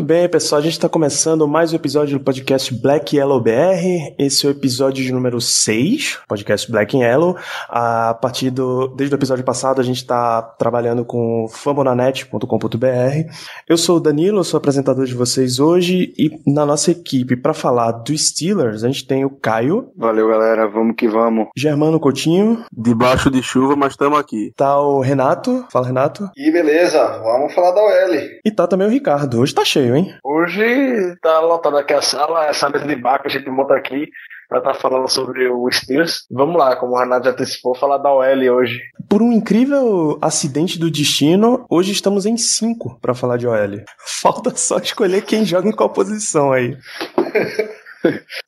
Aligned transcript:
Muito 0.00 0.08
bem, 0.08 0.26
pessoal. 0.30 0.60
A 0.60 0.62
gente 0.62 0.72
está 0.72 0.88
começando 0.88 1.46
mais 1.46 1.74
um 1.74 1.76
episódio 1.76 2.18
do 2.18 2.24
podcast 2.24 2.72
Black 2.74 3.18
Yellow 3.18 3.38
BR. 3.38 4.14
Esse 4.18 4.46
é 4.46 4.48
o 4.48 4.52
episódio 4.52 5.04
de 5.04 5.12
número 5.12 5.38
6, 5.42 6.20
podcast 6.26 6.72
Black 6.72 6.96
and 6.96 7.00
Yellow. 7.00 7.36
A 7.68 8.14
partir 8.14 8.48
do. 8.48 8.88
Desde 8.96 9.14
o 9.14 9.18
episódio 9.18 9.44
passado, 9.44 9.78
a 9.78 9.84
gente 9.84 9.98
está 9.98 10.40
trabalhando 10.40 11.04
com 11.04 11.46
fambonanet.com.br. 11.50 13.30
Eu 13.68 13.76
sou 13.76 13.98
o 13.98 14.00
Danilo, 14.00 14.42
sou 14.42 14.56
apresentador 14.56 15.04
de 15.04 15.14
vocês 15.14 15.60
hoje. 15.60 16.14
E 16.16 16.30
na 16.50 16.64
nossa 16.64 16.90
equipe, 16.90 17.36
para 17.36 17.52
falar 17.52 17.92
dos 17.92 18.28
Steelers, 18.28 18.82
a 18.82 18.86
gente 18.86 19.06
tem 19.06 19.26
o 19.26 19.30
Caio, 19.30 19.90
Valeu, 19.94 20.28
galera. 20.28 20.66
Vamos 20.66 20.96
que 20.96 21.08
vamos. 21.08 21.48
Germano 21.54 22.00
Coutinho, 22.00 22.64
Debaixo 22.72 23.30
de 23.30 23.42
chuva, 23.42 23.76
mas 23.76 23.92
estamos 23.92 24.18
aqui. 24.18 24.50
tá 24.56 24.80
o 24.80 25.00
Renato. 25.00 25.66
Fala, 25.70 25.88
Renato. 25.88 26.30
E 26.34 26.50
beleza, 26.50 27.20
vamos 27.22 27.52
falar 27.52 27.72
da 27.72 27.82
OL. 27.82 28.14
E 28.42 28.50
tá 28.50 28.66
também 28.66 28.86
o 28.86 28.90
Ricardo. 28.90 29.40
Hoje 29.40 29.54
tá 29.54 29.62
cheio, 29.62 29.89
hein? 29.96 30.14
Hoje 30.24 31.16
tá 31.22 31.40
lotada 31.40 31.80
aqui 31.80 31.92
a 31.92 32.02
sala, 32.02 32.46
essa 32.46 32.68
mesa 32.68 32.86
de 32.86 32.96
bar 32.96 33.20
que 33.20 33.28
a 33.28 33.30
gente 33.30 33.48
monta 33.50 33.74
aqui 33.74 34.08
pra 34.50 34.58
estar 34.58 34.74
falando 34.74 35.08
sobre 35.08 35.48
o 35.48 35.70
Steelers. 35.70 36.26
Vamos 36.28 36.56
lá, 36.56 36.74
como 36.74 36.94
o 36.94 36.98
Renato 36.98 37.26
já 37.26 37.30
antecipou, 37.30 37.74
falar 37.74 37.98
da 37.98 38.12
OL 38.12 38.50
hoje. 38.56 38.80
Por 39.08 39.22
um 39.22 39.30
incrível 39.30 40.18
acidente 40.20 40.78
do 40.78 40.90
destino, 40.90 41.64
hoje 41.70 41.92
estamos 41.92 42.26
em 42.26 42.36
5 42.36 42.98
para 43.00 43.14
falar 43.14 43.36
de 43.36 43.46
OL. 43.46 43.84
Falta 44.20 44.50
só 44.56 44.78
escolher 44.78 45.22
quem 45.22 45.44
joga 45.44 45.68
em 45.68 45.72
qual 45.72 45.88
posição 45.90 46.52
aí. 46.52 46.76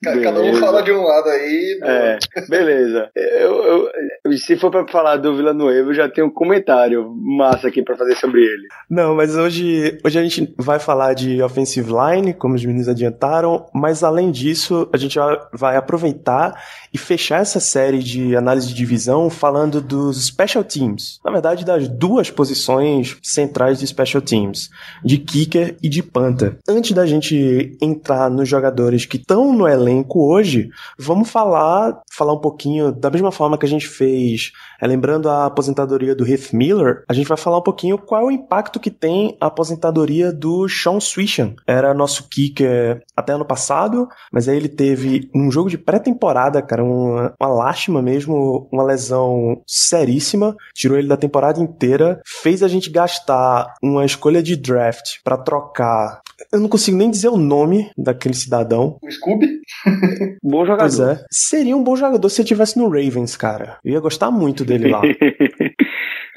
Ca- 0.03 0.21
Cada 0.23 0.41
um 0.41 0.55
fala 0.55 0.83
de 0.83 0.93
um 0.93 1.03
lado 1.03 1.29
aí. 1.29 1.79
É, 1.83 2.19
beleza. 2.49 3.11
Eu, 3.15 3.91
eu- 4.25 4.33
se 4.39 4.57
for 4.57 4.71
pra 4.71 4.87
falar 4.89 5.17
do 5.17 5.37
Vila 5.37 5.53
Nueva, 5.53 5.91
eu 5.91 5.95
já 5.95 6.09
tenho 6.09 6.29
um 6.29 6.31
comentário 6.31 7.13
massa 7.17 7.69
aqui 7.69 7.83
pra 7.83 7.97
fazer 7.97 8.15
sobre 8.17 8.41
ele. 8.41 8.67
Não, 8.89 9.15
mas 9.15 9.37
hoje, 9.37 9.99
hoje 10.05 10.19
a 10.19 10.23
gente 10.23 10.55
vai 10.59 10.79
falar 10.79 11.15
de 11.15 11.43
offensive 11.43 11.91
line, 11.93 12.33
como 12.35 12.55
os 12.55 12.65
meninos 12.65 12.89
adiantaram, 12.89 13.67
mas 13.75 14.03
além 14.03 14.31
disso, 14.31 14.89
a 14.93 14.97
gente 14.97 15.19
vai 15.53 15.77
aproveitar 15.77 16.55
e 16.93 16.99
fechar 16.99 17.41
essa 17.41 17.61
série 17.61 18.01
de 18.01 18.37
análise 18.37 18.69
de 18.69 18.75
divisão 18.75 19.31
falando 19.31 19.81
dos 19.81 20.27
special 20.27 20.63
teams. 20.63 21.19
Na 21.25 21.31
verdade, 21.31 21.65
das 21.65 21.89
duas 21.89 22.31
posições 22.31 23.17
centrais 23.23 23.79
de 23.79 23.87
special 23.87 24.23
teams, 24.23 24.71
de 25.05 25.19
kicker 25.19 25.77
e 25.83 25.89
de 25.89 26.03
punter. 26.03 26.59
Antes 26.69 26.93
da 26.93 27.07
gente 27.07 27.77
entrar 27.81 28.31
nos 28.31 28.49
jogadores 28.49 29.07
que 29.07 29.17
estão 29.17 29.53
no 29.53 29.67
elenco 29.67 30.21
hoje, 30.31 30.71
vamos 30.99 31.31
falar, 31.31 32.01
falar 32.13 32.35
um 32.35 32.41
pouquinho 32.41 32.93
da 32.93 33.11
mesma 33.11 33.33
forma 33.33 33.57
que 33.57 33.67
a 33.67 33.69
gente 33.69 33.89
fez, 33.89 34.53
é, 34.81 34.87
lembrando 34.87 35.29
a 35.29 35.47
aposentadoria 35.47 36.15
do 36.15 36.27
Heath 36.27 36.53
Miller, 36.53 37.05
a 37.09 37.13
gente 37.13 37.29
vai 37.29 37.37
falar 37.37 37.59
um 37.59 37.63
pouquinho 37.63 37.97
qual 37.97 38.23
é 38.23 38.25
o 38.25 38.31
impacto 38.31 38.81
que 38.81 38.91
tem 38.91 39.37
a 39.41 39.47
aposentadoria 39.47 40.33
do 40.33 40.69
Sean 40.69 41.01
Swishan. 41.01 41.55
Era 41.67 41.95
nosso 41.95 42.29
kicker 42.29 43.03
até 43.17 43.33
ano 43.33 43.45
passado, 43.45 44.09
mas 44.31 44.49
aí 44.49 44.57
ele 44.57 44.69
teve 44.69 45.31
um 45.35 45.51
jogo 45.51 45.71
de 45.71 45.79
pré-temporada, 45.79 46.61
cara, 46.61 46.82
uma, 46.83 47.35
uma 47.41 47.49
lástima 47.49 48.03
mesmo, 48.03 48.69
uma 48.73 48.83
lesão 48.83 49.63
seríssima, 49.67 50.57
tirou 50.75 50.99
ele 50.99 51.09
da 51.09 51.17
temporada 51.17 51.61
inteira, 51.61 52.21
fez 52.27 52.63
a 52.63 52.69
gente 52.69 52.91
gastar 52.91 53.75
uma 53.83 54.05
escolha 54.05 54.43
de 54.43 54.57
draft 54.57 55.19
pra 55.25 55.37
trocar. 55.37 56.21
Eu 56.53 56.61
não 56.61 56.69
consigo 56.69 56.97
nem 56.97 57.11
dizer 57.11 57.29
o 57.29 57.37
nome 57.37 57.91
daquele 57.97 58.35
cidadão. 58.35 58.99
O 59.03 59.11
Scooby? 59.11 59.61
Bom 60.43 60.65
jogador. 60.65 60.83
Pois 60.83 61.01
é. 61.01 61.25
Seria 61.31 61.77
um 61.77 61.85
bom 61.85 61.97
jogador 61.97 62.29
se 62.29 62.41
ele 62.41 62.49
tivesse 62.49 62.79
no 62.79 62.89
Ravens, 62.89 63.37
cara. 63.37 63.79
Eu 63.85 63.93
ia 63.93 64.01
gostar 64.01 64.31
muito 64.31 64.65
dele 64.65 64.89
lá. 64.89 65.03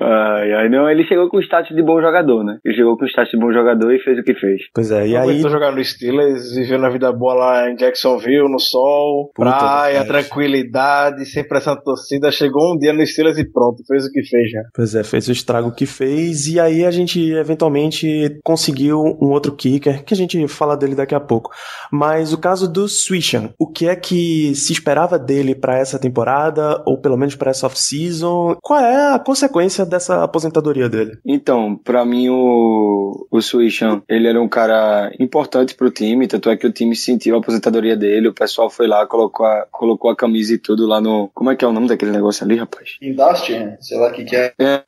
ai, 0.06 0.54
ai, 0.54 0.70
não, 0.70 0.90
ele 0.90 1.04
chegou 1.06 1.30
com 1.30 1.38
o 1.38 1.42
status 1.42 1.76
de 1.76 1.82
bom 1.84 2.00
jogador, 2.02 2.44
né? 2.44 2.58
Ele 2.64 2.76
chegou 2.76 2.98
com 2.98 3.06
o 3.06 3.08
status 3.08 3.32
de 3.32 3.38
bom 3.40 3.52
jogador 3.52 3.92
e 3.94 4.00
fez 4.00 4.20
o 4.20 4.24
que 4.24 4.34
fez. 4.36 4.62
Pois 4.74 4.92
é, 4.92 5.08
e 5.08 5.14
Não 5.14 5.22
aí. 5.22 5.30
aguentou 5.32 5.50
jogar 5.52 5.72
no 5.72 5.84
Steelers, 5.84 6.54
viveu 6.56 6.78
na 6.80 6.90
vida 6.90 7.12
boa 7.12 7.34
lá 7.34 7.70
em 7.72 7.76
Jacksonville, 7.76 8.50
no 8.52 8.60
sol, 8.60 9.32
Puta 9.36 9.50
praia, 9.52 10.00
verdade. 10.04 10.08
tranquilidade, 10.28 11.26
sem 11.26 11.48
pressão 11.48 11.76
torcida. 11.84 12.32
Chegou 12.32 12.74
um 12.74 12.78
dia 12.78 12.94
no 12.94 13.06
Steelers 13.06 13.38
e 13.38 13.46
pronto, 13.50 13.84
fez 13.88 14.06
o 14.06 14.12
que 14.12 14.24
fez 14.24 14.52
já. 14.52 14.62
Pois 14.74 14.96
é, 14.96 15.04
fez 15.04 15.28
o 15.28 15.32
estrago 15.32 15.72
que 15.72 15.86
fez, 15.86 16.48
e 16.48 16.60
aí 16.60 16.86
a 16.86 16.92
gente 16.92 17.32
eventualmente 17.32 18.40
conseguiu 18.44 19.02
um 19.22 19.30
outro 19.32 19.56
kicker, 19.56 20.04
que 20.04 20.14
a 20.14 20.18
gente 20.18 20.48
fala 20.48 20.76
dele 20.78 20.96
daqui 20.96 21.16
a 21.16 21.20
pouco. 21.20 21.52
Mas 21.92 22.34
o 22.34 22.38
caso 22.38 22.72
do 22.72 22.88
Swishan, 22.88 23.50
o 23.58 23.68
que 23.68 23.88
é 23.88 23.96
que 23.96 24.54
se 24.56 24.74
esperava 24.74 25.18
dele 25.18 25.56
pra 25.56 25.78
essa 25.78 25.98
temporada, 26.00 26.82
ou 26.86 27.00
pelo 27.00 27.18
menos 27.18 27.36
pra 27.36 27.52
essa 27.52 27.66
off-season? 27.68 28.58
Qual 28.62 28.80
é 28.80 29.14
a 29.14 29.20
consequência 29.20 29.86
dessa 29.96 30.24
aposentadoria 30.24 30.90
dele? 30.90 31.18
Então, 31.26 31.76
pra 31.76 32.06
mim, 32.06 32.30
o, 32.30 33.28
o 33.30 33.42
Swishan, 33.42 34.02
ele 34.08 34.28
era 34.28 34.42
um 34.42 34.48
cara 34.48 35.12
importante 35.20 35.76
pro 35.76 35.92
time, 35.92 36.28
tanto 36.28 36.50
é 36.50 36.58
que 36.58 36.68
o 36.68 36.72
time 36.72 36.96
sentiu 36.96 37.36
a 37.36 37.40
aposentadoria 37.40 37.96
dele, 37.96 38.28
o 38.28 38.34
pessoal 38.34 38.70
foi 38.70 38.88
lá, 38.88 39.06
colocou 39.06 39.46
a, 39.46 39.66
colocou 39.72 40.10
a 40.10 40.16
camisa 40.16 40.54
e 40.54 40.58
tudo 40.58 40.88
lá 40.88 41.02
no... 41.02 41.30
Como 41.34 41.52
é 41.52 41.56
que 41.56 41.66
é 41.66 41.68
o 41.68 41.74
nome 41.74 41.88
daquele 41.88 42.12
negócio 42.12 42.46
ali, 42.46 42.56
rapaz? 42.56 42.98
Industry, 43.02 43.76
sei 43.80 43.98
lá 43.98 44.10
o 44.10 44.14
que 44.14 44.24
que 44.24 44.36
é. 44.36 44.54
É, 44.60 44.84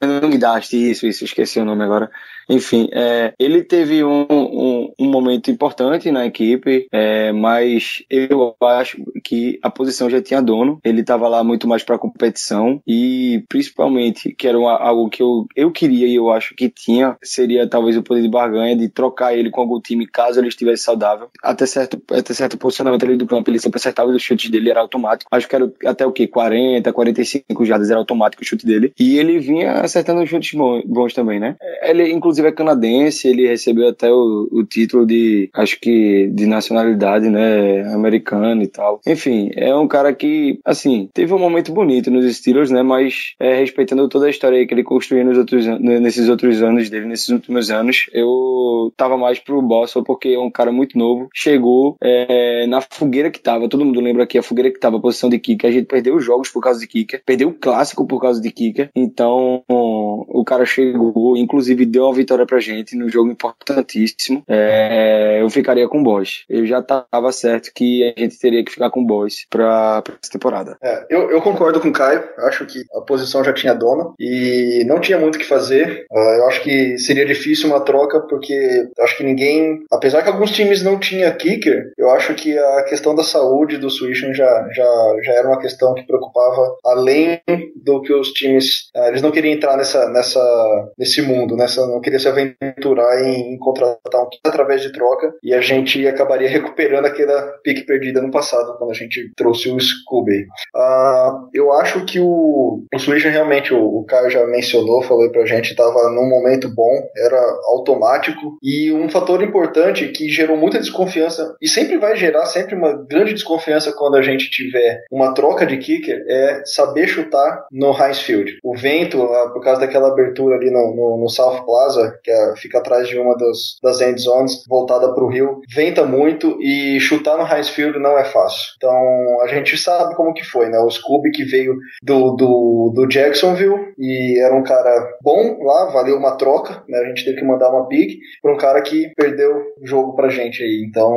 Dynasty, 0.57 0.91
isso, 0.91 1.05
isso, 1.05 1.23
esqueci 1.23 1.59
o 1.59 1.65
nome 1.65 1.83
agora. 1.83 2.09
Enfim, 2.49 2.87
é, 2.93 3.33
ele 3.37 3.63
teve 3.63 4.03
um, 4.03 4.25
um, 4.29 4.93
um 4.99 5.09
momento 5.11 5.51
importante 5.51 6.09
na 6.11 6.25
equipe, 6.25 6.87
é, 6.91 7.31
mas 7.31 8.03
eu 8.09 8.55
acho 8.63 8.97
que 9.23 9.59
a 9.61 9.69
posição 9.69 10.09
já 10.09 10.21
tinha 10.21 10.41
dono, 10.41 10.79
ele 10.83 11.01
estava 11.01 11.27
lá 11.27 11.43
muito 11.43 11.67
mais 11.67 11.83
para 11.83 11.97
competição 11.97 12.81
e 12.87 13.43
principalmente, 13.49 14.33
que 14.33 14.47
era 14.47 14.57
uma- 14.57 14.77
algo 14.77 15.09
que 15.09 15.21
eu, 15.21 15.45
eu 15.55 15.71
queria 15.71 16.07
e 16.07 16.15
eu 16.15 16.31
acho 16.31 16.55
que 16.55 16.69
tinha, 16.69 17.17
seria 17.21 17.67
talvez 17.69 17.97
o 17.97 18.03
poder 18.03 18.21
de 18.21 18.29
barganha 18.29 18.75
de 18.77 18.87
trocar 18.89 19.35
ele 19.35 19.49
com 19.49 19.61
algum 19.61 19.79
time 19.81 20.07
caso 20.07 20.39
ele 20.39 20.47
estivesse 20.47 20.83
saudável. 20.83 21.29
Até 21.43 21.65
certo, 21.65 22.01
até 22.11 22.33
certo 22.33 22.57
posicionamento 22.57 23.03
ali 23.05 23.17
do 23.17 23.27
campo, 23.27 23.49
ele 23.49 23.59
sempre 23.59 23.77
acertava 23.77 24.09
os 24.11 24.21
chutes 24.21 24.49
dele, 24.49 24.69
era 24.69 24.79
automático. 24.79 25.29
Acho 25.33 25.47
que 25.47 25.55
era 25.55 25.71
até 25.85 26.05
o 26.05 26.11
que? 26.11 26.27
40, 26.27 26.93
45 26.93 27.65
jardas 27.65 27.89
era 27.89 27.99
automático 27.99 28.41
o 28.43 28.45
chute 28.45 28.65
dele. 28.65 28.93
E 28.99 29.17
ele 29.17 29.39
vinha 29.39 29.73
acertando 29.81 30.25
chutes 30.25 30.57
bons, 30.57 30.83
bons 30.85 31.13
também, 31.13 31.39
né? 31.39 31.55
Ele, 31.81 32.11
inclusive, 32.11 32.36
é 32.45 32.51
canadense, 32.51 33.27
ele 33.27 33.47
recebeu 33.47 33.87
até 33.87 34.11
o, 34.11 34.47
o 34.51 34.63
título 34.63 35.05
de, 35.05 35.49
acho 35.53 35.79
que, 35.79 36.27
de 36.33 36.45
nacionalidade, 36.45 37.29
né? 37.29 37.81
Americana 37.93 38.63
e 38.63 38.67
tal. 38.67 38.99
Enfim, 39.07 39.49
é 39.55 39.73
um 39.75 39.87
cara 39.87 40.13
que, 40.13 40.59
assim, 40.65 41.09
teve 41.13 41.33
um 41.33 41.39
momento 41.39 41.71
bonito 41.71 42.11
nos 42.11 42.25
Steelers, 42.35 42.69
né? 42.71 42.83
Mas, 42.83 43.33
é, 43.39 43.55
respeitando 43.57 44.07
toda 44.09 44.27
a 44.27 44.29
história 44.29 44.65
que 44.65 44.73
ele 44.73 44.83
construiu 44.83 45.25
nos 45.25 45.37
outros, 45.37 45.65
an- 45.67 45.79
nesses 45.79 46.29
outros 46.29 46.61
anos 46.61 46.89
dele, 46.89 47.05
nesses 47.05 47.29
últimos 47.29 47.71
anos, 47.71 48.09
eu 48.13 48.91
tava 48.95 49.17
mais 49.17 49.39
pro 49.39 49.61
Boston 49.61 50.03
porque 50.03 50.29
é 50.29 50.39
um 50.39 50.51
cara 50.51 50.71
muito 50.71 50.97
novo. 50.97 51.27
Chegou 51.33 51.95
é, 52.01 52.65
na 52.67 52.81
fogueira 52.81 53.29
que 53.29 53.39
tava, 53.39 53.69
todo 53.69 53.85
mundo 53.85 53.99
lembra 54.01 54.23
aqui 54.23 54.37
a 54.37 54.43
fogueira 54.43 54.71
que 54.71 54.79
tava, 54.79 54.97
a 54.97 55.01
posição 55.01 55.29
de 55.29 55.39
kicker. 55.39 55.69
A 55.69 55.73
gente 55.73 55.85
perdeu 55.85 56.15
os 56.15 56.23
jogos 56.23 56.49
por 56.49 56.61
causa 56.61 56.79
de 56.79 56.87
kicker, 56.87 57.21
perdeu 57.25 57.49
o 57.49 57.53
clássico 57.53 58.05
por 58.05 58.21
causa 58.21 58.41
de 58.41 58.51
kicker. 58.51 58.89
Então, 58.95 59.63
o 59.67 60.43
cara 60.45 60.65
chegou, 60.65 61.37
inclusive 61.37 61.85
deu 61.85 62.03
uma 62.03 62.13
vitória 62.13 62.26
pra 62.45 62.59
gente 62.59 62.95
no 62.95 63.09
jogo 63.09 63.31
importantíssimo. 63.31 64.43
É, 64.47 65.41
eu 65.41 65.49
ficaria 65.49 65.87
com 65.87 65.99
o 65.99 66.03
Bosch. 66.03 66.45
Eu 66.49 66.65
já 66.65 66.81
tava 66.81 67.31
certo 67.31 67.71
que 67.73 68.03
a 68.03 68.19
gente 68.19 68.39
teria 68.39 68.63
que 68.63 68.71
ficar 68.71 68.89
com 68.89 69.01
o 69.01 69.05
Bosch 69.05 69.45
pra, 69.49 70.01
pra 70.01 70.15
essa 70.21 70.31
temporada. 70.31 70.77
É, 70.81 71.05
eu, 71.09 71.31
eu 71.31 71.41
concordo 71.41 71.79
com 71.79 71.89
o 71.89 71.93
Caio, 71.93 72.23
acho 72.39 72.65
que 72.65 72.83
a 72.95 73.01
posição 73.01 73.43
já 73.43 73.53
tinha 73.53 73.73
dono 73.73 74.13
e 74.19 74.83
não 74.87 74.99
tinha 74.99 75.19
muito 75.19 75.35
o 75.35 75.39
que 75.39 75.45
fazer. 75.45 76.05
Ah, 76.11 76.35
eu 76.37 76.47
acho 76.47 76.61
que 76.61 76.97
seria 76.97 77.25
difícil 77.25 77.69
uma 77.69 77.79
troca, 77.79 78.19
porque 78.21 78.87
acho 78.99 79.17
que 79.17 79.23
ninguém, 79.23 79.83
apesar 79.91 80.21
que 80.21 80.29
alguns 80.29 80.51
times 80.51 80.81
não 80.81 80.99
tinham 80.99 81.31
kicker, 81.37 81.91
eu 81.97 82.09
acho 82.11 82.33
que 82.33 82.57
a 82.57 82.83
questão 82.83 83.15
da 83.15 83.23
saúde 83.23 83.77
do 83.77 83.89
Swishan 83.89 84.33
já, 84.33 84.67
já, 84.73 85.15
já 85.23 85.33
era 85.33 85.47
uma 85.47 85.59
questão 85.59 85.93
que 85.93 86.05
preocupava 86.05 86.75
além 86.85 87.41
do 87.75 88.01
que 88.01 88.13
os 88.13 88.31
times. 88.31 88.89
ah, 88.95 89.07
eles 89.07 89.21
não 89.21 89.31
queriam 89.31 89.53
entrar 89.53 89.77
nessa, 89.77 90.09
nessa, 90.09 90.89
nesse 90.97 91.21
mundo, 91.21 91.55
nessa, 91.55 91.85
não 91.87 92.01
queria 92.01 92.16
poderia 92.17 92.19
se 92.19 92.27
aventurar 92.27 93.23
em, 93.23 93.53
em 93.53 93.57
contratar 93.57 94.21
um 94.21 94.27
através 94.45 94.81
de 94.81 94.91
troca 94.91 95.33
e 95.43 95.53
a 95.53 95.61
gente 95.61 96.05
acabaria 96.07 96.49
recuperando 96.49 97.05
aquela 97.05 97.41
pique 97.63 97.85
perdida 97.85 98.21
no 98.21 98.31
passado, 98.31 98.77
quando 98.77 98.91
a 98.91 98.95
gente 98.95 99.31
trouxe 99.35 99.69
o 99.69 99.79
Scooby. 99.79 100.45
Uh, 100.75 101.49
eu 101.53 101.71
acho 101.73 102.05
que 102.05 102.19
o, 102.19 102.83
o 102.93 102.99
Switch 102.99 103.23
realmente, 103.23 103.73
o, 103.73 103.99
o 103.99 104.05
Caio 104.05 104.29
já 104.29 104.45
mencionou, 104.47 105.01
falou 105.01 105.29
pra 105.31 105.45
gente, 105.45 105.71
estava 105.71 106.09
num 106.09 106.27
momento 106.27 106.69
bom, 106.73 106.91
era 107.15 107.39
automático 107.65 108.57
e 108.61 108.91
um 108.91 109.09
fator 109.09 109.41
importante 109.43 110.07
que 110.09 110.29
gerou 110.29 110.57
muita 110.57 110.79
desconfiança 110.79 111.55
e 111.61 111.67
sempre 111.67 111.97
vai 111.97 112.15
gerar 112.15 112.45
sempre 112.45 112.75
uma 112.75 112.93
grande 112.93 113.33
desconfiança 113.33 113.93
quando 113.93 114.15
a 114.15 114.21
gente 114.21 114.49
tiver 114.49 115.03
uma 115.11 115.33
troca 115.33 115.65
de 115.65 115.77
kicker 115.77 116.23
é 116.27 116.61
saber 116.65 117.07
chutar 117.07 117.65
no 117.71 117.91
Heinz 117.91 118.19
Field. 118.19 118.57
O 118.63 118.75
vento, 118.75 119.23
uh, 119.23 119.53
por 119.53 119.61
causa 119.61 119.81
daquela 119.81 120.09
abertura 120.09 120.55
ali 120.55 120.71
no, 120.71 120.95
no, 120.95 121.17
no 121.21 121.29
South 121.29 121.65
Plaza, 121.65 122.06
que 122.23 122.31
é, 122.31 122.55
fica 122.55 122.79
atrás 122.79 123.07
de 123.07 123.17
uma 123.17 123.35
das, 123.35 123.77
das 123.81 124.01
end 124.01 124.21
zones, 124.21 124.63
voltada 124.67 125.13
para 125.13 125.23
o 125.23 125.29
rio, 125.29 125.61
venta 125.73 126.03
muito 126.05 126.57
e 126.61 126.99
chutar 126.99 127.37
no 127.37 127.47
Heinz 127.47 127.69
Field 127.69 127.99
não 127.99 128.17
é 128.17 128.25
fácil. 128.25 128.73
Então 128.77 129.41
a 129.41 129.47
gente 129.47 129.77
sabe 129.77 130.15
como 130.15 130.33
que 130.33 130.43
foi, 130.43 130.69
né? 130.69 130.79
O 130.79 130.89
Scooby 130.89 131.31
que 131.31 131.43
veio 131.43 131.75
do, 132.03 132.35
do, 132.35 132.91
do 132.95 133.07
Jacksonville 133.07 133.93
e 133.97 134.39
era 134.39 134.55
um 134.55 134.63
cara 134.63 135.17
bom 135.21 135.57
lá, 135.63 135.85
valeu 135.91 136.17
uma 136.17 136.37
troca, 136.37 136.83
né? 136.87 136.99
A 136.99 137.05
gente 137.05 137.25
teve 137.25 137.37
que 137.37 137.45
mandar 137.45 137.69
uma 137.69 137.87
pick 137.87 138.19
para 138.41 138.53
um 138.53 138.57
cara 138.57 138.81
que 138.81 139.11
perdeu 139.15 139.51
o 139.81 139.87
jogo 139.87 140.15
pra 140.15 140.29
gente 140.29 140.63
aí. 140.63 140.85
Então 140.87 141.15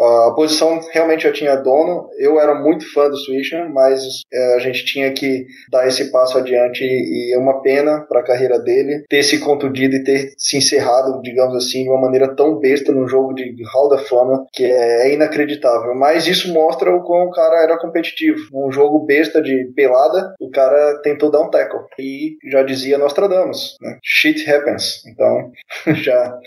a 0.00 0.32
posição 0.34 0.80
realmente 0.92 1.24
já 1.24 1.32
tinha 1.32 1.56
dono. 1.56 2.08
Eu 2.18 2.40
era 2.40 2.54
muito 2.54 2.90
fã 2.92 3.08
do 3.08 3.16
Swisher, 3.16 3.68
mas 3.72 4.02
é, 4.32 4.54
a 4.54 4.58
gente 4.58 4.84
tinha 4.84 5.12
que 5.12 5.46
dar 5.70 5.86
esse 5.86 6.10
passo 6.10 6.38
adiante 6.38 6.84
e 6.84 7.34
é 7.34 7.38
uma 7.38 7.60
pena 7.62 8.04
para 8.08 8.20
a 8.20 8.24
carreira 8.24 8.58
dele 8.58 9.04
ter 9.08 9.22
se 9.22 9.38
contundido 9.38 9.96
e 9.96 10.04
ter 10.04 10.29
se 10.36 10.56
encerrado, 10.56 11.20
digamos 11.22 11.56
assim, 11.56 11.84
de 11.84 11.88
uma 11.88 12.00
maneira 12.00 12.34
tão 12.34 12.58
besta 12.58 12.92
num 12.92 13.08
jogo 13.08 13.34
de 13.34 13.54
Hall 13.72 13.88
da 13.88 13.98
Fama 13.98 14.46
que 14.52 14.64
é 14.64 15.12
inacreditável. 15.12 15.94
Mas 15.94 16.26
isso 16.26 16.52
mostra 16.52 16.94
o 16.94 17.02
quão 17.02 17.26
o 17.26 17.30
cara 17.30 17.62
era 17.62 17.78
competitivo. 17.78 18.40
Um 18.52 18.70
jogo 18.70 19.04
besta 19.04 19.40
de 19.42 19.72
pelada, 19.74 20.34
o 20.40 20.50
cara 20.50 21.00
tentou 21.02 21.30
dar 21.30 21.40
um 21.40 21.50
tackle. 21.50 21.80
E 21.98 22.36
já 22.50 22.62
dizia 22.62 22.98
Nostradamus, 22.98 23.76
né? 23.80 23.98
Shit 24.02 24.50
happens. 24.50 25.04
Então, 25.06 25.50
já 25.94 26.38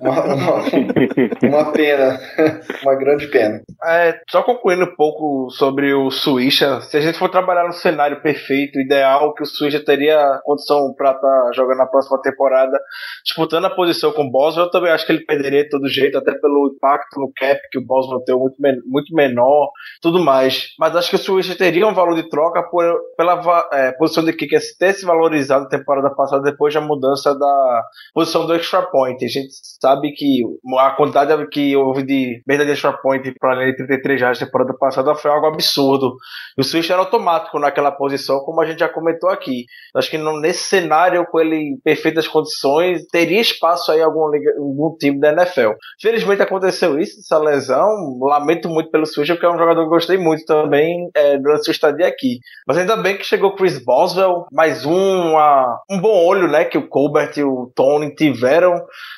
uma, 0.00 0.24
uma, 0.24 0.62
uma 1.42 1.72
pena, 1.72 2.20
uma 2.82 2.94
grande 2.94 3.26
pena. 3.28 3.60
É, 3.84 4.20
só 4.30 4.42
concluindo 4.42 4.84
um 4.84 4.96
pouco 4.96 5.50
sobre 5.50 5.92
o 5.94 6.10
Suíça, 6.10 6.80
se 6.82 6.96
a 6.96 7.00
gente 7.00 7.18
for 7.18 7.28
trabalhar 7.28 7.64
no 7.64 7.72
cenário 7.72 8.20
perfeito, 8.22 8.80
ideal, 8.80 9.34
que 9.34 9.42
o 9.42 9.46
Suíça 9.46 9.84
teria 9.84 10.40
condição 10.44 10.92
para 10.96 11.12
estar 11.12 11.20
tá 11.20 11.50
jogando 11.54 11.78
na 11.78 11.86
próxima 11.86 12.20
temporada, 12.20 12.78
disputando 13.24 13.66
a 13.66 13.70
posição 13.70 14.12
com 14.12 14.24
o 14.24 14.30
Boswell, 14.30 14.66
eu 14.66 14.70
também 14.70 14.90
acho 14.90 15.06
que 15.06 15.12
ele 15.12 15.24
perderia 15.24 15.64
de 15.64 15.70
todo 15.70 15.88
jeito, 15.88 16.18
até 16.18 16.32
pelo 16.32 16.72
impacto 16.74 17.20
no 17.20 17.32
cap 17.34 17.60
que 17.70 17.78
o 17.78 17.84
Boswell 17.84 18.22
tem 18.24 18.36
muito, 18.36 18.56
men 18.58 18.76
muito 18.86 19.14
menor, 19.14 19.70
tudo 20.00 20.18
mais. 20.18 20.68
Mas 20.78 20.96
acho 20.96 21.10
que 21.10 21.16
o 21.16 21.18
Suíça 21.18 21.54
teria 21.54 21.86
um 21.86 21.94
valor 21.94 22.14
de 22.14 22.28
troca 22.28 22.62
por, 22.62 22.98
pela 23.16 23.68
é, 23.72 23.92
posição 23.92 24.24
de 24.24 24.32
kicker 24.32 24.60
ter 24.78 24.92
se 24.92 25.04
valorizado 25.04 25.64
na 25.64 25.70
temporada 25.70 26.10
passada 26.14 26.42
depois 26.42 26.74
da 26.74 26.80
mudança 26.80 27.36
da 27.38 27.82
posição 28.14 28.46
do 28.46 28.54
extra 28.54 28.82
point. 28.82 29.24
A 29.24 29.28
gente 29.28 29.48
sabe 29.80 30.12
que 30.12 30.42
a 30.78 30.90
quantidade 30.90 31.46
que 31.48 31.76
houve 31.76 32.02
de 32.02 32.42
perda 32.46 32.64
de 32.64 32.72
extra 32.72 32.92
point 32.92 33.32
para 33.38 33.66
de 33.66 33.76
33 33.76 34.20
já 34.20 34.28
na 34.30 34.34
temporada 34.34 34.74
passada 34.74 35.14
foi 35.14 35.30
algo 35.30 35.46
absurdo. 35.46 36.16
O 36.56 36.62
Switch 36.62 36.90
era 36.90 37.00
automático 37.00 37.58
naquela 37.58 37.92
posição, 37.92 38.40
como 38.40 38.60
a 38.60 38.66
gente 38.66 38.80
já 38.80 38.88
comentou 38.88 39.30
aqui. 39.30 39.64
Acho 39.94 40.10
que 40.10 40.18
nesse 40.18 40.64
cenário, 40.64 41.26
com 41.26 41.40
ele 41.40 41.56
em 41.56 41.80
perfeitas 41.80 42.26
condições, 42.26 42.97
teria 43.10 43.40
espaço 43.40 43.92
aí 43.92 44.00
algum, 44.00 44.24
algum 44.24 44.96
time 44.98 45.18
da 45.18 45.32
NFL. 45.32 45.72
Felizmente 46.00 46.42
aconteceu 46.42 46.98
isso, 46.98 47.20
essa 47.20 47.38
lesão. 47.38 48.18
Lamento 48.20 48.68
muito 48.68 48.90
pelo 48.90 49.06
Switch, 49.06 49.28
porque 49.28 49.46
é 49.46 49.50
um 49.50 49.58
jogador 49.58 49.84
que 49.84 49.90
gostei 49.90 50.18
muito 50.18 50.44
também 50.44 51.08
é, 51.14 51.38
durante 51.38 51.64
sua 51.64 51.72
estadia 51.72 52.06
aqui. 52.06 52.38
Mas 52.66 52.78
ainda 52.78 52.96
bem 52.96 53.16
que 53.16 53.24
chegou 53.24 53.54
Chris 53.54 53.82
Boswell, 53.82 54.46
mais 54.52 54.84
um, 54.84 55.34
um 55.90 56.00
bom 56.00 56.24
olho 56.24 56.48
né, 56.48 56.64
que 56.64 56.78
o 56.78 56.88
Colbert 56.88 57.32
e 57.36 57.42
o 57.42 57.70
Tony 57.74 58.14
tiveram 58.14 58.74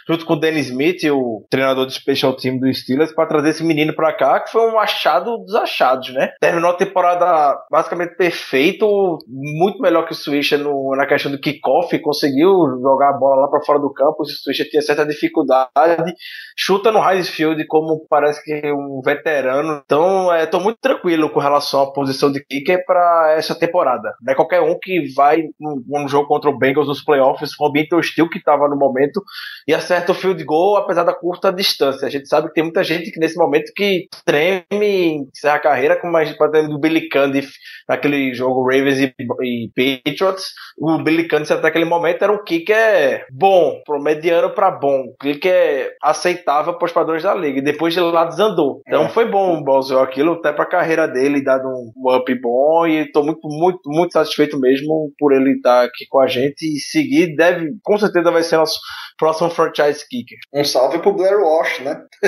junto 0.08 0.24
com 0.24 0.32
o 0.32 0.40
Dennis 0.40 0.66
Smith, 0.66 1.04
o 1.04 1.46
treinador 1.48 1.86
de 1.86 1.94
special 1.94 2.34
team 2.34 2.58
do 2.58 2.72
Steelers, 2.72 3.12
para 3.12 3.26
trazer 3.26 3.50
esse 3.50 3.64
menino 3.64 3.94
para 3.94 4.12
cá, 4.12 4.40
que 4.40 4.50
foi 4.50 4.68
um 4.70 4.78
achado 4.78 5.38
dos 5.38 5.54
achados, 5.54 6.12
né? 6.12 6.32
Terminou 6.40 6.70
a 6.70 6.76
temporada 6.76 7.56
basicamente 7.70 8.16
perfeito, 8.16 9.18
muito 9.28 9.80
melhor 9.80 10.04
que 10.06 10.12
o 10.12 10.16
Swisher 10.16 10.60
na 10.96 11.06
questão 11.06 11.30
do 11.30 11.38
kickoff, 11.38 11.96
conseguiu 12.00 12.50
jogar 12.82 13.10
a 13.10 13.18
bola 13.18 13.42
lá 13.42 13.48
para 13.48 13.62
fora 13.70 13.78
do 13.78 13.92
campo, 13.92 14.16
o 14.22 14.24
Swisher 14.24 14.68
tinha 14.68 14.82
certa 14.82 15.06
dificuldade, 15.06 16.12
chuta 16.56 16.90
no 16.90 16.98
High 16.98 17.22
Field 17.22 17.64
como 17.66 18.04
parece 18.08 18.42
que 18.42 18.72
um 18.72 19.00
veterano, 19.04 19.80
então 19.84 20.32
é, 20.32 20.44
tô 20.46 20.58
muito 20.58 20.78
tranquilo 20.80 21.30
com 21.30 21.38
relação 21.38 21.82
à 21.82 21.92
posição 21.92 22.32
de 22.32 22.44
kicker 22.44 22.84
para 22.84 23.34
essa 23.36 23.54
temporada. 23.54 24.12
É 24.28 24.34
qualquer 24.34 24.60
um 24.60 24.76
que 24.80 25.12
vai 25.14 25.42
num, 25.58 25.82
num 25.86 26.08
jogo 26.08 26.26
contra 26.26 26.50
o 26.50 26.58
Bengals 26.58 26.88
nos 26.88 27.02
playoffs 27.04 27.54
com 27.54 27.64
o 27.64 27.68
ambiente 27.68 27.94
hostil 27.94 28.28
que 28.28 28.38
estava 28.38 28.68
no 28.68 28.76
momento 28.76 29.22
e 29.68 29.72
acerta 29.72 30.00
acerta 30.00 30.12
o 30.12 30.14
field 30.14 30.44
goal 30.44 30.76
apesar 30.76 31.04
da 31.04 31.14
curta 31.14 31.52
distância. 31.52 32.06
A 32.06 32.10
gente 32.10 32.28
sabe 32.28 32.48
que 32.48 32.54
tem 32.54 32.64
muita 32.64 32.82
gente 32.82 33.10
que 33.10 33.20
nesse 33.20 33.36
momento 33.36 33.72
que 33.74 34.08
treme, 34.24 35.28
encerra 35.28 35.56
a 35.56 35.60
carreira, 35.60 36.00
como 36.00 36.16
a 36.16 36.24
gente 36.24 36.36
pode 36.36 36.52
ter 36.52 36.68
do 36.68 36.78
Billy 36.78 37.08
Candy 37.08 37.46
naquele 37.88 38.32
jogo 38.34 38.64
Ravens 38.64 39.00
e, 39.00 39.14
e 39.42 40.02
Patriots. 40.04 40.44
O 40.78 40.98
Billy 41.02 41.28
Candy 41.28 41.52
até 41.52 41.68
aquele 41.68 41.84
momento 41.84 42.22
era 42.22 42.32
um 42.32 42.42
kicker 42.42 43.26
bom, 43.32 43.59
pro 43.84 44.02
mediano 44.02 44.50
para 44.50 44.70
bom, 44.70 45.04
kicker 45.20 45.92
aceitável 46.02 46.74
para 46.74 46.86
os 46.86 46.92
padrões 46.92 47.22
da 47.22 47.34
liga. 47.34 47.58
E 47.58 47.62
depois 47.62 47.94
de 47.94 48.00
lá 48.00 48.24
desandou. 48.24 48.80
Então 48.86 49.04
é. 49.04 49.08
foi 49.08 49.26
bom 49.26 49.58
o 49.58 49.64
Boswell 49.64 50.02
aquilo, 50.02 50.32
até 50.32 50.52
para 50.52 50.64
a 50.64 50.68
carreira 50.68 51.06
dele, 51.06 51.44
dado 51.44 51.68
um 51.68 52.14
up 52.14 52.34
bom. 52.40 52.86
E 52.86 53.04
estou 53.04 53.24
muito, 53.24 53.46
muito, 53.48 53.80
muito 53.86 54.12
satisfeito 54.12 54.58
mesmo 54.58 55.12
por 55.18 55.32
ele 55.32 55.52
estar 55.52 55.84
aqui 55.84 56.06
com 56.08 56.20
a 56.20 56.26
gente 56.26 56.62
e 56.62 56.78
seguir. 56.78 57.34
Deve, 57.36 57.72
com 57.82 57.98
certeza 57.98 58.30
vai 58.30 58.42
ser 58.42 58.56
nosso 58.56 58.78
próximo 59.20 59.50
franchise 59.50 60.02
kicker. 60.08 60.38
Um 60.50 60.64
salve 60.64 60.98
pro 60.98 61.12
Blair 61.12 61.38
Walsh, 61.38 61.80
né? 61.80 62.02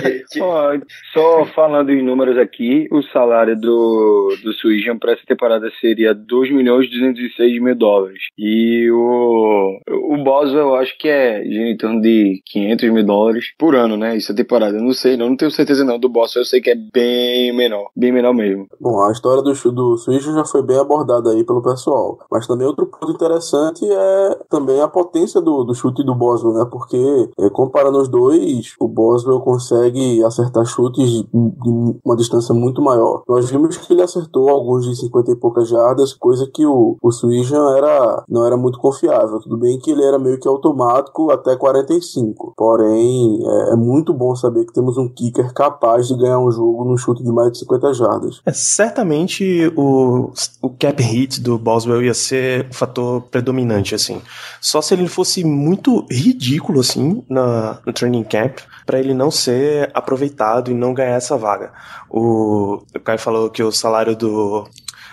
que, 0.00 0.10
que... 0.30 0.38
Só, 0.38 0.70
só, 1.12 1.46
falando 1.46 1.90
em 1.90 2.00
números 2.00 2.38
aqui, 2.38 2.86
o 2.92 3.02
salário 3.02 3.58
do, 3.58 4.36
do 4.42 4.52
Suijan 4.52 4.96
para 4.98 5.12
essa 5.12 5.24
temporada 5.26 5.68
seria 5.80 6.14
2 6.14 6.52
milhões 6.52 6.86
e 6.86 6.90
206 6.90 7.60
mil 7.60 7.74
dólares. 7.74 8.22
E 8.38 8.88
o, 8.88 9.80
o 10.12 10.16
Boswell, 10.22 10.68
eu 10.68 10.74
acho 10.76 10.96
que 10.96 11.08
é 11.08 11.44
em 11.44 11.76
torno 11.76 12.00
de 12.00 12.40
500 12.46 12.90
mil 12.90 13.04
dólares 13.04 13.46
por 13.58 13.74
ano, 13.74 13.96
né? 13.96 14.16
Isso 14.16 14.30
é 14.30 14.34
temporada. 14.34 14.76
Eu 14.76 14.82
não 14.82 14.92
sei, 14.92 15.16
não, 15.16 15.30
não 15.30 15.36
tenho 15.36 15.50
certeza 15.50 15.84
não. 15.84 15.98
Do 15.98 16.08
Boswell 16.08 16.42
eu 16.42 16.46
sei 16.46 16.60
que 16.60 16.70
é 16.70 16.76
bem 16.76 17.52
menor. 17.52 17.90
Bem 17.96 18.12
menor 18.12 18.32
mesmo. 18.32 18.68
Bom, 18.80 19.02
a 19.02 19.10
história 19.10 19.42
do, 19.42 19.52
do 19.72 19.96
Suijan 19.96 20.34
já 20.34 20.44
foi 20.44 20.62
bem 20.62 20.78
abordada 20.78 21.30
aí 21.30 21.44
pelo 21.44 21.62
pessoal. 21.62 22.18
Mas 22.30 22.46
também 22.46 22.66
outro 22.66 22.86
ponto 22.86 23.10
interessante 23.10 23.84
é 23.84 24.38
também 24.48 24.80
a 24.80 24.86
potência 24.86 25.40
do, 25.40 25.64
do 25.64 25.74
chute 25.74 25.95
chute 25.96 26.04
do 26.04 26.14
Boswell, 26.14 26.54
né? 26.54 26.66
Porque 26.70 27.30
é, 27.38 27.50
comparando 27.50 27.98
os 27.98 28.08
dois, 28.08 28.74
o 28.78 28.86
Boswell 28.86 29.40
consegue 29.40 30.22
acertar 30.24 30.64
chutes 30.66 31.10
de 31.10 31.98
uma 32.04 32.16
distância 32.16 32.54
muito 32.54 32.82
maior. 32.82 33.22
Nós 33.28 33.50
vimos 33.50 33.76
que 33.76 33.92
ele 33.92 34.02
acertou 34.02 34.48
alguns 34.48 34.84
de 34.84 34.96
50 34.96 35.32
e 35.32 35.36
poucas 35.36 35.68
jardas, 35.68 36.12
coisa 36.12 36.48
que 36.52 36.66
o, 36.66 36.96
o 37.02 37.10
Swijan 37.10 37.76
era, 37.76 38.24
não 38.28 38.44
era 38.44 38.56
muito 38.56 38.78
confiável. 38.78 39.40
Tudo 39.40 39.56
bem 39.56 39.78
que 39.78 39.90
ele 39.90 40.04
era 40.04 40.18
meio 40.18 40.38
que 40.38 40.48
automático 40.48 41.30
até 41.30 41.56
45. 41.56 42.54
Porém, 42.56 43.40
é, 43.42 43.72
é 43.72 43.76
muito 43.76 44.12
bom 44.12 44.34
saber 44.34 44.64
que 44.66 44.72
temos 44.72 44.96
um 44.98 45.08
kicker 45.08 45.52
capaz 45.54 46.08
de 46.08 46.16
ganhar 46.16 46.38
um 46.38 46.50
jogo 46.50 46.84
no 46.84 46.98
chute 46.98 47.22
de 47.22 47.32
mais 47.32 47.52
de 47.52 47.58
50 47.58 47.94
jardas. 47.94 48.40
É, 48.44 48.52
certamente 48.52 49.72
o, 49.76 50.30
o 50.60 50.70
cap 50.70 51.02
hit 51.02 51.40
do 51.40 51.58
Boswell 51.58 52.02
ia 52.02 52.14
ser 52.14 52.68
o 52.70 52.74
fator 52.74 53.22
predominante, 53.22 53.94
assim. 53.94 54.20
Só 54.60 54.82
se 54.82 54.94
ele 54.94 55.08
fosse 55.08 55.44
muito 55.44 55.85
muito 55.86 56.06
ridículo, 56.10 56.80
assim, 56.80 57.24
na, 57.28 57.78
no 57.86 57.92
training 57.92 58.24
camp, 58.24 58.58
para 58.84 58.98
ele 58.98 59.14
não 59.14 59.30
ser 59.30 59.90
aproveitado 59.94 60.70
e 60.70 60.74
não 60.74 60.92
ganhar 60.92 61.16
essa 61.16 61.36
vaga. 61.36 61.72
O, 62.10 62.82
o 62.94 63.00
Caio 63.00 63.18
falou 63.18 63.50
que 63.50 63.62
o 63.62 63.72
salário 63.72 64.16
do 64.16 64.68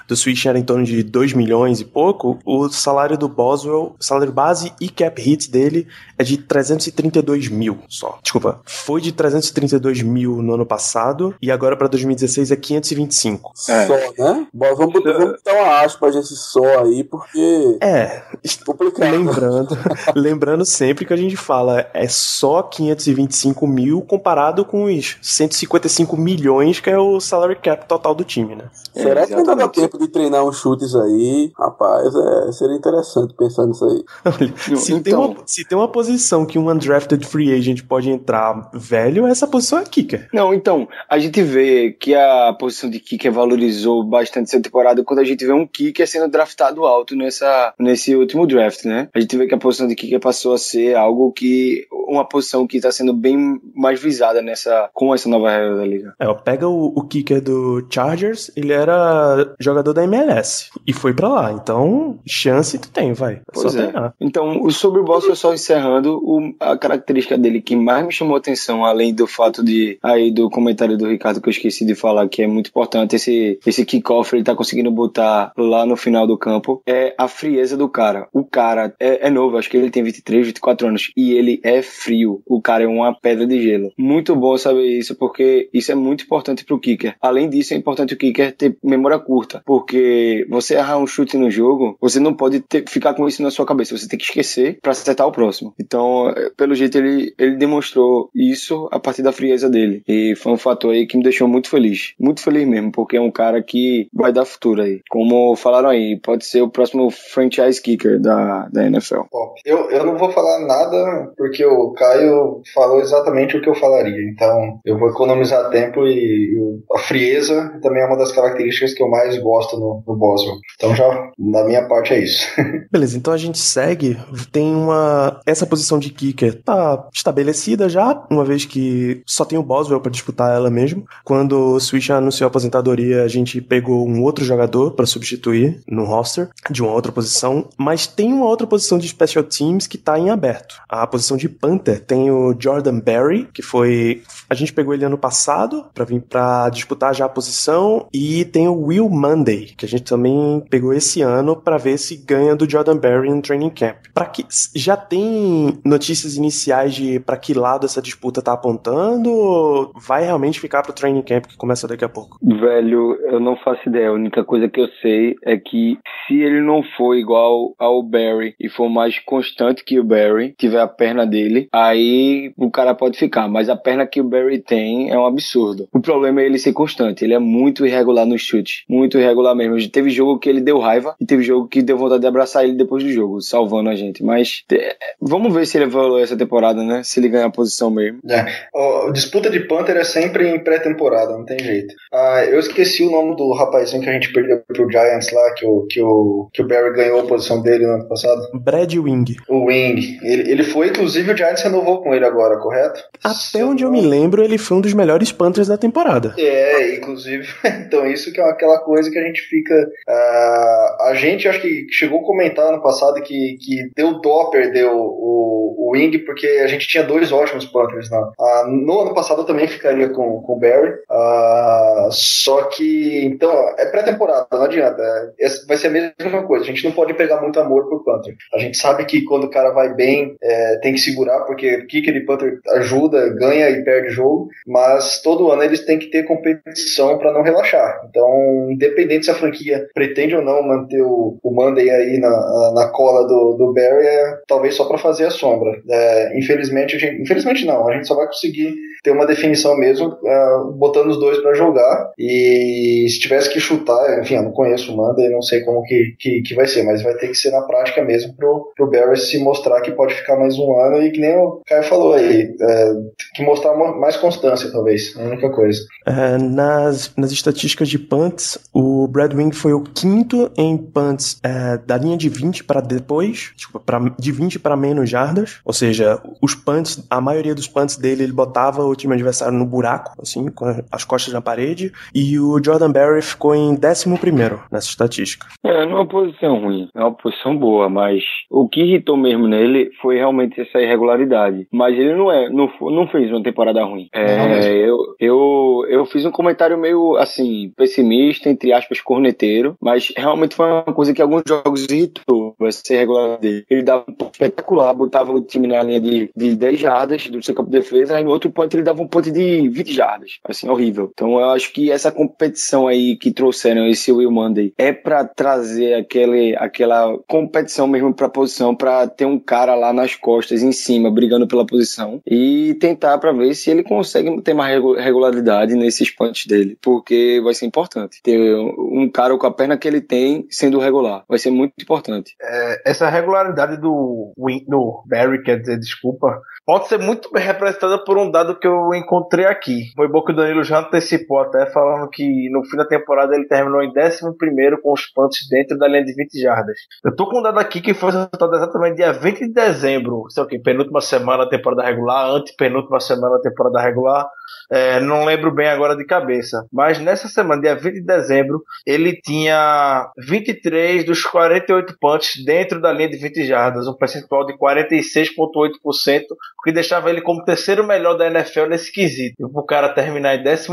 do 0.07 0.15
Switch 0.15 0.45
era 0.45 0.57
em 0.57 0.63
torno 0.63 0.83
de 0.83 1.03
2 1.03 1.33
milhões 1.33 1.79
e 1.79 1.85
pouco, 1.85 2.39
o 2.45 2.69
salário 2.69 3.17
do 3.17 3.27
Boswell, 3.27 3.95
salário 3.99 4.31
base 4.31 4.73
e 4.79 4.89
cap 4.89 5.21
hit 5.21 5.49
dele 5.49 5.87
é 6.17 6.23
de 6.23 6.37
332 6.37 7.49
mil 7.49 7.79
só. 7.87 8.19
Desculpa, 8.21 8.61
foi 8.65 9.01
de 9.01 9.11
332 9.11 10.01
mil 10.01 10.41
no 10.41 10.53
ano 10.53 10.65
passado 10.65 11.35
e 11.41 11.51
agora 11.51 11.75
para 11.75 11.87
2016 11.87 12.51
é 12.51 12.55
525. 12.55 13.53
É. 13.69 13.87
Só, 13.87 13.95
né? 14.17 14.47
Bom, 14.53 14.75
vamos, 14.75 14.93
botar, 14.93 15.13
vamos 15.13 15.31
botar 15.33 15.53
uma 15.53 15.81
aspas 15.81 16.15
desse 16.15 16.35
só 16.35 16.83
aí, 16.83 17.03
porque. 17.03 17.77
É, 17.81 18.23
complicado. 18.65 19.11
Lembrando, 19.11 19.77
lembrando 20.15 20.65
sempre 20.65 21.05
que 21.05 21.13
a 21.13 21.17
gente 21.17 21.37
fala 21.37 21.87
é 21.93 22.07
só 22.07 22.63
525 22.63 23.67
mil 23.67 24.01
comparado 24.01 24.65
com 24.65 24.85
os 24.85 25.17
155 25.21 26.17
milhões 26.17 26.79
que 26.79 26.89
é 26.89 26.97
o 26.97 27.19
salary 27.19 27.55
cap 27.55 27.87
total 27.87 28.15
do 28.15 28.23
time, 28.23 28.55
né? 28.55 28.65
Será 28.93 29.25
que 29.25 29.33
ainda 29.33 29.55
dá 29.55 29.67
tempo 29.67 29.92
tempo 29.93 29.97
de 29.99 30.07
treinar 30.07 30.43
uns 30.43 30.59
chutes 30.59 30.95
aí, 30.95 31.51
rapaz, 31.57 32.13
é, 32.15 32.51
seria 32.51 32.75
interessante 32.75 33.33
pensar 33.33 33.65
nisso 33.65 33.85
aí. 33.85 34.03
Olha, 34.25 34.53
se, 34.77 34.99
tem 35.01 35.13
uma, 35.13 35.35
se 35.45 35.65
tem 35.65 35.77
uma 35.77 35.87
posição 35.87 36.45
que 36.45 36.57
um 36.57 36.69
undrafted 36.69 37.25
free 37.25 37.53
agent 37.53 37.83
pode 37.83 38.09
entrar 38.09 38.69
velho, 38.73 39.27
essa 39.27 39.47
posição 39.47 39.79
é 39.79 39.83
kicker. 39.83 40.27
Não, 40.33 40.53
então, 40.53 40.87
a 41.09 41.19
gente 41.19 41.41
vê 41.41 41.91
que 41.91 42.13
a 42.15 42.53
posição 42.53 42.89
de 42.89 42.99
kicker 42.99 43.31
valorizou 43.31 44.03
bastante 44.03 44.49
essa 44.49 44.61
temporada 44.61 45.03
quando 45.03 45.19
a 45.19 45.23
gente 45.23 45.45
vê 45.45 45.53
um 45.53 45.67
kicker 45.67 46.07
sendo 46.07 46.29
draftado 46.29 46.85
alto 46.85 47.15
nessa, 47.15 47.73
nesse 47.79 48.15
último 48.15 48.47
draft, 48.47 48.85
né? 48.85 49.09
A 49.13 49.19
gente 49.19 49.37
vê 49.37 49.47
que 49.47 49.55
a 49.55 49.59
posição 49.59 49.87
de 49.87 49.95
kicker 49.95 50.19
passou 50.19 50.53
a 50.53 50.57
ser 50.57 50.95
algo 50.95 51.31
que. 51.31 51.85
uma 51.91 52.25
posição 52.25 52.65
que 52.65 52.77
está 52.77 52.91
sendo 52.91 53.13
bem 53.13 53.59
mais 53.75 54.01
visada 54.01 54.41
nessa, 54.41 54.89
com 54.93 55.13
essa 55.13 55.29
nova 55.29 55.49
regra 55.49 55.75
da 55.75 55.85
liga. 55.85 56.15
É, 56.19 56.27
ó, 56.27 56.33
pega 56.33 56.67
o, 56.67 56.93
o 56.95 57.07
kicker 57.07 57.41
do 57.41 57.85
Chargers, 57.89 58.51
ele 58.55 58.73
era 58.73 59.53
jogador 59.59 59.82
da 59.91 60.03
MLS 60.03 60.69
e 60.85 60.93
foi 60.93 61.13
pra 61.13 61.27
lá. 61.27 61.51
Então, 61.51 62.19
chance 62.27 62.77
tu 62.77 62.89
tem, 62.91 63.11
vai. 63.13 63.41
É 63.53 63.59
só 63.59 63.67
é. 63.69 63.71
treinar. 63.71 64.13
Então, 64.21 64.61
o- 64.61 64.71
sobre 64.71 65.01
o 65.01 65.03
Boswell, 65.03 65.35
só 65.35 65.51
encerrando, 65.53 66.19
o- 66.23 66.53
a 66.59 66.77
característica 66.77 67.35
dele 67.37 67.59
que 67.61 67.75
mais 67.75 68.05
me 68.05 68.11
chamou 68.13 68.37
atenção, 68.37 68.85
além 68.85 69.13
do 69.13 69.25
fato 69.25 69.63
de, 69.63 69.97
aí 70.03 70.31
do 70.31 70.49
comentário 70.49 70.97
do 70.97 71.07
Ricardo 71.09 71.41
que 71.41 71.49
eu 71.49 71.51
esqueci 71.51 71.85
de 71.85 71.95
falar, 71.95 72.27
que 72.29 72.43
é 72.43 72.47
muito 72.47 72.67
importante, 72.69 73.15
esse, 73.15 73.59
esse 73.65 73.83
kickoff 73.85 74.35
ele 74.35 74.43
tá 74.43 74.55
conseguindo 74.55 74.91
botar 74.91 75.51
lá 75.57 75.85
no 75.85 75.95
final 75.97 76.27
do 76.27 76.37
campo, 76.37 76.81
é 76.85 77.15
a 77.17 77.27
frieza 77.27 77.75
do 77.75 77.89
cara. 77.89 78.27
O 78.31 78.43
cara 78.45 78.93
é, 78.99 79.27
é 79.27 79.29
novo, 79.31 79.57
acho 79.57 79.69
que 79.69 79.77
ele 79.77 79.89
tem 79.89 80.03
23, 80.03 80.45
24 80.45 80.87
anos, 80.87 81.11
e 81.17 81.31
ele 81.33 81.59
é 81.63 81.81
frio. 81.81 82.41
O 82.45 82.61
cara 82.61 82.83
é 82.83 82.87
uma 82.87 83.13
pedra 83.17 83.47
de 83.47 83.61
gelo. 83.61 83.91
Muito 83.97 84.35
bom 84.35 84.57
saber 84.57 84.85
isso, 84.99 85.15
porque 85.15 85.69
isso 85.73 85.91
é 85.91 85.95
muito 85.95 86.23
importante 86.25 86.65
pro 86.65 86.79
kicker. 86.79 87.15
Além 87.21 87.49
disso, 87.49 87.73
é 87.73 87.77
importante 87.77 88.13
o 88.13 88.17
kicker 88.17 88.53
ter 88.55 88.77
memória 88.83 89.17
curta, 89.17 89.61
porque 89.73 90.45
você 90.51 90.75
errar 90.75 90.99
um 90.99 91.07
chute 91.07 91.35
no 91.35 91.49
jogo, 91.49 91.97
você 91.99 92.19
não 92.19 92.31
pode 92.35 92.59
ter- 92.59 92.87
ficar 92.87 93.15
com 93.15 93.27
isso 93.27 93.41
na 93.41 93.49
sua 93.49 93.65
cabeça, 93.65 93.97
você 93.97 94.07
tem 94.07 94.19
que 94.19 94.25
esquecer 94.25 94.77
pra 94.79 94.91
acertar 94.91 95.25
o 95.25 95.31
próximo. 95.31 95.73
Então, 95.79 96.29
eh, 96.29 96.51
pelo 96.55 96.75
jeito, 96.75 96.95
ele, 96.95 97.33
ele 97.39 97.55
demonstrou 97.55 98.29
isso 98.35 98.87
a 98.91 98.99
partir 98.99 99.23
da 99.23 99.31
frieza 99.31 99.67
dele. 99.67 100.03
E 100.07 100.35
foi 100.35 100.51
um 100.51 100.57
fator 100.57 100.93
aí 100.93 101.07
que 101.07 101.17
me 101.17 101.23
deixou 101.23 101.47
muito 101.47 101.69
feliz. 101.71 102.13
Muito 102.19 102.41
feliz 102.43 102.67
mesmo, 102.67 102.91
porque 102.91 103.17
é 103.17 103.21
um 103.21 103.31
cara 103.31 103.63
que 103.63 104.07
vai 104.13 104.31
dar 104.31 104.45
futuro 104.45 104.83
aí. 104.83 105.01
Como 105.09 105.55
falaram 105.55 105.89
aí, 105.89 106.19
pode 106.19 106.45
ser 106.45 106.61
o 106.61 106.69
próximo 106.69 107.09
franchise 107.09 107.81
kicker 107.81 108.19
da, 108.21 108.67
da 108.71 108.85
NFL. 108.85 109.21
Bom, 109.31 109.55
eu, 109.65 109.89
eu 109.89 110.05
não 110.05 110.17
vou 110.19 110.31
falar 110.31 110.59
nada 110.67 111.31
porque 111.35 111.65
o 111.65 111.93
Caio 111.93 112.61
falou 112.75 112.99
exatamente 112.99 113.57
o 113.57 113.61
que 113.61 113.69
eu 113.69 113.75
falaria. 113.75 114.21
Então 114.31 114.79
eu 114.85 114.99
vou 114.99 115.09
economizar 115.09 115.71
tempo 115.71 116.05
e, 116.05 116.13
e 116.13 116.83
a 116.93 116.99
frieza 116.99 117.79
também 117.81 118.03
é 118.03 118.05
uma 118.05 118.17
das 118.17 118.31
características 118.31 118.93
que 118.93 119.01
eu 119.01 119.09
mais 119.09 119.35
gosto 119.39 119.62
no, 119.73 120.03
no 120.05 120.15
Boswell. 120.15 120.57
Então 120.75 120.95
já, 120.95 121.31
da 121.37 121.63
minha 121.65 121.87
parte, 121.87 122.13
é 122.13 122.23
isso. 122.23 122.47
Beleza, 122.91 123.17
então 123.17 123.33
a 123.33 123.37
gente 123.37 123.57
segue. 123.57 124.17
Tem 124.51 124.73
uma. 124.73 125.39
Essa 125.45 125.65
posição 125.65 125.99
de 125.99 126.09
kicker 126.09 126.61
tá 126.61 127.07
estabelecida 127.13 127.89
já, 127.89 128.25
uma 128.29 128.45
vez 128.45 128.65
que 128.65 129.21
só 129.25 129.45
tem 129.45 129.57
o 129.57 129.63
Boswell 129.63 130.01
pra 130.01 130.11
disputar 130.11 130.55
ela 130.55 130.69
mesmo. 130.69 131.05
Quando 131.23 131.75
o 131.75 131.79
Switch 131.79 132.09
anunciou 132.09 132.47
a 132.47 132.49
aposentadoria, 132.49 133.23
a 133.23 133.27
gente 133.27 133.61
pegou 133.61 134.07
um 134.07 134.21
outro 134.21 134.43
jogador 134.43 134.91
pra 134.91 135.05
substituir 135.05 135.81
no 135.87 136.05
roster, 136.05 136.49
de 136.69 136.81
uma 136.81 136.91
outra 136.91 137.11
posição. 137.11 137.67
Mas 137.77 138.07
tem 138.07 138.31
uma 138.33 138.45
outra 138.45 138.67
posição 138.67 138.97
de 138.97 139.07
special 139.07 139.43
teams 139.43 139.87
que 139.87 139.97
tá 139.97 140.17
em 140.19 140.29
aberto. 140.29 140.75
A 140.89 141.05
posição 141.07 141.37
de 141.37 141.49
Panther 141.49 141.99
tem 141.99 142.31
o 142.31 142.55
Jordan 142.57 142.99
Berry, 142.99 143.47
que 143.53 143.61
foi. 143.61 144.23
A 144.49 144.55
gente 144.55 144.73
pegou 144.73 144.93
ele 144.93 145.05
ano 145.05 145.17
passado 145.17 145.85
pra 145.93 146.05
vir 146.05 146.21
pra 146.21 146.69
disputar 146.69 147.13
já 147.13 147.25
a 147.25 147.29
posição. 147.29 148.07
E 148.13 148.45
tem 148.45 148.67
o 148.67 148.85
Will 148.85 149.09
Monday, 149.09 149.52
que 149.77 149.85
a 149.85 149.87
gente 149.87 150.03
também 150.03 150.63
pegou 150.69 150.93
esse 150.93 151.21
ano 151.21 151.55
pra 151.55 151.77
ver 151.77 151.97
se 151.97 152.17
ganha 152.17 152.55
do 152.55 152.69
Jordan 152.69 152.97
Berry 152.97 153.29
no 153.29 153.41
training 153.41 153.69
camp. 153.69 153.97
Para 154.13 154.25
que 154.25 154.45
já 154.75 154.95
tem 154.95 155.79
notícias 155.85 156.35
iniciais 156.35 156.93
de 156.95 157.19
pra 157.19 157.37
que 157.37 157.53
lado 157.53 157.85
essa 157.85 158.01
disputa 158.01 158.41
tá 158.41 158.53
apontando? 158.53 159.29
Ou 159.31 159.91
vai 159.95 160.23
realmente 160.23 160.59
ficar 160.59 160.83
pro 160.83 160.93
training 160.93 161.21
camp 161.21 161.45
que 161.45 161.57
começa 161.57 161.87
daqui 161.87 162.05
a 162.05 162.09
pouco? 162.09 162.37
Velho, 162.41 163.17
eu 163.29 163.39
não 163.39 163.55
faço 163.57 163.87
ideia. 163.87 164.09
A 164.09 164.13
única 164.13 164.43
coisa 164.43 164.69
que 164.69 164.79
eu 164.79 164.87
sei 165.01 165.35
é 165.43 165.57
que 165.57 165.97
se 166.27 166.35
ele 166.35 166.61
não 166.61 166.83
for 166.97 167.15
igual 167.15 167.73
ao 167.77 168.01
Barry 168.01 168.55
e 168.59 168.69
for 168.69 168.89
mais 168.89 169.19
constante 169.19 169.83
que 169.83 169.99
o 169.99 170.03
Barry, 170.03 170.53
tiver 170.57 170.79
a 170.79 170.87
perna 170.87 171.25
dele, 171.25 171.67
aí 171.71 172.53
o 172.57 172.69
cara 172.71 172.93
pode 172.93 173.17
ficar. 173.17 173.47
Mas 173.47 173.69
a 173.69 173.75
perna 173.75 174.05
que 174.05 174.21
o 174.21 174.23
Barry 174.23 174.59
tem 174.59 175.09
é 175.09 175.17
um 175.17 175.25
absurdo. 175.25 175.87
O 175.91 175.99
problema 175.99 176.41
é 176.41 176.45
ele 176.45 176.57
ser 176.57 176.73
constante. 176.73 177.23
Ele 177.23 177.33
é 177.33 177.39
muito 177.39 177.85
irregular 177.85 178.25
no 178.25 178.37
chute. 178.37 178.85
Muito 178.89 179.17
irregular 179.17 179.42
mesmo. 179.55 179.89
Teve 179.89 180.09
jogo 180.09 180.39
que 180.39 180.49
ele 180.49 180.61
deu 180.61 180.79
raiva 180.79 181.15
e 181.19 181.25
teve 181.25 181.43
jogo 181.43 181.67
que 181.67 181.81
deu 181.81 181.97
vontade 181.97 182.21
de 182.21 182.27
abraçar 182.27 182.63
ele 182.63 182.77
depois 182.77 183.03
do 183.03 183.11
jogo, 183.11 183.41
salvando 183.41 183.89
a 183.89 183.95
gente. 183.95 184.23
Mas 184.23 184.63
é, 184.71 184.95
vamos 185.19 185.53
ver 185.53 185.65
se 185.65 185.77
ele 185.77 185.85
evolui 185.85 186.21
essa 186.21 186.37
temporada, 186.37 186.83
né? 186.83 187.01
Se 187.03 187.19
ele 187.19 187.29
ganhar 187.29 187.47
a 187.47 187.51
posição 187.51 187.89
mesmo. 187.89 188.19
É. 188.29 188.45
Ó, 188.73 189.11
disputa 189.11 189.49
de 189.49 189.61
Panther 189.61 189.97
é 189.97 190.03
sempre 190.03 190.47
em 190.47 190.63
pré-temporada, 190.63 191.33
não 191.33 191.45
tem 191.45 191.59
jeito. 191.59 191.93
Ah, 192.13 192.45
eu 192.45 192.59
esqueci 192.59 193.03
o 193.03 193.11
nome 193.11 193.35
do 193.35 193.51
rapazinho 193.53 194.01
que 194.01 194.09
a 194.09 194.13
gente 194.13 194.31
perdeu 194.31 194.61
pro 194.67 194.89
Giants 194.89 195.31
lá, 195.31 195.53
que 195.55 195.65
o, 195.65 195.85
que 195.89 196.01
o, 196.01 196.49
que 196.53 196.61
o 196.61 196.67
Barry 196.67 196.93
ganhou 196.93 197.19
a 197.19 197.23
posição 197.23 197.61
dele 197.61 197.85
no 197.85 197.93
ano 197.93 198.07
passado. 198.07 198.41
Brad 198.53 198.93
Wing. 198.93 199.35
O 199.47 199.65
Wing. 199.65 200.19
Ele, 200.21 200.51
ele 200.51 200.63
foi, 200.63 200.89
inclusive, 200.89 201.31
o 201.31 201.37
Giants 201.37 201.63
renovou 201.63 202.01
com 202.01 202.13
ele 202.13 202.25
agora, 202.25 202.57
correto? 202.59 203.01
Até 203.23 203.63
onde 203.63 203.83
eu 203.83 203.91
me 203.91 204.01
lembro, 204.01 204.43
ele 204.43 204.57
foi 204.57 204.77
um 204.77 204.81
dos 204.81 204.93
melhores 204.93 205.31
Panthers 205.31 205.67
da 205.67 205.77
temporada. 205.77 206.35
É, 206.37 206.95
inclusive, 206.95 207.47
então 207.65 208.05
isso 208.05 208.31
que 208.31 208.39
é 208.39 208.43
aquela 208.43 208.79
coisa 208.79 209.09
que 209.09 209.17
a 209.17 209.23
gente 209.23 209.32
fica. 209.41 209.89
ah, 210.07 210.97
a 211.09 211.13
gente 211.15 211.47
acho 211.47 211.61
que 211.61 211.87
chegou 211.89 212.21
a 212.21 212.25
comentar 212.25 212.71
no 212.71 212.81
passado 212.81 213.21
que, 213.21 213.57
que 213.59 213.89
deu 213.95 214.19
dó 214.21 214.45
perder 214.45 214.85
o, 214.85 214.97
o, 214.97 215.75
o 215.77 215.91
Wing, 215.91 216.17
porque 216.19 216.47
a 216.63 216.67
gente 216.67 216.87
tinha 216.87 217.03
dois 217.03 217.31
ótimos 217.31 217.65
Panthers. 217.65 218.11
Ah, 218.11 218.65
no 218.67 219.01
ano 219.01 219.13
passado 219.13 219.41
eu 219.41 219.45
também 219.45 219.67
ficaria 219.67 220.09
com, 220.09 220.41
com 220.41 220.53
o 220.53 220.59
Barry. 220.59 220.93
ah, 221.09 222.09
só 222.11 222.63
que, 222.63 223.25
então, 223.25 223.51
é 223.77 223.85
pré-temporada, 223.85 224.47
não 224.51 224.63
adianta. 224.63 225.01
É, 225.39 225.47
vai 225.67 225.77
ser 225.77 225.87
a 225.87 226.23
mesma 226.23 226.43
coisa. 226.43 226.63
A 226.63 226.67
gente 226.67 226.83
não 226.83 226.91
pode 226.91 227.13
pegar 227.13 227.41
muito 227.41 227.59
amor 227.59 227.87
pro 227.87 228.03
Panther. 228.03 228.35
A 228.53 228.59
gente 228.59 228.77
sabe 228.77 229.05
que 229.05 229.23
quando 229.23 229.45
o 229.45 229.49
cara 229.49 229.71
vai 229.71 229.93
bem, 229.93 230.35
é, 230.41 230.77
tem 230.77 230.93
que 230.93 230.99
segurar, 230.99 231.41
porque 231.41 231.85
kicker 231.85 232.13
de 232.13 232.21
Panther 232.21 232.59
ajuda, 232.75 233.29
ganha 233.29 233.69
e 233.69 233.83
perde 233.83 234.09
jogo, 234.09 234.49
mas 234.65 235.21
todo 235.21 235.51
ano 235.51 235.63
eles 235.63 235.85
têm 235.85 235.99
que 235.99 236.07
ter 236.07 236.23
competição 236.23 237.17
para 237.17 237.33
não 237.33 237.41
relaxar. 237.41 238.01
Então, 238.09 238.67
independente 238.69 239.12
se 239.21 239.31
a 239.31 239.35
franquia 239.35 239.87
pretende 239.93 240.35
ou 240.35 240.41
não 240.41 240.63
manter 240.63 241.01
o, 241.01 241.37
o 241.43 241.51
Monday 241.51 241.89
aí 241.89 242.17
na, 242.17 242.71
na 242.73 242.87
cola 242.89 243.27
do, 243.27 243.55
do 243.57 243.73
Barry, 243.73 244.05
é 244.05 244.37
talvez 244.47 244.75
só 244.75 244.85
para 244.85 244.97
fazer 244.97 245.25
a 245.25 245.31
sombra. 245.31 245.71
É, 245.89 246.37
infelizmente, 246.37 246.97
gente, 246.97 247.21
infelizmente 247.21 247.65
não, 247.65 247.87
a 247.87 247.93
gente 247.93 248.07
só 248.07 248.15
vai 248.15 248.27
conseguir 248.27 248.73
ter 249.03 249.11
uma 249.11 249.27
definição 249.27 249.77
mesmo 249.77 250.17
é, 250.25 250.57
botando 250.75 251.09
os 251.09 251.19
dois 251.19 251.37
para 251.39 251.53
jogar. 251.53 252.11
E 252.17 253.05
se 253.09 253.19
tivesse 253.19 253.51
que 253.51 253.59
chutar, 253.59 254.19
enfim, 254.19 254.35
eu 254.35 254.43
não 254.43 254.51
conheço 254.51 254.93
o 254.93 254.97
Monday, 254.97 255.29
não 255.29 255.41
sei 255.41 255.61
como 255.61 255.83
que, 255.83 256.15
que, 256.17 256.41
que 256.41 256.55
vai 256.55 256.65
ser, 256.67 256.83
mas 256.83 257.03
vai 257.03 257.13
ter 257.15 257.27
que 257.27 257.35
ser 257.35 257.51
na 257.51 257.61
prática 257.61 258.03
mesmo 258.03 258.33
pro, 258.35 258.71
pro 258.75 258.89
Barry 258.89 259.17
se 259.17 259.37
mostrar 259.39 259.81
que 259.81 259.91
pode 259.91 260.13
ficar 260.13 260.37
mais 260.37 260.57
um 260.57 260.79
ano 260.79 261.03
e 261.03 261.11
que 261.11 261.19
nem 261.19 261.35
o 261.35 261.61
Caio 261.67 261.83
falou 261.83 262.13
aí, 262.13 262.55
é, 262.59 262.93
que 263.35 263.43
mostrar 263.43 263.75
mais 263.75 264.15
constância, 264.15 264.71
talvez, 264.71 265.15
é 265.17 265.21
a 265.21 265.25
única 265.25 265.49
coisa. 265.49 265.81
É, 266.07 266.37
nas, 266.37 267.11
nas 267.17 267.31
estatísticas 267.31 267.89
de 267.89 267.99
punts, 267.99 268.57
o 268.73 269.07
Brad 269.07 269.33
Wing 269.33 269.53
foi 269.53 269.73
o 269.73 269.81
quinto 269.81 270.51
em 270.57 270.77
punts 270.77 271.41
da 271.85 271.97
linha 271.97 272.17
de 272.17 272.29
20 272.29 272.63
para 272.63 272.81
depois, 272.81 273.51
pra, 273.85 273.99
de 274.17 274.31
20 274.31 274.59
para 274.59 274.77
menos 274.77 275.09
jardas. 275.09 275.59
Ou 275.65 275.73
seja, 275.73 276.21
os 276.41 276.55
punts, 276.55 277.03
a 277.09 277.19
maioria 277.19 277.55
dos 277.55 277.67
punts 277.67 277.97
dele, 277.97 278.23
ele 278.23 278.33
botava 278.33 278.83
o 278.93 278.95
time 278.95 279.13
adversário 279.13 279.57
no 279.57 279.65
buraco, 279.65 280.13
assim, 280.21 280.49
com 280.49 280.65
as 280.91 281.03
costas 281.03 281.33
na 281.33 281.41
parede. 281.41 281.91
E 282.13 282.39
o 282.39 282.63
Jordan 282.63 282.91
Berry 282.91 283.21
ficou 283.21 283.55
em 283.55 283.71
11 283.71 284.17
primeiro 284.19 284.61
nessa 284.71 284.87
estatística. 284.87 285.47
É, 285.63 285.85
não 285.85 285.93
é 285.93 285.95
uma 286.01 286.07
posição 286.07 286.59
ruim, 286.59 286.89
é 286.95 286.99
uma 286.99 287.13
posição 287.13 287.55
boa, 287.55 287.89
mas 287.89 288.23
o 288.49 288.67
que 288.67 288.81
irritou 288.81 289.17
mesmo 289.17 289.47
nele 289.47 289.91
foi 290.01 290.17
realmente 290.17 290.59
essa 290.61 290.79
irregularidade. 290.79 291.67
Mas 291.71 291.97
ele 291.97 292.13
não 292.15 292.31
é, 292.31 292.49
não, 292.49 292.69
não 292.81 293.07
fez 293.07 293.29
uma 293.31 293.43
temporada 293.43 293.83
ruim. 293.83 294.07
É, 294.13 294.75
eu, 294.77 294.97
eu, 295.19 295.85
eu 295.89 296.05
fiz 296.05 296.25
um 296.25 296.31
comentário 296.31 296.77
meio 296.77 297.17
assim, 297.17 297.71
pessimista, 297.75 298.49
entre 298.49 298.73
aspas, 298.73 299.01
corneteiro, 299.01 299.75
mas 299.81 300.11
realmente 300.15 300.55
foi 300.55 300.65
uma 300.65 300.83
coisa 300.83 301.13
que 301.13 301.21
alguns 301.21 301.43
jogos 301.47 301.87
irritou. 301.89 302.55
vai 302.59 302.71
ser 302.71 302.97
regular 302.97 303.39
dele. 303.39 303.65
Ele 303.69 303.83
dava 303.83 304.05
um 304.07 304.29
espetacular, 304.31 304.93
botava 304.93 305.31
o 305.31 305.41
time 305.41 305.67
na 305.67 305.81
linha 305.83 305.99
de, 305.99 306.29
de 306.35 306.55
10 306.55 306.79
jardas 306.79 307.27
do 307.29 307.43
seu 307.43 307.55
campo 307.55 307.69
de 307.69 307.79
defesa, 307.79 308.15
aí 308.15 308.23
no 308.23 308.31
outro 308.31 308.51
ponto 308.51 308.73
ele 308.75 308.82
dava 308.83 309.01
um 309.01 309.07
ponto 309.07 309.31
de 309.31 309.69
20 309.69 309.93
jardas. 309.93 310.39
Assim, 310.43 310.69
horrível. 310.69 311.09
Então 311.13 311.39
eu 311.39 311.49
acho 311.51 311.71
que 311.73 311.91
essa 311.91 312.11
competição 312.11 312.87
aí 312.87 313.15
que 313.17 313.31
trouxeram 313.31 313.87
esse 313.87 314.11
Will 314.11 314.31
Monday 314.31 314.73
é 314.77 314.91
para 314.91 315.25
trazer 315.25 315.95
aquele, 315.95 316.55
aquela 316.57 317.17
competição 317.27 317.87
mesmo 317.87 318.13
pra 318.13 318.29
posição, 318.29 318.75
para 318.75 319.07
ter 319.07 319.25
um 319.25 319.39
cara 319.39 319.75
lá 319.75 319.93
nas 319.93 320.15
costas, 320.15 320.61
em 320.61 320.71
cima, 320.71 321.11
brigando 321.11 321.47
pela 321.47 321.65
posição 321.65 322.21
e 322.25 322.75
tentar 322.79 323.17
para 323.17 323.31
ver 323.31 323.53
se 323.55 323.69
ele 323.69 323.83
consegue 323.83 324.41
ter 324.41 324.53
mais 324.53 324.81
regularidade 324.97 325.75
nesses 325.75 326.09
punts 326.09 326.45
dele, 326.45 326.77
porque 326.81 327.41
vai 327.43 327.53
ser 327.53 327.65
importante 327.65 328.21
ter 328.21 328.55
um 328.55 329.09
cara 329.09 329.37
com 329.37 329.47
a 329.47 329.53
perna 329.53 329.77
que 329.77 329.87
ele 329.87 330.01
tem 330.01 330.45
sendo 330.49 330.79
regular. 330.79 331.23
Vai 331.27 331.39
ser 331.39 331.51
muito 331.51 331.73
importante. 331.81 332.35
É, 332.41 332.91
essa 332.91 333.09
regularidade 333.09 333.77
do, 333.77 334.33
do 334.67 335.03
Barry, 335.05 335.43
quer 335.43 335.59
dizer, 335.59 335.79
desculpa, 335.79 336.41
pode 336.65 336.87
ser 336.87 336.97
muito 336.97 337.31
bem 337.31 337.43
representada 337.43 338.03
por 338.03 338.17
um 338.17 338.29
dado 338.29 338.57
que 338.57 338.67
eu 338.67 338.93
encontrei 338.93 339.45
aqui. 339.45 339.91
Foi 339.95 340.07
bom 340.07 340.23
que 340.23 340.31
o 340.31 340.35
Danilo 340.35 340.63
já 340.63 340.79
antecipou 340.79 341.39
até, 341.39 341.65
falando 341.67 342.09
que 342.09 342.49
no 342.49 342.63
fim 342.63 342.77
da 342.77 342.85
temporada 342.85 343.35
ele 343.35 343.47
terminou 343.47 343.83
em 343.83 343.89
11 343.89 344.81
com 344.81 344.93
os 344.93 345.05
punts 345.07 345.47
dentro 345.49 345.77
da 345.77 345.87
linha 345.87 346.03
de 346.03 346.13
20 346.13 346.41
jardas. 346.41 346.77
Eu 347.03 347.15
tô 347.15 347.27
com 347.29 347.39
um 347.39 347.41
dado 347.41 347.59
aqui 347.59 347.81
que 347.81 347.93
foi 347.93 348.11
resultado 348.11 348.55
exatamente 348.55 348.95
dia 348.95 349.11
20 349.11 349.39
de 349.39 349.53
dezembro, 349.53 350.25
sei 350.29 350.43
o 350.43 350.47
que, 350.47 350.59
penúltima 350.59 351.01
semana 351.01 351.43
da 351.43 351.49
temporada 351.49 351.83
regular, 351.83 352.29
antepenúltima 352.29 352.99
semana 352.99 353.37
da 353.37 353.41
temporada 353.41 353.81
regular. 353.81 354.29
É, 354.71 354.99
não 354.99 355.25
lembro 355.25 355.53
bem 355.53 355.67
agora 355.67 355.95
de 355.95 356.05
cabeça. 356.05 356.65
Mas 356.71 356.99
nessa 356.99 357.27
semana, 357.27 357.61
dia 357.61 357.75
20 357.75 357.93
de 357.93 358.01
dezembro, 358.01 358.63
ele 358.85 359.19
tinha 359.21 360.09
23 360.17 361.05
dos 361.05 361.23
48 361.23 361.95
punts 361.99 362.43
dentro 362.43 362.81
da 362.81 362.91
linha 362.91 363.09
de 363.09 363.17
20 363.17 363.45
jardas, 363.45 363.87
um 363.87 363.93
percentual 363.93 364.45
de 364.45 364.53
46,8%, 364.57 366.23
o 366.31 366.63
que 366.63 366.71
deixava 366.71 367.09
ele 367.09 367.21
como 367.21 367.43
terceiro 367.43 367.85
melhor 367.85 368.15
da 368.15 368.27
NFL 368.27 368.65
nesse 368.67 368.91
quesito. 368.91 369.35
O 369.39 369.63
cara 369.63 369.89
terminar 369.89 370.35
em 370.35 370.47
11 370.47 370.69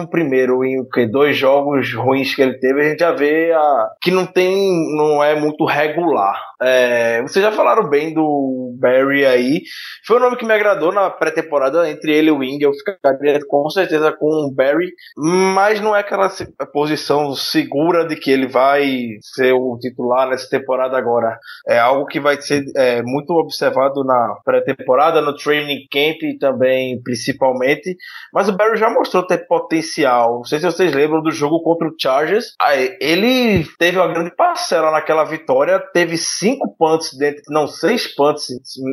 em 0.67 0.89
que, 0.89 1.07
dois 1.07 1.37
jogos 1.37 1.93
ruins 1.95 2.35
que 2.35 2.43
ele 2.43 2.59
teve, 2.59 2.81
a 2.81 2.89
gente 2.89 3.01
já 3.01 3.13
vê 3.13 3.53
a, 3.53 3.89
que 4.01 4.11
não 4.11 4.27
tem, 4.27 4.97
não 4.97 5.23
é 5.23 5.35
muito 5.39 5.65
regular. 5.65 6.39
É, 6.63 7.23
vocês 7.23 7.43
já 7.43 7.51
falaram 7.51 7.89
bem 7.89 8.13
do 8.13 8.77
Barry 8.79 9.25
aí. 9.25 9.63
Foi 10.07 10.19
um 10.19 10.21
nome 10.21 10.37
que 10.37 10.45
me 10.45 10.53
agradou 10.53 10.93
na 10.93 11.09
pré-temporada 11.09 11.89
entre 11.89 12.13
ele 12.13 12.29
e 12.29 12.31
o 12.31 12.39
Wing. 12.39 12.63
Eu 12.63 12.73
ficaria 12.75 13.39
com 13.49 13.70
certeza 13.71 14.13
com 14.13 14.27
o 14.27 14.53
Barry, 14.53 14.93
mas 15.17 15.81
não 15.81 15.95
é 15.95 16.01
aquela 16.01 16.29
posição 16.73 17.35
segura 17.35 18.07
de 18.07 18.17
que 18.17 18.31
ele 18.31 18.47
vai 18.47 19.17
ser 19.21 19.53
o 19.53 19.79
titular 19.79 20.29
nessa 20.29 20.49
temporada 20.49 20.97
agora. 20.97 21.39
É 21.67 21.79
algo 21.79 22.07
que 22.07 22.21
vai 22.21 22.41
ser 22.41 22.65
é, 22.77 23.03
muito 23.03 23.31
observado 23.31 24.05
na 24.05 24.37
pré-temporada, 24.45 25.21
no 25.21 25.35
training 25.35 25.87
camp 25.91 26.19
também 26.39 27.01
principalmente. 27.03 27.97
Mas 28.33 28.49
o 28.49 28.53
Barry 28.53 28.77
já 28.77 28.91
mostrou 28.91 29.27
ter 29.27 29.47
potencial. 29.47 30.39
Não 30.39 30.45
sei 30.45 30.59
se 30.59 30.67
vocês 30.67 30.95
lembram 30.95 31.23
do 31.23 31.31
jogo 31.31 31.63
contra 31.63 31.89
o 31.89 31.95
Chargers. 31.99 32.55
Ele 33.01 33.65
teve 33.79 33.99
uma 33.99 34.09
grande 34.09 34.35
parcela 34.35 34.91
naquela 34.91 35.25
vitória, 35.25 35.79
teve 35.93 36.17
cinco 36.17 36.75
punts 36.77 37.17
dentro, 37.17 37.43
não, 37.49 37.67
seis 37.67 38.07
punts, 38.07 38.49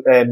é, 0.08 0.26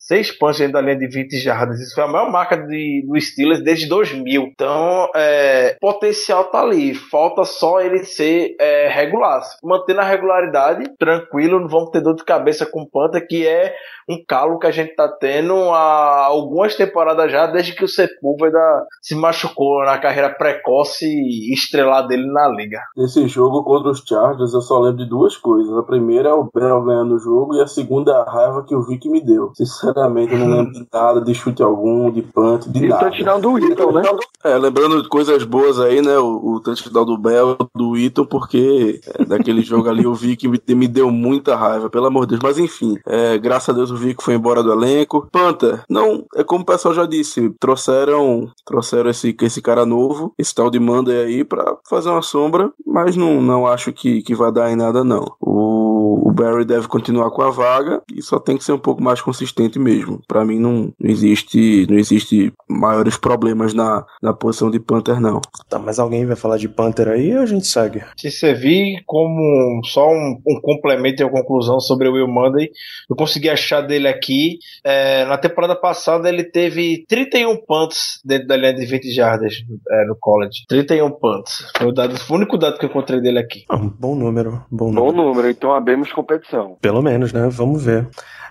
seis 0.00 0.30
punts 0.30 0.58
dentro 0.58 0.74
da 0.74 0.80
linha 0.80 0.96
de 0.96 1.08
20 1.08 1.38
jardas. 1.38 1.80
Isso 1.80 1.94
foi 1.94 2.04
a 2.04 2.08
maior 2.08 2.30
marca 2.30 2.56
de, 2.56 3.04
do 3.06 3.20
Steelers 3.20 3.62
desde 3.62 3.85
2000. 3.88 4.42
Então, 4.42 5.10
é, 5.14 5.76
potencial 5.80 6.44
tá 6.44 6.60
ali. 6.60 6.94
Falta 6.94 7.44
só 7.44 7.80
ele 7.80 8.04
ser 8.04 8.56
é, 8.60 8.88
regular. 8.88 9.42
Mantendo 9.62 10.00
a 10.00 10.04
regularidade, 10.04 10.90
tranquilo, 10.98 11.60
não 11.60 11.68
vamos 11.68 11.90
ter 11.90 12.00
dor 12.00 12.14
de 12.14 12.24
cabeça 12.24 12.66
com 12.66 12.86
Panta, 12.86 13.20
que 13.20 13.46
é 13.46 13.74
um 14.08 14.22
calo 14.26 14.58
que 14.58 14.66
a 14.66 14.70
gente 14.70 14.94
tá 14.94 15.08
tendo 15.08 15.54
há 15.54 16.26
algumas 16.26 16.74
temporadas 16.74 17.30
já, 17.30 17.46
desde 17.46 17.74
que 17.74 17.84
o 17.84 17.88
Sepúlveda 17.88 18.58
se 19.02 19.14
machucou 19.14 19.84
na 19.84 19.98
carreira 19.98 20.30
precoce 20.30 21.06
e 21.06 21.52
estrelar 21.52 22.06
dele 22.06 22.26
na 22.30 22.48
liga. 22.48 22.80
Nesse 22.96 23.26
jogo 23.28 23.64
contra 23.64 23.90
os 23.90 24.02
Chargers, 24.06 24.54
eu 24.54 24.60
só 24.60 24.78
lembro 24.78 25.04
de 25.04 25.10
duas 25.10 25.36
coisas. 25.36 25.76
A 25.76 25.82
primeira 25.82 26.28
é 26.28 26.32
o 26.32 26.48
Bell 26.54 26.82
ganhando 26.84 27.16
o 27.16 27.18
jogo 27.18 27.56
e 27.56 27.60
a 27.60 27.66
segunda 27.66 28.12
é 28.12 28.14
a 28.14 28.30
raiva 28.30 28.64
que 28.64 28.74
o 28.74 28.82
Vic 28.82 29.08
me 29.08 29.20
deu. 29.20 29.50
Sinceramente, 29.54 30.32
eu 30.32 30.38
não 30.38 30.48
lembro 30.48 30.72
de 30.72 30.86
nada, 30.92 31.20
de 31.20 31.34
chute 31.34 31.62
algum, 31.62 32.10
de 32.10 32.22
punch, 32.22 32.70
de 32.70 32.84
e 32.84 32.88
nada. 32.88 33.10
tirando 33.10 33.50
o 33.50 33.58
Ito, 33.58 33.92
né? 33.92 34.02
É, 34.44 34.56
lembrando 34.56 35.08
coisas 35.08 35.42
boas 35.44 35.80
aí, 35.80 36.00
né? 36.00 36.18
O, 36.18 36.54
o 36.54 36.60
touchdown 36.60 37.04
do 37.04 37.18
Bell, 37.18 37.56
do 37.74 37.96
Ito, 37.96 38.24
porque 38.26 39.00
é, 39.18 39.24
daquele 39.24 39.62
jogo 39.62 39.88
ali 39.88 40.06
o 40.06 40.14
Vic 40.14 40.46
me, 40.46 40.60
me, 40.68 40.86
deu 40.86 41.10
muita 41.10 41.56
raiva, 41.56 41.90
pelo 41.90 42.06
amor 42.06 42.26
de 42.26 42.30
Deus. 42.30 42.40
Mas 42.42 42.58
enfim, 42.58 42.96
é, 43.06 43.36
graças 43.38 43.68
a 43.70 43.72
Deus 43.72 43.90
o 43.96 43.98
Vic 43.98 44.22
foi 44.22 44.34
embora 44.34 44.62
do 44.62 44.72
elenco. 44.72 45.28
Panta, 45.32 45.84
não, 45.88 46.24
é 46.34 46.44
como 46.44 46.62
o 46.62 46.66
pessoal 46.66 46.94
já 46.94 47.06
disse, 47.06 47.50
trouxeram 47.58 48.50
trouxeram 48.64 49.10
esse, 49.10 49.34
esse 49.42 49.62
cara 49.62 49.86
novo, 49.86 50.32
esse 50.38 50.54
tal 50.54 50.70
de 50.70 50.78
Monday 50.78 51.24
aí, 51.24 51.44
pra 51.44 51.76
fazer 51.88 52.10
uma 52.10 52.22
sombra, 52.22 52.70
mas 52.86 53.16
não, 53.16 53.40
não 53.40 53.66
acho 53.66 53.92
que, 53.92 54.22
que 54.22 54.34
vai 54.34 54.52
dar 54.52 54.70
em 54.70 54.76
nada, 54.76 55.02
não. 55.02 55.24
O, 55.40 55.95
o 56.16 56.32
Barry 56.32 56.64
deve 56.64 56.88
continuar 56.88 57.30
com 57.30 57.42
a 57.42 57.50
vaga 57.50 58.02
e 58.14 58.22
só 58.22 58.38
tem 58.38 58.56
que 58.56 58.64
ser 58.64 58.72
um 58.72 58.78
pouco 58.78 59.02
mais 59.02 59.20
consistente 59.20 59.78
mesmo. 59.78 60.20
Para 60.26 60.44
mim 60.44 60.58
não, 60.58 60.92
não 60.98 61.10
existe 61.10 61.86
não 61.88 61.98
existe 61.98 62.52
maiores 62.68 63.16
problemas 63.16 63.74
na, 63.74 64.04
na 64.22 64.32
posição 64.32 64.70
de 64.70 64.80
Panther, 64.80 65.20
não. 65.20 65.40
Tá, 65.68 65.78
mas 65.78 65.98
alguém 65.98 66.26
vai 66.26 66.36
falar 66.36 66.56
de 66.56 66.68
Panther 66.68 67.08
aí 67.08 67.34
ou 67.36 67.42
a 67.42 67.46
gente 67.46 67.66
segue? 67.66 68.02
Se 68.16 68.30
servir 68.30 69.02
como 69.06 69.80
só 69.84 70.08
um, 70.08 70.40
um 70.46 70.60
complemento 70.60 71.22
e 71.22 71.24
uma 71.24 71.32
conclusão 71.32 71.80
sobre 71.80 72.08
o 72.08 72.12
Will 72.12 72.28
Monday, 72.28 72.70
eu 73.08 73.16
consegui 73.16 73.50
achar 73.50 73.80
dele 73.80 74.08
aqui. 74.08 74.58
É, 74.84 75.24
na 75.26 75.38
temporada 75.38 75.76
passada 75.76 76.28
ele 76.28 76.44
teve 76.44 77.04
31 77.08 77.56
punts 77.66 78.20
dentro 78.24 78.46
da 78.46 78.56
linha 78.56 78.74
de 78.74 78.86
20 78.86 79.10
jardas 79.12 79.54
é, 79.90 80.06
no 80.06 80.16
college. 80.18 80.64
31 80.68 81.10
punts. 81.10 81.70
Foi 81.76 81.88
o, 81.88 81.92
dado, 81.92 82.18
foi 82.18 82.36
o 82.36 82.40
único 82.40 82.58
dado 82.58 82.78
que 82.78 82.84
eu 82.84 82.90
encontrei 82.90 83.20
dele 83.20 83.38
aqui. 83.38 83.64
Ah, 83.68 83.76
um 83.76 83.88
bom 83.88 84.14
número. 84.14 84.64
Bom, 84.70 84.90
Bom 84.92 85.12
número. 85.12 85.28
número, 85.28 85.50
então 85.50 85.72
abemos 86.06 86.12
competição. 86.12 86.76
Pelo 86.80 87.02
menos, 87.02 87.32
né? 87.32 87.48
Vamos 87.50 87.82
ver. 87.82 88.08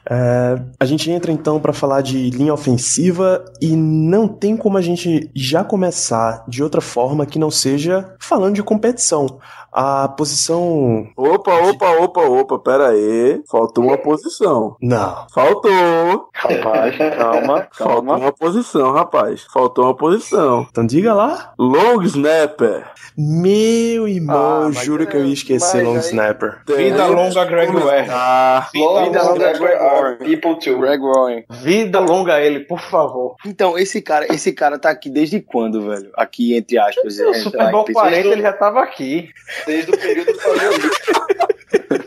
É, 0.08 0.62
a 0.80 0.86
gente 0.86 1.10
entra 1.10 1.32
então 1.32 1.60
para 1.60 1.74
falar 1.74 2.02
de 2.02 2.30
linha 2.30 2.54
ofensiva 2.54 3.44
e 3.60 3.76
não 3.76 4.28
tem 4.28 4.56
como 4.56 4.78
a 4.78 4.82
gente 4.82 5.32
já 5.34 5.64
começar 5.64 6.44
de 6.48 6.62
outra 6.62 6.80
forma 6.80 7.26
que 7.26 7.40
não 7.40 7.50
seja 7.50 8.14
falando 8.20 8.56
de 8.56 8.64
competição. 8.64 9.40
A 9.78 10.08
posição. 10.08 11.06
Opa, 11.18 11.54
opa, 11.70 11.90
opa, 12.00 12.22
opa, 12.22 12.60
pera 12.60 12.90
aí. 12.92 13.42
Faltou 13.52 13.84
uma 13.84 13.98
posição. 13.98 14.78
Não. 14.82 15.28
Faltou. 15.34 16.30
Rapaz, 16.34 16.96
calma, 17.18 17.68
Faltou 17.74 17.96
calma. 18.04 18.16
uma 18.16 18.32
posição, 18.32 18.94
rapaz. 18.94 19.46
Faltou 19.54 19.84
uma 19.84 19.94
posição. 19.94 20.66
Então 20.72 20.86
diga 20.86 21.14
lá. 21.14 21.54
Long 21.60 22.02
snapper. 22.04 22.86
Meu 23.18 24.08
irmão, 24.08 24.68
Ah, 24.68 24.72
juro 24.72 25.06
que 25.08 25.16
eu 25.18 25.22
é- 25.22 25.26
ia 25.26 25.34
esquecer 25.34 25.84
long 25.84 25.94
aí- 25.96 26.00
snapper. 26.00 26.60
Vida 26.68 27.06
longa, 27.08 27.44
Greg 27.46 27.72
Ware. 27.74 28.08
Ah, 28.10 28.70
Long 28.76 29.06
Long 29.12 29.34
Greg 29.38 29.60
Warren. 29.60 30.18
people 30.18 30.58
too. 30.60 30.78
Greg 30.80 31.02
Warren. 31.02 31.44
Vida 31.50 32.00
longa 32.00 32.40
ele, 32.42 32.62
por 32.62 32.80
favor. 32.80 33.36
Então, 33.46 33.78
esse 33.78 34.02
cara, 34.02 34.26
esse 34.34 34.54
cara 34.54 34.80
tá 34.80 34.90
aqui 34.90 35.10
desde 35.10 35.42
quando, 35.42 35.82
velho? 35.82 36.12
Aqui, 36.16 36.56
entre 36.56 36.78
aspas. 36.78 37.18
O 37.20 37.30
é, 37.30 37.34
Super 37.36 37.72
Bowl 37.72 37.84
tá, 37.86 37.94
40 37.94 38.28
ele 38.28 38.42
já 38.42 38.54
tava 38.54 38.82
aqui. 38.82 39.30
Desde 39.66 39.92
o 39.92 39.98
período 39.98 40.34
do 40.34 40.40
Paleolítico. 40.40 41.28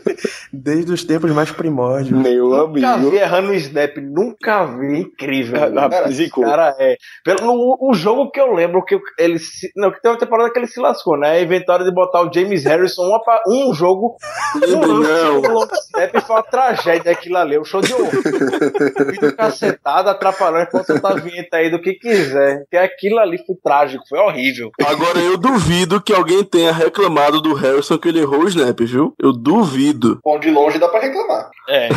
Desde 0.51 0.91
os 0.91 1.03
tempos 1.03 1.31
mais 1.31 1.51
primórdios. 1.51 2.19
Meu 2.21 2.49
Nunca 2.49 2.89
amigo. 2.93 3.11
vi 3.11 3.17
errando 3.17 3.49
o 3.49 3.53
snap, 3.55 3.97
nunca 3.97 4.65
vi. 4.65 4.99
Incrível. 4.99 5.63
Ah, 5.63 5.89
Cara, 5.89 6.31
cara 6.31 6.75
é. 6.79 6.97
Pelo, 7.23 7.45
no, 7.45 7.77
o 7.81 7.93
jogo 7.93 8.31
que 8.31 8.39
eu 8.39 8.53
lembro 8.53 8.83
que 8.83 8.99
ele 9.17 9.39
se, 9.39 9.71
Não, 9.75 9.91
que 9.91 10.01
tem 10.01 10.11
uma 10.11 10.17
temporada 10.17 10.51
que 10.51 10.59
ele 10.59 10.67
se 10.67 10.79
lascou, 10.79 11.17
né? 11.17 11.41
Inventaram 11.41 11.85
de 11.85 11.93
botar 11.93 12.21
o 12.21 12.33
James 12.33 12.63
Harrison 12.65 13.03
uma 13.03 13.19
um 13.47 13.73
jogo. 13.73 14.15
Um 14.55 14.79
não. 14.79 15.41
long 15.41 15.67
snap 15.73 16.25
foi 16.25 16.35
uma 16.35 16.43
tragédia 16.43 17.11
aquilo 17.11 17.37
ali. 17.37 17.57
O 17.57 17.63
show 17.63 17.81
de 17.81 17.93
horror. 17.93 18.09
Vídeo 19.11 19.35
cacetado, 19.35 20.09
atrapalhando 20.09 20.63
enquanto 20.63 20.87
você 20.87 20.99
tá 20.99 21.13
vinheta 21.13 21.57
aí 21.57 21.69
do 21.69 21.81
que 21.81 21.93
quiser. 21.93 22.65
Que 22.69 22.77
aquilo 22.77 23.19
ali 23.19 23.37
foi 23.45 23.55
trágico, 23.63 24.03
foi 24.07 24.19
horrível. 24.19 24.71
Agora 24.85 25.19
eu 25.19 25.37
duvido 25.37 26.01
que 26.01 26.13
alguém 26.13 26.43
tenha 26.43 26.71
reclamado 26.71 27.41
do 27.41 27.53
Harrison 27.53 27.97
que 27.97 28.09
ele 28.09 28.19
errou 28.19 28.43
o 28.43 28.47
snap, 28.47 28.79
viu? 28.81 29.13
Eu 29.19 29.31
duvido. 29.33 30.08
Bom, 30.23 30.39
de 30.39 30.49
longe 30.49 30.79
dá 30.79 30.87
pra 30.87 31.01
reclamar. 31.01 31.49
É. 31.67 31.89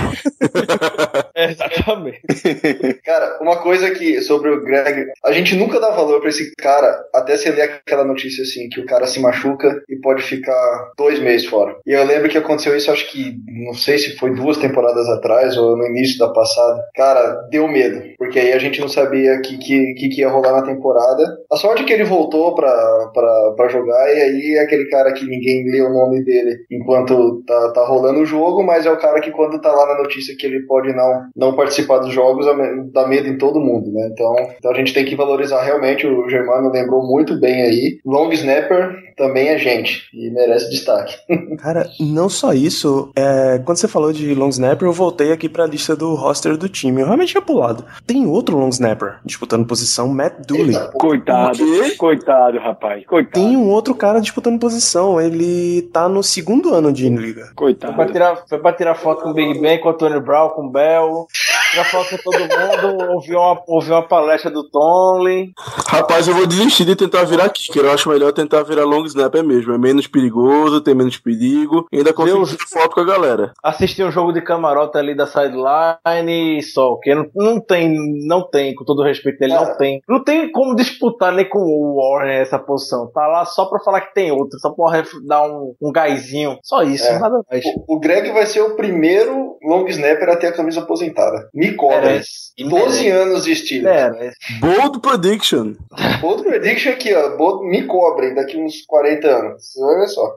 Exatamente. 1.50 2.20
Cara, 3.04 3.38
uma 3.40 3.56
coisa 3.62 3.90
que 3.90 4.20
sobre 4.20 4.50
o 4.50 4.62
Greg, 4.62 5.06
a 5.24 5.32
gente 5.32 5.56
nunca 5.56 5.80
dá 5.80 5.90
valor 5.90 6.20
pra 6.20 6.28
esse 6.28 6.52
cara 6.56 7.04
até 7.14 7.36
você 7.36 7.50
ler 7.50 7.62
aquela 7.62 8.04
notícia 8.04 8.42
assim 8.42 8.68
que 8.68 8.80
o 8.80 8.86
cara 8.86 9.06
se 9.06 9.20
machuca 9.20 9.82
e 9.88 9.96
pode 9.96 10.22
ficar 10.22 10.92
dois 10.96 11.18
meses 11.18 11.46
fora. 11.46 11.76
E 11.86 11.92
eu 11.92 12.04
lembro 12.04 12.28
que 12.28 12.38
aconteceu 12.38 12.76
isso, 12.76 12.90
acho 12.90 13.10
que 13.10 13.36
não 13.48 13.74
sei 13.74 13.98
se 13.98 14.16
foi 14.16 14.34
duas 14.34 14.56
temporadas 14.58 15.08
atrás 15.08 15.56
ou 15.56 15.76
no 15.76 15.86
início 15.86 16.18
da 16.18 16.28
passada. 16.28 16.82
Cara, 16.94 17.32
deu 17.50 17.68
medo, 17.68 18.02
porque 18.18 18.38
aí 18.38 18.52
a 18.52 18.58
gente 18.58 18.80
não 18.80 18.88
sabia 18.88 19.34
o 19.34 19.42
que, 19.42 19.58
que, 19.58 19.94
que, 19.94 20.08
que 20.08 20.20
ia 20.20 20.28
rolar 20.28 20.52
na 20.52 20.62
temporada. 20.62 21.38
A 21.50 21.56
sorte 21.56 21.82
é 21.82 21.86
que 21.86 21.92
ele 21.92 22.04
voltou 22.04 22.54
pra, 22.54 23.10
pra, 23.14 23.52
pra 23.56 23.68
jogar 23.68 24.08
e 24.14 24.20
aí 24.20 24.54
é 24.56 24.62
aquele 24.62 24.88
cara 24.88 25.12
que 25.12 25.24
ninguém 25.24 25.64
lê 25.70 25.80
o 25.80 25.92
nome 25.92 26.24
dele 26.24 26.58
enquanto 26.70 27.42
tá, 27.46 27.72
tá 27.72 27.84
rolando 27.86 28.01
o 28.10 28.26
jogo. 28.26 28.62
mas 28.62 28.86
é 28.86 28.90
o 28.90 28.98
cara 28.98 29.20
que 29.20 29.30
quando 29.30 29.60
tá 29.60 29.72
lá 29.72 29.86
na 29.94 30.02
notícia 30.02 30.36
que 30.36 30.46
ele 30.46 30.60
pode 30.60 30.92
não, 30.94 31.26
não 31.36 31.56
participar 31.56 31.98
dos 31.98 32.12
jogos, 32.12 32.46
dá 32.92 33.06
medo 33.06 33.28
em 33.28 33.38
todo 33.38 33.60
mundo, 33.60 33.90
né? 33.92 34.08
Então, 34.12 34.34
então 34.58 34.70
a 34.70 34.74
gente 34.74 34.92
tem 34.92 35.04
que 35.04 35.16
valorizar 35.16 35.62
realmente, 35.62 36.06
o 36.06 36.28
Germano 36.28 36.70
lembrou 36.70 37.06
muito 37.06 37.38
bem 37.38 37.62
aí. 37.62 37.98
Long 38.04 38.30
Snapper 38.32 39.12
também 39.16 39.48
é 39.48 39.58
gente 39.58 40.08
e 40.12 40.30
merece 40.30 40.70
destaque. 40.70 41.14
Cara, 41.58 41.88
não 42.00 42.28
só 42.28 42.52
isso, 42.52 43.10
é, 43.14 43.60
quando 43.64 43.78
você 43.78 43.88
falou 43.88 44.12
de 44.12 44.34
long 44.34 44.48
snapper, 44.48 44.88
eu 44.88 44.92
voltei 44.92 45.32
aqui 45.32 45.48
pra 45.48 45.66
lista 45.66 45.94
do 45.94 46.14
roster 46.14 46.56
do 46.56 46.68
time. 46.68 47.00
Eu 47.00 47.06
realmente 47.06 47.30
tinha 47.30 47.42
pulado. 47.42 47.84
Tem 48.06 48.26
outro 48.26 48.56
long 48.56 48.68
snapper 48.68 49.18
disputando 49.24 49.66
posição, 49.66 50.08
Matt 50.08 50.46
Dooley. 50.46 50.76
Coitado, 50.94 51.58
coitado, 51.96 52.58
rapaz. 52.58 53.04
Coitado. 53.06 53.32
Tem 53.34 53.56
um 53.56 53.68
outro 53.68 53.94
cara 53.94 54.20
disputando 54.20 54.58
posição. 54.58 55.20
Ele 55.20 55.82
tá 55.92 56.08
no 56.08 56.22
segundo 56.22 56.74
ano 56.74 56.92
de 56.92 57.08
liga. 57.08 57.50
Coitado. 57.54 57.91
Foi 57.94 58.04
pra 58.04 58.12
tirar, 58.12 58.36
foi 58.48 58.58
pra 58.58 58.72
tirar 58.72 58.94
foto 58.94 59.22
com 59.22 59.30
o 59.30 59.34
Big 59.34 59.58
Ben, 59.60 59.80
com 59.80 59.88
o 59.90 59.94
Tony 59.94 60.20
Brown, 60.20 60.50
com 60.50 60.66
o 60.66 60.70
Bell. 60.70 61.26
Tirar 61.70 61.84
foto 61.84 62.10
com 62.10 62.30
todo 62.30 62.38
mundo, 62.40 63.12
ouvir 63.14 63.34
uma, 63.34 63.62
ouvir 63.66 63.92
uma 63.92 64.02
palestra 64.06 64.50
do 64.50 64.68
Tomlin. 64.68 65.52
Rapaz, 65.88 66.28
eu 66.28 66.34
vou 66.34 66.46
desistir 66.46 66.84
de 66.84 66.94
tentar 66.94 67.24
virar 67.24 67.48
kicker. 67.48 67.84
Eu 67.84 67.92
acho 67.92 68.08
melhor 68.10 68.32
tentar 68.32 68.62
virar 68.62 68.84
long 68.84 69.04
snapper 69.06 69.42
mesmo. 69.42 69.72
É 69.72 69.78
menos 69.78 70.06
perigoso, 70.06 70.80
tem 70.82 70.94
menos 70.94 71.16
perigo. 71.18 71.86
E 71.90 71.98
ainda 71.98 72.12
consigo 72.12 72.44
tirar 72.44 72.66
foto 72.68 72.94
com 72.94 73.00
a 73.00 73.04
galera. 73.04 73.52
Assistir 73.62 74.04
um 74.04 74.10
jogo 74.10 74.32
de 74.32 74.42
camarota 74.42 74.98
ali 74.98 75.14
da 75.14 75.26
sideline 75.26 76.58
e 76.58 76.62
só, 76.62 76.96
que 77.02 77.14
não, 77.14 77.26
não 77.34 77.60
tem, 77.60 77.94
não 78.26 78.48
tem, 78.48 78.74
com 78.74 78.84
todo 78.84 79.00
o 79.00 79.04
respeito 79.04 79.38
dele, 79.38 79.54
não 79.54 79.76
tem. 79.76 80.02
Não 80.08 80.22
tem 80.22 80.50
como 80.52 80.76
disputar 80.76 81.32
nem 81.32 81.48
com 81.48 81.58
o 81.58 81.96
Warren 81.96 82.34
essa 82.36 82.58
posição. 82.58 83.10
Tá 83.12 83.26
lá 83.26 83.44
só 83.44 83.64
pra 83.66 83.80
falar 83.80 84.00
que 84.02 84.14
tem 84.14 84.30
outro, 84.30 84.58
só 84.58 84.70
pra 84.70 85.02
dar 85.26 85.42
um, 85.44 85.74
um 85.80 85.92
gásinho. 85.92 86.58
Só 86.62 86.82
isso, 86.82 87.06
É. 87.06 87.18
nada 87.18 87.40
mais. 87.50 87.64
O, 87.88 87.98
Greg 88.00 88.30
vai 88.32 88.46
ser 88.46 88.60
o 88.60 88.76
primeiro 88.76 89.56
long 89.62 89.86
snapper 89.88 90.28
a 90.30 90.36
ter 90.36 90.48
a 90.48 90.52
camisa 90.52 90.80
aposentada. 90.80 91.48
Me 91.54 91.72
cobra. 91.74 92.00
Merece. 92.02 92.52
E 92.58 92.64
12 92.68 92.84
merece. 93.04 93.08
anos 93.10 93.44
de 93.44 93.54
Steelers. 93.56 94.12
Merece. 94.18 94.36
Bold 94.60 95.00
prediction. 95.00 95.74
Outro 96.22 96.44
prediction 96.44 96.92
aqui, 96.92 97.14
ó. 97.14 97.36
Bold- 97.36 97.68
Me 97.68 97.84
cobrem 97.86 98.34
daqui 98.34 98.56
uns 98.58 98.84
40 98.86 99.26
anos. 99.28 99.62
Você 99.72 99.80
vai 99.80 100.00
ver 100.00 100.08
só. 100.08 100.34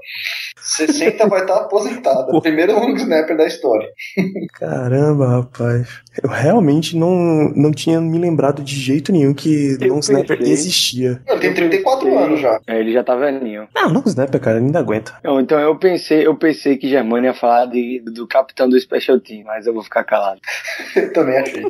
60 0.61 1.27
vai 1.27 1.41
estar 1.41 1.55
aposentada. 1.57 2.31
Primeiro 2.41 2.73
long 2.73 2.93
snapper 2.95 3.35
da 3.37 3.45
história. 3.47 3.87
Caramba, 4.53 5.27
rapaz. 5.27 5.87
Eu 6.21 6.29
realmente 6.29 6.95
não, 6.97 7.51
não 7.55 7.71
tinha 7.71 7.99
me 7.99 8.17
lembrado 8.17 8.63
de 8.63 8.75
jeito 8.75 9.11
nenhum 9.11 9.33
que 9.33 9.77
Eu 9.81 9.93
long 9.93 9.99
snapper 9.99 10.37
pensei. 10.37 10.53
existia. 10.53 11.21
Ele 11.27 11.39
tem 11.39 11.53
34 11.53 12.17
anos 12.17 12.39
já. 12.39 12.59
É, 12.67 12.79
ele 12.79 12.93
já 12.93 13.03
tá 13.03 13.15
velhinho. 13.15 13.67
Não, 13.75 13.89
long 13.91 14.03
snapper, 14.05 14.39
cara, 14.39 14.57
ainda 14.59 14.79
aguenta. 14.79 15.13
Não, 15.23 15.39
então 15.39 15.59
eu 15.59 15.75
pensei, 15.75 16.25
eu 16.25 16.35
pensei 16.35 16.77
que 16.77 16.89
Germano 16.89 17.25
ia 17.25 17.33
falar 17.33 17.65
de, 17.65 18.01
do 18.05 18.27
capitão 18.27 18.69
do 18.69 18.79
Special 18.79 19.19
Team, 19.19 19.43
mas 19.45 19.67
eu 19.67 19.73
vou 19.73 19.83
ficar 19.83 20.03
calado. 20.03 20.39
Eu 20.95 21.11
também 21.11 21.37
achei. 21.37 21.63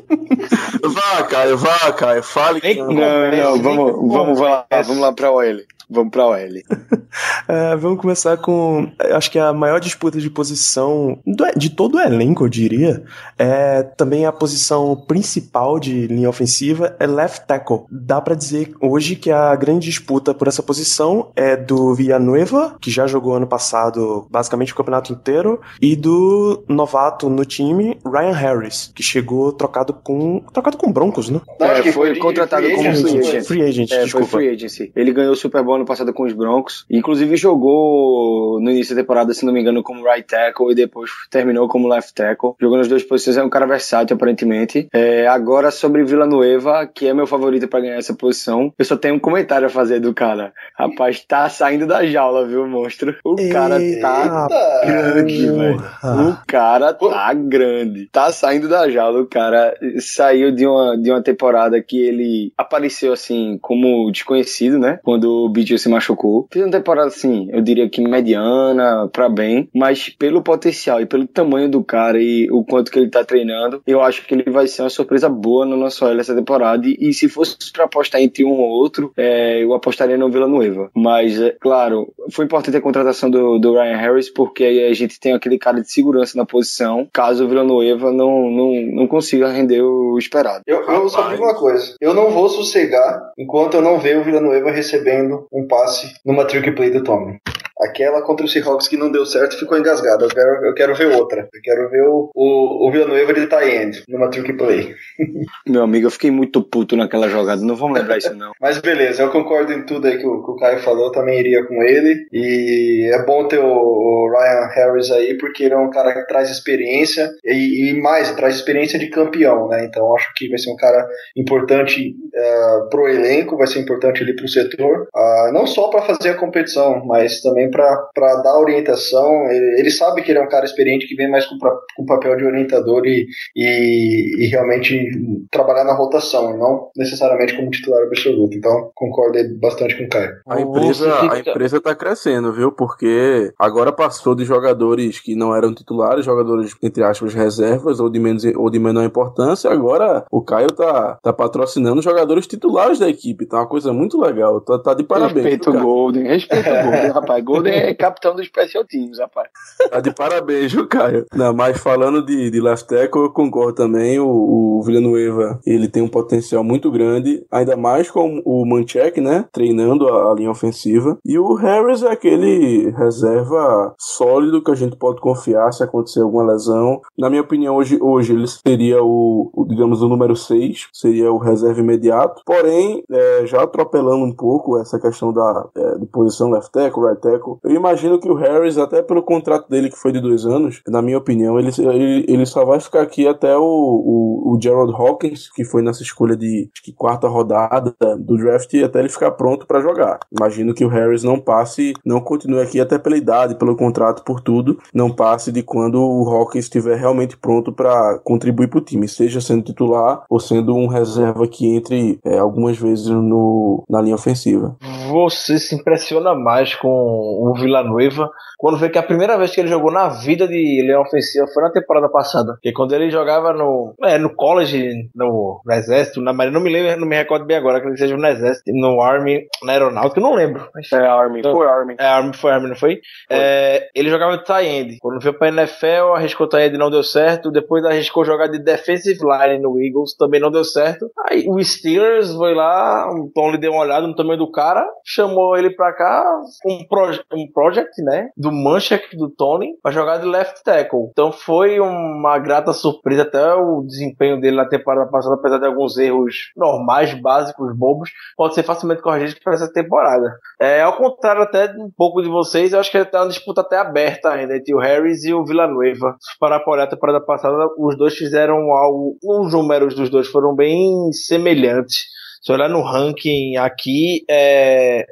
Vá, 0.84 1.24
Caio, 1.24 1.58
vá, 1.58 1.92
Caio. 1.94 2.24
Fale 2.24 2.62
que 2.62 2.76
não. 2.76 2.88
não. 2.88 3.32
Não, 3.32 3.62
vamos, 3.62 3.98
nem 3.98 4.10
vamos 4.10 4.40
lá, 4.40 4.66
vamos 4.72 4.98
lá 4.98 5.14
pra 5.14 5.32
OL. 5.32 5.58
Vamos 5.90 6.12
pra 6.12 6.28
OL. 6.28 6.38
É, 7.48 7.76
vamos 7.78 8.02
começar 8.02 8.36
com. 8.38 8.92
Acho 9.00 9.32
que 9.32 9.40
a 9.40 9.54
maior 9.54 9.80
disputa 9.80 10.20
de 10.20 10.30
posição 10.30 11.18
do- 11.26 11.46
de 11.56 11.70
todo 11.70 11.96
o 11.96 12.00
elenco, 12.02 12.44
eu 12.44 12.50
diria. 12.50 13.04
É 13.38 13.84
também 13.84 14.26
a 14.26 14.32
posição 14.32 14.96
principal 15.08 15.80
de 15.80 16.08
linha 16.08 16.28
ofensiva 16.30 16.96
é 17.00 17.06
left 17.08 17.46
tackle. 17.48 17.82
Dá 17.90 18.20
pra 18.20 18.36
dizer 18.36 18.74
hoje 18.82 19.16
que 19.16 19.32
a 19.32 19.56
grande 19.56 19.86
disputa 19.86 20.34
por 20.34 20.48
essa 20.48 20.62
posição 20.64 21.30
é 21.36 21.56
do 21.56 21.94
Villanueva, 21.94 22.76
que 22.82 22.90
já 22.92 23.06
jogou 23.08 23.36
ano 23.36 23.48
passado 23.48 24.28
basicamente 24.30 24.74
o 24.74 24.76
campeonato 24.76 25.14
inteiro, 25.14 25.62
e 25.82 25.96
do 25.96 26.64
novato 26.68 27.30
no 27.30 27.46
time, 27.46 27.98
Ryan 28.06 28.34
Harris, 28.34 28.92
que 28.94 29.04
chegou 29.04 29.52
trocado 29.54 29.94
com. 29.94 30.42
trocado 30.52 30.78
com 30.78 30.92
Broncos, 30.92 31.30
né? 31.30 31.40
Não, 31.60 31.68
É, 31.68 31.92
foi 31.92 32.16
contratado 32.18 32.68
como 32.72 32.94
free 32.96 33.20
agent. 33.20 33.46
Free 33.46 33.62
agent, 33.62 33.92
É, 33.92 34.04
desculpa. 34.04 34.28
foi 34.28 34.42
free 34.46 34.56
agency. 34.56 34.92
Ele 34.96 35.14
ganhou 35.14 35.32
o 35.34 35.36
Super 35.36 35.64
Bowl 35.64 35.75
ano 35.76 35.86
passado 35.86 36.14
com 36.14 36.24
os 36.24 36.34
Broncos. 36.34 36.86
Inclusive 36.90 37.36
jogou 37.36 38.60
no 38.60 38.72
início 38.72 38.96
da 38.96 39.02
temporada, 39.02 39.34
se 39.34 39.46
não 39.46 39.54
me 39.54 39.62
engano, 39.62 39.84
como 39.84 40.04
right 40.04 40.28
tackle 40.28 40.72
e 40.72 40.76
depois 40.76 41.12
terminou 41.30 41.68
como 41.68 41.88
left 41.88 42.14
tackle. 42.14 42.54
Jogou 42.60 42.78
nas 42.78 42.88
duas 42.88 43.04
posições, 43.04 43.38
é 43.38 43.44
um 43.44 43.50
cara 43.50 43.66
versátil, 43.66 44.16
aparentemente. 44.16 44.88
É, 44.94 45.28
agora 45.28 45.72
sobre 45.72 46.04
Villanueva, 46.04 46.86
que 46.88 47.08
é 47.08 47.14
meu 47.14 47.28
favorito 47.28 47.68
pra 47.68 47.80
ganhar 47.80 47.98
essa 47.98 48.14
posição. 48.14 48.74
Eu 48.78 48.86
só 48.86 48.96
tenho 48.96 49.16
um 49.16 49.20
comentário 49.20 49.68
a 49.68 49.70
fazer 49.70 50.00
do 50.00 50.14
cara. 50.14 50.54
Rapaz, 50.78 51.24
tá 51.26 51.48
saindo 51.50 51.86
da 51.86 52.06
jaula, 52.06 52.48
viu, 52.48 52.68
monstro? 52.68 53.16
O 53.24 53.36
cara 53.52 53.78
tá 53.78 53.82
Eita. 53.82 54.48
grande, 54.86 55.52
velho. 55.52 55.78
O 56.04 56.38
cara 56.48 56.94
tá 56.94 57.34
grande. 57.34 58.10
Tá 58.12 58.32
saindo 58.32 58.68
da 58.68 58.90
jaula. 58.90 59.22
O 59.22 59.28
cara 59.28 59.76
saiu 60.00 60.52
de 60.52 60.66
uma, 60.66 60.98
de 60.98 61.12
uma 61.12 61.22
temporada 61.22 61.82
que 61.82 62.00
ele 62.00 62.54
apareceu 62.58 63.14
assim 63.14 63.58
como 63.62 64.12
desconhecido, 64.12 64.78
né? 64.78 65.00
Quando 65.04 65.46
o 65.46 65.50
BJ 65.66 65.80
se 65.80 65.90
machucou. 65.90 66.48
Fez 66.52 66.64
uma 66.64 66.72
temporada 66.72 67.08
assim, 67.08 67.50
eu 67.52 67.62
diria 67.62 67.90
que 67.90 68.02
mediana 68.02 69.10
pra 69.12 69.28
bem, 69.28 69.68
mas 69.74 70.10
pelo 70.10 70.44
potencial 70.44 71.02
e 71.02 71.06
pelo 71.06 71.28
tamanho 71.28 71.70
do 71.70 71.84
cara 71.84 72.22
e 72.22 72.48
o 72.52 72.64
quanto 72.64 72.92
que 72.92 73.00
ele 73.00 73.10
tá 73.10 73.24
treinando, 73.24 73.82
eu 73.88 74.02
acho 74.02 74.26
que 74.26 74.36
ele 74.36 74.50
vai 74.50 74.68
ser 74.68 74.84
uma 74.84 74.90
surpresa 74.90 75.28
boa 75.28 75.66
no 75.66 75.76
nosso 75.76 76.06
OL 76.06 76.20
essa 76.20 76.36
temporada. 76.36 76.88
E, 76.88 77.10
e 77.10 77.14
se 77.14 77.28
fosse 77.28 77.58
pra 77.74 77.86
apostar 77.86 78.22
entre 78.22 78.46
um 78.46 78.52
ou 78.52 78.70
outro, 78.70 79.12
é, 79.18 79.64
eu 79.64 79.74
apostaria 79.74 80.18
no 80.18 80.30
Villanueva. 80.30 80.92
Mas, 80.94 81.42
é, 81.42 81.56
claro, 81.60 82.14
foi 82.32 82.46
importante 82.46 82.78
a 82.78 82.82
contratação 82.82 83.30
do, 83.30 83.58
do 83.58 83.74
Ryan 83.74 83.98
Harris, 83.98 84.30
porque 84.30 84.64
aí 84.64 84.84
a 84.86 84.94
gente 84.94 85.20
tem 85.20 85.34
aquele 85.34 85.58
cara 85.58 85.82
de 85.82 85.92
segurança 85.92 86.38
na 86.38 86.46
posição, 86.46 87.08
caso 87.12 87.46
o 87.46 87.48
Villanueva 87.48 88.12
não, 88.12 88.50
não, 88.50 88.72
não 88.94 89.08
consiga 89.08 89.50
render 89.50 89.82
o 89.82 90.18
esperado. 90.18 90.64
Eu, 90.68 90.84
eu 90.84 91.10
só 91.10 91.30
digo 91.30 91.44
uma 91.44 91.56
coisa. 91.56 91.96
Eu 92.00 92.14
não 92.14 92.30
vou 92.30 92.50
sossegar 92.50 93.32
enquanto 93.38 93.76
eu 93.76 93.82
não 93.82 93.98
ver 93.98 94.18
o 94.18 94.24
Villanueva 94.24 94.72
recebendo 94.72 95.48
um 95.56 95.68
passe 95.68 96.14
numa 96.26 96.46
trick 96.46 96.72
play 96.74 96.92
do 96.92 97.04
Tomlin. 97.04 97.40
Aquela 97.82 98.22
contra 98.22 98.46
o 98.46 98.50
Seahawks 98.50 98.88
que 98.88 98.98
não 98.98 99.12
deu 99.12 99.26
certo 99.26 99.58
ficou 99.58 99.78
engasgada. 99.78 100.26
Eu 100.26 100.30
quero, 100.30 100.66
eu 100.66 100.74
quero 100.74 100.96
ver 100.96 101.08
outra. 101.08 101.50
Eu 101.54 101.62
quero 101.62 101.90
ver 101.90 102.04
o, 102.04 102.32
o, 102.34 102.88
o 102.88 102.92
Villanueva 102.92 103.34
de 103.34 103.48
tie 103.48 103.76
end 103.76 104.04
numa 104.08 104.30
trick 104.30 104.54
play. 104.54 104.96
Meu 105.68 105.84
amigo, 105.84 106.08
eu 106.08 106.12
fiquei 106.12 106.32
muito 106.32 106.62
puto 106.62 106.96
naquela 106.96 107.28
jogada, 107.28 107.62
não 107.62 107.76
vamos 107.76 108.00
lembrar 108.00 108.18
isso 108.18 108.34
não. 108.34 108.52
Mas 108.62 108.80
beleza, 108.80 109.24
eu 109.24 109.32
concordo 109.32 109.74
em 109.74 109.86
tudo 109.86 110.08
aí 110.08 110.18
que 110.18 110.26
o, 110.26 110.44
que 110.44 110.52
o 110.52 110.56
Caio 110.56 110.80
falou, 110.80 111.08
eu 111.08 111.12
também 111.12 111.40
iria 111.40 111.66
com 111.66 111.84
ele. 111.84 112.26
E 112.32 113.12
é 113.14 113.26
bom 113.26 113.48
ter 113.48 113.60
o, 113.60 113.66
o 113.66 114.30
Ryan 114.32 114.68
Harris 114.68 115.12
aí, 115.12 115.38
porque 115.38 115.64
ele 115.64 115.74
é 115.74 115.78
um 115.78 115.90
cara 115.90 116.14
que 116.14 116.28
traz 116.28 116.50
experiência 116.50 117.30
e, 117.44 117.90
e 117.90 118.02
mais, 118.02 118.32
traz 118.32 118.56
experiência 118.56 118.98
de 118.98 119.10
campeão, 119.10 119.68
né? 119.68 119.86
Então 119.86 120.16
acho 120.16 120.32
que 120.36 120.48
vai 120.50 120.58
ser 120.58 120.72
um 120.72 120.76
cara 120.76 121.08
importante 121.36 122.16
uh, 122.34 122.90
pro 122.90 123.08
elenco, 123.08 123.58
vai 123.58 123.68
ser 123.68 123.80
importante 123.80 124.24
ali 124.24 124.36
pro 124.36 124.48
setor, 124.48 125.08
ah, 125.14 125.52
não 125.54 125.68
só 125.68 125.90
para 125.90 126.02
fazer 126.02 126.30
a 126.30 126.38
competição, 126.38 127.04
mas 127.06 127.42
também 127.42 127.65
para 127.70 128.42
dar 128.44 128.60
orientação. 128.60 129.46
Ele, 129.50 129.80
ele 129.80 129.92
sabe 129.92 130.22
que 130.22 130.32
ele 130.32 130.40
é 130.40 130.44
um 130.44 130.50
cara 130.50 130.66
experiente 130.66 131.08
que 131.08 131.16
vem 131.16 131.30
mais 131.30 131.46
com, 131.46 131.58
pra- 131.58 131.78
com 131.96 132.06
papel 132.06 132.36
de 132.38 132.46
orientador 132.46 133.06
e, 133.06 133.26
e, 133.56 134.44
e 134.44 134.48
realmente 134.48 135.12
trabalhar 135.52 135.84
na 135.84 135.94
rotação, 135.94 136.54
e 136.54 136.58
não 136.58 136.90
necessariamente 136.96 137.56
como 137.56 137.70
titular 137.72 138.04
absoluto. 138.04 138.58
Então, 138.58 138.90
concordo 138.94 139.38
bastante 139.60 139.98
com 139.98 140.04
o 140.04 140.10
Caio. 140.10 140.32
A 140.48 140.62
empresa, 140.62 141.32
a 141.32 141.40
empresa 141.40 141.82
tá 141.82 141.96
crescendo, 141.96 142.52
viu? 142.54 142.72
Porque 142.72 143.52
agora 143.58 143.92
passou 143.92 144.36
de 144.36 144.44
jogadores 144.46 145.20
que 145.20 145.36
não 145.36 145.56
eram 145.56 145.74
titulares, 145.74 146.26
jogadores, 146.26 146.76
entre 146.82 147.04
aspas, 147.04 147.34
reservas 147.34 148.00
ou 148.00 148.10
de, 148.10 148.20
menos, 148.20 148.44
ou 148.56 148.70
de 148.70 148.80
menor 148.80 149.04
importância. 149.04 149.70
Agora 149.70 150.26
o 150.32 150.42
Caio 150.42 150.72
tá, 150.72 151.18
tá 151.22 151.34
patrocinando 151.34 152.02
jogadores 152.02 152.48
titulares 152.48 153.00
da 153.00 153.10
equipe. 153.10 153.46
Tá 153.46 153.58
uma 153.58 153.68
coisa 153.68 153.92
muito 153.94 154.20
legal. 154.20 154.62
Tá, 154.62 154.78
tá 154.80 154.94
de 154.94 155.04
parabéns. 155.04 155.46
Respeita 155.46 155.70
o? 155.72 155.82
Golden, 155.82 156.24
respeita 156.28 156.70
o 156.70 156.84
Golden, 156.84 157.12
rapaz. 157.12 157.44
Golden 157.56 157.74
é 157.74 157.94
capitão 157.96 158.36
do 158.36 158.44
Special 158.44 158.84
Teams, 158.86 159.20
rapaz. 159.20 159.50
Tá 159.90 160.00
de 160.00 160.14
parabéns, 160.14 160.74
viu, 160.74 160.88
Caio? 160.88 161.26
Não, 161.34 161.54
mas 161.54 161.78
falando 161.78 162.26
de, 162.26 162.50
de 162.50 162.62
left 162.62 162.88
tackle, 162.88 163.24
eu 163.24 163.32
concordo 163.32 163.74
também. 163.74 164.20
O, 164.20 164.28
o 164.28 164.84
Villanueva, 164.84 165.60
ele 165.66 165.88
tem 165.88 166.04
um 166.04 166.08
potencial 166.08 166.64
muito 166.64 166.92
grande, 166.92 167.46
ainda 167.50 167.78
mais 167.78 168.12
com 168.12 168.42
o 168.46 168.66
Manchek, 168.66 169.22
né? 169.22 169.46
Treinando 169.52 170.08
a, 170.08 170.32
a 170.32 170.36
linha 170.36 170.52
ofensiva. 170.52 171.18
E 171.26 171.40
o 171.40 171.54
Harris 171.54 172.04
é 172.04 172.12
aquele 172.12 172.92
reserva 172.92 173.96
sólido 173.98 174.64
que 174.64 174.72
a 174.72 174.76
gente 174.76 174.98
pode 174.98 175.22
confiar 175.22 175.72
se 175.72 175.84
acontecer 175.84 176.22
alguma 176.22 176.52
lesão. 176.52 177.02
Na 177.18 177.30
minha 177.30 177.42
opinião, 177.42 177.76
hoje, 177.76 177.98
hoje 178.02 178.34
ele 178.34 178.48
seria 178.48 179.02
o, 179.02 179.50
o, 179.54 179.66
digamos, 179.66 180.02
o 180.02 180.10
número 180.10 180.36
6, 180.36 180.90
seria 180.92 181.32
o 181.32 181.38
reserva 181.38 181.80
imediato. 181.80 182.42
Porém, 182.46 183.04
é, 183.10 183.46
já 183.46 183.64
atropelando 183.64 184.26
um 184.26 184.36
pouco 184.36 184.78
essa 184.78 185.00
questão 185.00 185.32
da, 185.32 185.68
é, 185.76 185.86
é, 185.86 185.98
de 185.98 186.06
posição 186.08 186.50
left 186.50 186.72
tackle, 186.72 187.04
right 187.04 187.22
tackle. 187.22 187.45
Eu 187.64 187.72
imagino 187.72 188.20
que 188.20 188.30
o 188.30 188.36
Harris, 188.36 188.78
até 188.78 189.02
pelo 189.02 189.24
contrato 189.24 189.70
dele 189.70 189.90
que 189.90 189.98
foi 189.98 190.12
de 190.12 190.22
dois 190.22 190.46
anos, 190.46 190.82
na 190.88 191.02
minha 191.02 191.18
opinião, 191.18 191.60
ele, 191.60 191.72
ele, 191.80 192.26
ele 192.28 192.46
só 192.46 192.66
vai 192.66 192.80
ficar 192.80 193.02
aqui 193.02 193.28
até 193.28 193.56
o, 193.58 193.62
o, 193.62 194.54
o 194.54 194.60
Gerald 194.62 194.94
Hawkins, 194.94 195.50
que 195.54 195.64
foi 195.64 195.82
nessa 195.82 196.04
escolha 196.04 196.36
de 196.36 196.70
que 196.84 196.94
quarta 196.94 197.28
rodada 197.28 197.96
do 198.18 198.38
draft, 198.38 198.74
até 198.76 199.00
ele 199.00 199.10
ficar 199.10 199.32
pronto 199.32 199.66
para 199.66 199.82
jogar. 199.82 200.20
Imagino 200.32 200.74
que 200.74 200.86
o 200.86 200.90
Harris 200.90 201.24
não 201.24 201.40
passe, 201.40 201.94
não 202.06 202.22
continue 202.22 202.62
aqui 202.62 202.80
até 202.80 202.98
pela 202.98 203.18
idade, 203.18 203.56
pelo 203.56 203.76
contrato, 203.76 204.24
por 204.24 204.42
tudo, 204.42 204.80
não 204.94 205.12
passe 205.12 205.52
de 205.52 205.64
quando 205.64 206.02
o 206.02 206.30
Hawkins 206.30 206.66
estiver 206.66 206.98
realmente 206.98 207.38
pronto 207.38 207.72
para 207.72 208.20
contribuir 208.24 208.68
para 208.68 208.80
o 208.80 208.84
time, 208.84 209.08
seja 209.08 209.42
sendo 209.42 209.64
titular 209.64 210.24
ou 210.30 210.40
sendo 210.40 210.76
um 210.76 210.88
reserva 210.88 211.48
que 211.48 211.76
entre 211.76 212.20
é, 212.24 212.38
algumas 212.38 212.78
vezes 212.78 213.08
no, 213.08 213.84
na 213.90 214.02
linha 214.02 214.16
ofensiva. 214.16 214.76
Você 215.12 215.60
se 215.60 215.76
impressiona 215.76 216.34
mais 216.34 216.76
com 216.76 217.35
o 217.36 217.54
Villanueva 217.54 218.30
quando 218.58 218.78
vê 218.78 218.90
que 218.90 218.98
a 218.98 219.04
primeira 219.04 219.38
vez 219.38 219.52
que 219.52 219.60
ele 219.60 219.68
jogou 219.68 219.92
na 219.92 220.08
vida 220.08 220.48
de 220.48 220.82
linha 220.82 221.00
ofensiva 221.00 221.46
foi 221.54 221.64
na 221.64 221.72
temporada 221.72 222.10
passada. 222.10 222.54
Porque 222.54 222.72
quando 222.72 222.94
ele 222.94 223.10
jogava 223.10 223.54
no, 223.54 223.94
é, 224.04 224.18
no 224.18 224.34
college, 224.34 225.10
no, 225.14 225.62
no 225.64 225.74
exército, 225.74 226.22
na 226.22 226.32
Marinha, 226.32 226.54
não 226.54 226.62
me 226.62 226.72
lembro, 226.72 227.02
não 227.02 227.08
me 227.08 227.16
recordo 227.16 227.46
bem 227.46 227.58
agora 227.58 227.82
que 227.82 227.88
ele 227.88 227.98
seja 227.98 228.16
no 228.16 228.26
exército, 228.26 228.72
no 228.74 229.02
Army, 229.02 229.48
na 229.64 229.74
aeronáutica, 229.74 230.22
não 230.22 230.34
lembro. 230.34 230.70
Mas... 230.74 230.92
É 230.92 231.06
Army, 231.06 231.40
então, 231.40 231.54
foi 231.54 231.68
Army. 231.68 231.96
É 232.00 232.06
Army, 232.06 232.36
foi 232.36 232.52
Army, 232.52 232.70
não 232.70 232.76
foi? 232.76 232.86
foi. 232.86 233.02
É, 233.30 233.90
ele 233.96 234.10
jogava 234.10 234.38
de 234.38 234.44
tie 234.44 234.68
end. 234.68 234.98
Quando 235.00 235.20
veio 235.20 235.38
pra 235.38 235.48
NFL, 235.48 236.14
arriscou 236.16 236.48
tie 236.48 236.68
end 236.68 236.78
não 236.78 236.92
deu 236.92 237.04
certo. 237.04 237.52
Depois 237.52 237.84
arriscou 237.84 238.24
jogar 238.24 238.48
de 238.48 238.60
defensive 238.60 239.20
line 239.22 239.60
no 239.60 239.82
Eagles, 239.82 240.16
também 240.16 240.40
não 240.40 240.52
deu 240.52 240.64
certo. 240.64 241.10
Aí 241.30 241.46
o 241.48 241.62
Steelers 241.64 242.32
foi 242.34 242.54
lá, 242.54 243.10
o 243.12 243.30
Tom 243.34 243.52
lhe 243.52 243.58
deu 243.58 243.72
uma 243.72 243.82
olhada 243.82 244.06
no 244.06 244.16
tamanho 244.16 244.38
do 244.38 244.52
cara, 244.52 244.86
chamou 245.04 245.58
ele 245.58 245.72
pra 245.72 245.94
cá, 245.94 246.24
um, 246.66 246.86
proje 246.88 247.24
um 247.34 247.52
project, 247.52 248.02
né? 248.04 248.30
Do 248.38 248.52
Manchek, 248.52 249.16
do 249.18 249.30
Tony, 249.30 249.74
pra 249.82 249.92
jogar 249.92 250.18
de 250.18 250.26
left 250.26 250.64
tackle. 250.64 251.08
Então 251.12 251.32
foi 251.32 251.80
uma 251.80 252.38
grata 252.40 252.74
surpresa 252.74 253.24
até 253.24 253.54
o 253.54 253.82
desempenho 253.82 254.40
dele 254.40 254.58
na 254.58 254.68
temporada 254.68 255.10
passada, 255.10 255.36
apesar 255.36 255.58
de 255.58 255.66
alguns 255.66 255.98
erros 255.98 256.52
normais, 256.56 257.14
básicos, 257.14 257.76
bobos, 257.76 258.10
pode 258.38 258.54
ser 258.54 258.64
facilmente 258.64 259.02
corrigido 259.02 259.40
para 259.44 259.54
essa 259.54 259.72
temporada. 259.72 260.38
É, 260.60 260.82
ao 260.82 260.98
contrário 260.98 261.42
até 261.42 261.72
um 261.72 261.90
pouco 261.96 262.22
de 262.22 262.30
vocês, 262.30 262.74
eu 262.74 262.80
acho 262.80 262.92
que 262.92 262.98
ele 262.98 263.06
tá 263.06 263.22
uma 263.22 263.30
disputa 263.30 263.62
até 263.62 263.78
aberta 263.78 264.30
ainda 264.30 264.56
entre 264.56 264.74
o 264.74 264.80
Harris 264.80 265.24
e 265.24 265.34
o 265.34 265.46
Villanueva. 265.46 266.16
Para 266.40 266.58
a 266.58 266.76
a 266.76 266.88
temporada 266.88 267.22
passada, 267.22 267.70
os 267.78 267.98
dois 267.98 268.16
fizeram 268.16 268.72
algo, 268.72 269.18
os 269.24 269.54
números 269.54 269.96
dos 269.96 270.10
dois 270.10 270.28
foram 270.28 270.56
bem 270.56 271.12
semelhantes. 271.12 272.16
Se 272.42 272.52
olhar 272.52 272.70
no 272.70 272.82
ranking 272.82 273.58
aqui, 273.58 274.24
é, 274.30 275.06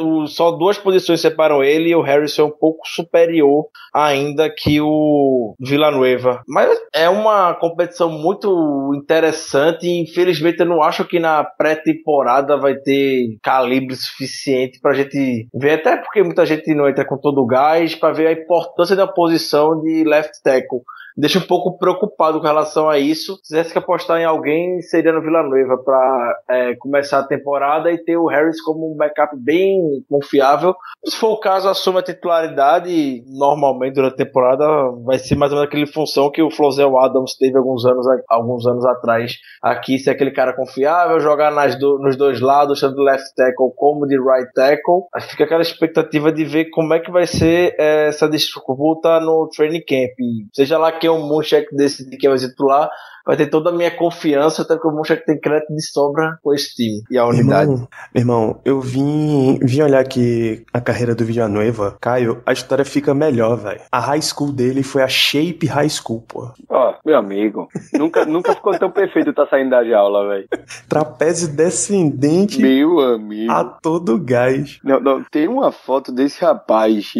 o, 0.00 0.26
só 0.26 0.52
duas 0.52 0.78
posições 0.78 1.20
separam 1.20 1.62
ele 1.62 1.90
e 1.90 1.94
o 1.94 2.02
Harrison 2.02 2.42
é 2.42 2.44
um 2.46 2.50
pouco 2.50 2.86
superior 2.86 3.66
ainda 3.92 4.48
que 4.50 4.80
o 4.80 5.54
Villanueva. 5.60 6.42
Mas 6.46 6.78
é 6.94 7.08
uma 7.08 7.54
competição 7.54 8.10
muito 8.10 8.92
interessante 8.94 9.86
e 9.86 10.02
infelizmente 10.02 10.60
eu 10.60 10.66
não 10.66 10.82
acho 10.82 11.04
que 11.04 11.18
na 11.18 11.44
pré-temporada 11.44 12.56
vai 12.56 12.74
ter 12.76 13.36
calibre 13.42 13.96
suficiente 13.96 14.80
pra 14.80 14.94
gente 14.94 15.48
ver, 15.54 15.72
até 15.72 15.96
porque 15.96 16.22
muita 16.22 16.46
gente 16.46 16.74
não 16.74 16.88
entra 16.88 17.04
com 17.04 17.16
todo 17.16 17.40
o 17.40 17.46
gás, 17.46 17.94
para 17.94 18.12
ver 18.12 18.26
a 18.28 18.32
importância 18.32 18.94
da 18.94 19.06
posição 19.06 19.80
de 19.80 20.04
left 20.04 20.42
tackle 20.42 20.80
deixa 21.18 21.38
um 21.40 21.46
pouco 21.46 21.76
preocupado 21.76 22.40
com 22.40 22.46
relação 22.46 22.88
a 22.88 22.98
isso. 22.98 23.36
Se 23.42 23.48
tivesse 23.48 23.72
que 23.72 23.78
apostar 23.78 24.20
em 24.20 24.24
alguém, 24.24 24.80
seria 24.82 25.12
no 25.12 25.20
Villanueva 25.20 25.76
para 25.78 26.40
é, 26.48 26.74
começar 26.76 27.18
a 27.18 27.26
temporada 27.26 27.90
e 27.90 27.98
ter 27.98 28.16
o 28.16 28.26
Harris 28.26 28.62
como 28.62 28.92
um 28.92 28.96
backup 28.96 29.36
bem 29.36 29.80
confiável. 30.08 30.74
Se 31.04 31.16
for 31.16 31.32
o 31.32 31.40
caso, 31.40 31.68
assume 31.68 31.98
a 31.98 32.02
titularidade 32.02 33.24
normalmente 33.26 33.94
durante 33.94 34.14
a 34.14 34.24
temporada 34.24 34.66
vai 35.04 35.18
ser 35.18 35.34
mais 35.34 35.50
ou 35.50 35.58
menos 35.58 35.68
aquele 35.68 35.86
função 35.86 36.30
que 36.30 36.42
o 36.42 36.50
Flosel 36.50 36.98
Adams 36.98 37.36
teve 37.36 37.58
alguns 37.58 37.84
anos, 37.84 38.06
alguns 38.28 38.66
anos 38.66 38.86
atrás 38.86 39.36
aqui, 39.62 39.98
ser 39.98 40.10
aquele 40.10 40.30
cara 40.30 40.54
confiável, 40.54 41.18
jogar 41.18 41.50
nas 41.50 41.76
do, 41.78 41.98
nos 41.98 42.16
dois 42.16 42.40
lados, 42.40 42.80
tanto 42.80 43.00
left 43.02 43.34
tackle 43.34 43.72
como 43.76 44.06
de 44.06 44.16
right 44.16 44.52
tackle. 44.54 45.02
Fica 45.28 45.44
aquela 45.44 45.62
expectativa 45.62 46.30
de 46.30 46.44
ver 46.44 46.66
como 46.66 46.94
é 46.94 47.00
que 47.00 47.10
vai 47.10 47.26
ser 47.26 47.74
é, 47.78 48.08
essa 48.08 48.28
disputa 48.28 49.18
no 49.20 49.48
training 49.48 49.82
camp. 49.86 50.16
Seja 50.52 50.78
lá 50.78 50.92
que 50.92 51.07
um 51.10 51.26
Munchak 51.26 51.68
decide 51.74 52.16
que 52.16 52.28
vai 52.28 52.38
titular, 52.38 52.90
vai 53.28 53.36
ter 53.36 53.48
toda 53.48 53.68
a 53.68 53.72
minha 53.74 53.90
confiança, 53.90 54.62
até 54.62 54.74
porque 54.74 54.88
o 54.88 54.90
Munchak 54.90 55.26
tem 55.26 55.38
crédito 55.38 55.74
de 55.74 55.82
sobra 55.82 56.38
com 56.42 56.54
esse 56.54 56.74
time 56.74 57.02
e 57.10 57.18
a 57.18 57.26
unidade. 57.26 57.70
Irmão, 57.70 57.88
meu 58.14 58.22
irmão, 58.22 58.60
eu 58.64 58.80
vim, 58.80 59.58
vim 59.60 59.82
olhar 59.82 60.00
aqui 60.00 60.64
a 60.72 60.80
carreira 60.80 61.14
do 61.14 61.26
Villanueva. 61.26 61.98
Caio, 62.00 62.40
a 62.46 62.54
história 62.54 62.86
fica 62.86 63.12
melhor, 63.12 63.58
velho. 63.58 63.82
A 63.92 64.00
high 64.00 64.22
school 64.22 64.50
dele 64.50 64.82
foi 64.82 65.02
a 65.02 65.08
Shape 65.08 65.66
High 65.66 65.90
School, 65.90 66.24
pô. 66.26 66.50
Ó, 66.70 66.90
oh, 66.90 66.94
meu 67.04 67.18
amigo, 67.18 67.68
nunca, 67.92 68.24
nunca 68.24 68.54
ficou 68.54 68.78
tão 68.78 68.90
perfeito 68.90 69.34
tá 69.34 69.46
saindo 69.46 69.70
da 69.70 69.98
aula, 69.98 70.26
velho. 70.28 70.48
Trapézio 70.88 71.48
descendente. 71.48 72.62
Meu 72.62 72.98
amigo. 72.98 73.52
A 73.52 73.62
todo 73.62 74.18
gás. 74.18 74.78
Não, 74.82 75.00
não, 75.00 75.22
tem 75.24 75.46
uma 75.46 75.70
foto 75.70 76.10
desse 76.10 76.40
rapaz 76.42 77.12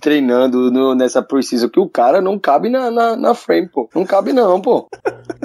treinando 0.00 0.72
no, 0.72 0.92
nessa 0.96 1.22
precisa 1.22 1.70
que 1.70 1.78
o 1.78 1.88
cara 1.88 2.20
não 2.20 2.36
cabe 2.36 2.68
na, 2.68 2.90
na, 2.90 3.16
na 3.16 3.32
frame, 3.32 3.68
pô. 3.68 3.88
Não 3.94 4.04
cabe 4.04 4.32
não, 4.32 4.60
pô. 4.60 4.88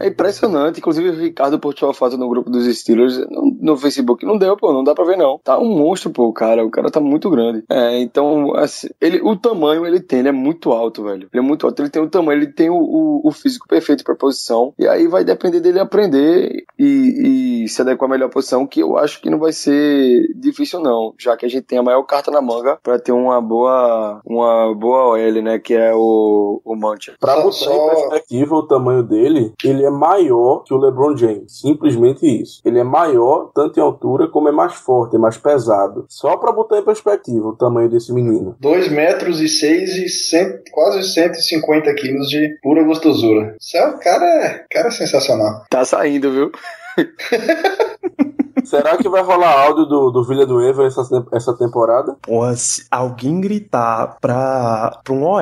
É 0.02 0.07
impressionante. 0.08 0.80
Inclusive, 0.80 1.10
o 1.10 1.20
Ricardo 1.20 1.60
postou 1.60 1.90
foto 1.94 2.18
no 2.18 2.30
grupo 2.30 2.50
dos 2.50 2.66
Steelers 2.78 3.18
no, 3.30 3.57
no, 3.60 3.78
Facebook. 3.78 4.26
Não 4.26 4.38
deu, 4.38 4.56
pô. 4.58 4.74
Não 4.74 4.84
dá 4.84 4.94
pra 4.94 5.06
ver, 5.06 5.18
não. 5.18 5.40
Tá 5.44 5.58
um 5.58 5.78
monstro, 5.78 6.10
pô, 6.10 6.28
o 6.28 6.34
cara. 6.34 6.66
O 6.66 6.72
cara 6.72 6.90
tá 6.90 7.00
muito 7.00 7.30
grande. 7.30 7.64
É, 7.70 8.00
então, 8.00 8.56
assim, 8.56 8.90
ele, 9.00 9.22
o 9.22 9.36
tamanho 9.36 9.86
ele 9.86 10.00
tem. 10.00 10.20
Ele 10.20 10.30
é 10.30 10.34
muito 10.34 10.72
alto, 10.72 11.04
velho. 11.04 11.30
Ele 11.32 11.44
é 11.44 11.46
muito 11.46 11.66
alto. 11.66 11.82
Ele 11.82 11.90
tem 11.90 12.02
o 12.02 12.10
tamanho, 12.10 12.40
ele 12.40 12.52
tem 12.52 12.70
o, 12.70 12.78
o, 12.78 13.28
o 13.28 13.32
físico 13.32 13.68
perfeito 13.68 14.04
pra 14.04 14.16
posição. 14.16 14.74
E 14.78 14.88
aí 14.88 15.08
vai 15.08 15.24
depender 15.24 15.60
dele 15.60 15.80
aprender 15.80 16.66
e, 16.78 17.64
e 17.64 17.68
se 17.68 17.82
adequar 17.82 18.10
à 18.10 18.12
melhor 18.12 18.30
posição, 18.30 18.66
que 18.66 18.82
eu 18.82 18.98
acho 18.98 19.22
que 19.22 19.30
não 19.30 19.40
vai 19.40 19.52
ser 19.52 20.28
difícil, 20.36 20.80
não. 20.80 21.14
Já 21.18 21.36
que 21.36 21.46
a 21.46 21.50
gente 21.50 21.64
tem 21.64 21.78
a 21.78 21.84
maior 21.84 22.04
carta 22.04 22.32
na 22.32 22.42
manga 22.42 22.78
pra 22.82 23.00
ter 23.00 23.12
uma 23.12 23.42
boa, 23.42 24.22
uma 24.26 24.74
boa 24.74 25.12
OL, 25.12 25.42
né? 25.42 25.60
Que 25.60 25.74
é 25.74 25.94
o, 25.94 26.62
o 26.64 26.76
Mancha. 26.76 27.16
Pra 27.20 27.42
botar 27.42 27.74
em 27.74 27.90
perspectiva 27.90 28.56
o 28.56 28.68
tamanho 28.68 29.04
dele, 29.04 29.54
ele 29.64 29.86
é 29.86 29.90
maior 29.90 30.64
que 30.64 30.74
o 30.74 30.78
LeBron 30.78 31.16
James. 31.16 31.60
Simplesmente 31.60 32.26
isso. 32.26 32.62
Ele 32.64 32.80
é 32.80 32.84
maior, 32.84 33.47
tanto 33.54 33.80
em 33.80 33.84
altura, 33.84 34.28
como 34.28 34.50
é 34.50 34.52
mais 34.52 34.76
forte, 34.76 35.16
é 35.16 35.20
mais 35.20 35.38
pesado. 35.38 36.06
Só 36.10 36.38
para 36.38 36.52
botar 36.52 36.78
em 36.78 36.86
perspectiva 36.86 37.48
o 37.48 37.56
tamanho 37.56 37.90
desse 37.90 38.14
menino. 38.14 38.56
2 38.60 38.90
metros 38.90 39.42
e 39.42 39.48
6 39.48 39.98
e 39.98 40.10
cento, 40.10 40.64
quase 40.72 41.04
150 41.04 41.94
quilos 41.96 42.30
de 42.30 42.58
pura 42.62 42.84
gostosura. 42.84 43.56
É, 43.76 43.92
cara, 44.04 44.26
é, 44.26 44.66
cara 44.70 44.88
é 44.88 44.92
sensacional. 44.92 45.64
Tá 45.70 45.86
saindo, 45.86 46.32
viu? 46.32 46.52
Será 48.68 48.98
que 48.98 49.08
vai 49.08 49.22
rolar 49.22 49.66
áudio 49.66 49.86
do, 49.86 50.12
do 50.12 50.24
Vila 50.24 50.46
do 50.46 50.62
Evo 50.62 50.84
essa, 50.84 51.02
essa 51.32 51.58
temporada? 51.58 52.18
Porra, 52.22 52.54
se 52.56 52.86
alguém 52.92 53.40
gritar 53.40 54.18
pra, 54.20 55.00
pra 55.04 55.14
um 55.14 55.24
OL, 55.24 55.42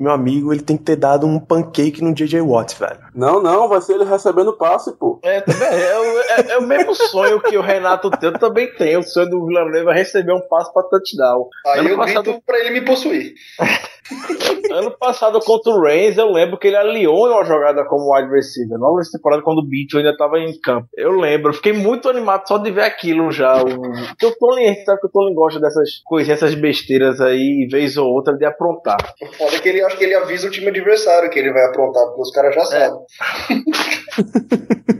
meu 0.00 0.10
amigo, 0.10 0.52
ele 0.52 0.62
tem 0.62 0.76
que 0.76 0.82
ter 0.82 0.96
dado 0.96 1.24
um 1.26 1.38
pancake 1.38 2.02
no 2.02 2.12
JJ 2.12 2.40
Watt, 2.40 2.76
velho. 2.78 2.98
Não, 3.14 3.40
não, 3.40 3.68
vai 3.68 3.80
ser 3.80 3.94
ele 3.94 4.04
recebendo 4.04 4.52
passe, 4.56 4.92
pô. 4.92 5.20
É, 5.22 5.40
também. 5.40 5.68
É, 5.68 6.40
é, 6.40 6.50
é 6.52 6.58
o 6.58 6.62
mesmo 6.62 6.94
sonho 6.94 7.40
que 7.40 7.56
o 7.56 7.62
Renato 7.62 8.10
tem, 8.10 8.30
eu 8.30 8.38
também 8.38 8.72
tenho. 8.74 9.00
O 9.00 9.04
sonho 9.04 9.30
do 9.30 9.46
Vila 9.46 9.64
Nova 9.64 9.92
é 9.92 9.94
receber 9.94 10.32
um 10.32 10.40
passe 10.48 10.72
pra 10.72 10.82
touchdown. 10.82 11.48
Aí 11.66 11.80
ano 11.80 11.88
eu 11.90 11.96
passado... 11.96 12.24
grito 12.24 12.42
pra 12.44 12.58
ele 12.58 12.70
me 12.70 12.80
possuir. 12.80 13.34
ano 14.70 14.90
passado 14.98 15.40
contra 15.40 15.72
o 15.72 15.80
Reigns, 15.80 16.18
eu 16.18 16.30
lembro 16.30 16.58
que 16.58 16.68
ele 16.68 16.76
aliou 16.76 17.28
uma 17.28 17.44
jogada 17.44 17.84
como 17.84 18.14
wide 18.14 18.30
receiver. 18.30 18.78
Logo 18.78 18.98
nessa 18.98 19.12
temporada, 19.12 19.42
quando 19.42 19.58
o 19.58 19.66
Beach 19.66 19.96
ainda 19.96 20.16
tava 20.16 20.38
em 20.38 20.58
campo. 20.60 20.88
Eu 20.94 21.12
lembro, 21.12 21.52
fiquei 21.52 21.72
muito 21.72 22.08
animado 22.08 22.46
só 22.46 22.58
de 22.58 22.70
ver 22.70 22.84
aquilo 22.84 23.30
já. 23.30 23.62
O, 23.62 23.66
porque 23.66 24.26
o 24.26 24.36
Tony, 24.36 24.84
sabe 24.84 25.00
que 25.00 25.06
o 25.06 25.10
Tony 25.10 25.34
gosta 25.34 25.60
dessas 25.60 26.02
coisinhas, 26.04 26.42
essas 26.42 26.54
besteiras 26.54 27.20
aí, 27.20 27.66
vez 27.70 27.96
ou 27.96 28.08
outra, 28.08 28.36
de 28.36 28.44
aprontar. 28.44 28.98
Foda 29.38 29.56
é 29.56 29.58
que 29.60 29.68
ele 29.68 29.82
acha 29.82 29.96
que 29.96 30.04
ele 30.04 30.14
avisa 30.14 30.48
o 30.48 30.50
time 30.50 30.68
adversário 30.68 31.30
que 31.30 31.38
ele 31.38 31.52
vai 31.52 31.64
aprontar, 31.66 32.04
porque 32.06 32.22
os 32.22 32.30
caras 32.30 32.54
já 32.54 32.62
é. 32.62 32.64
sabem. 32.64 33.04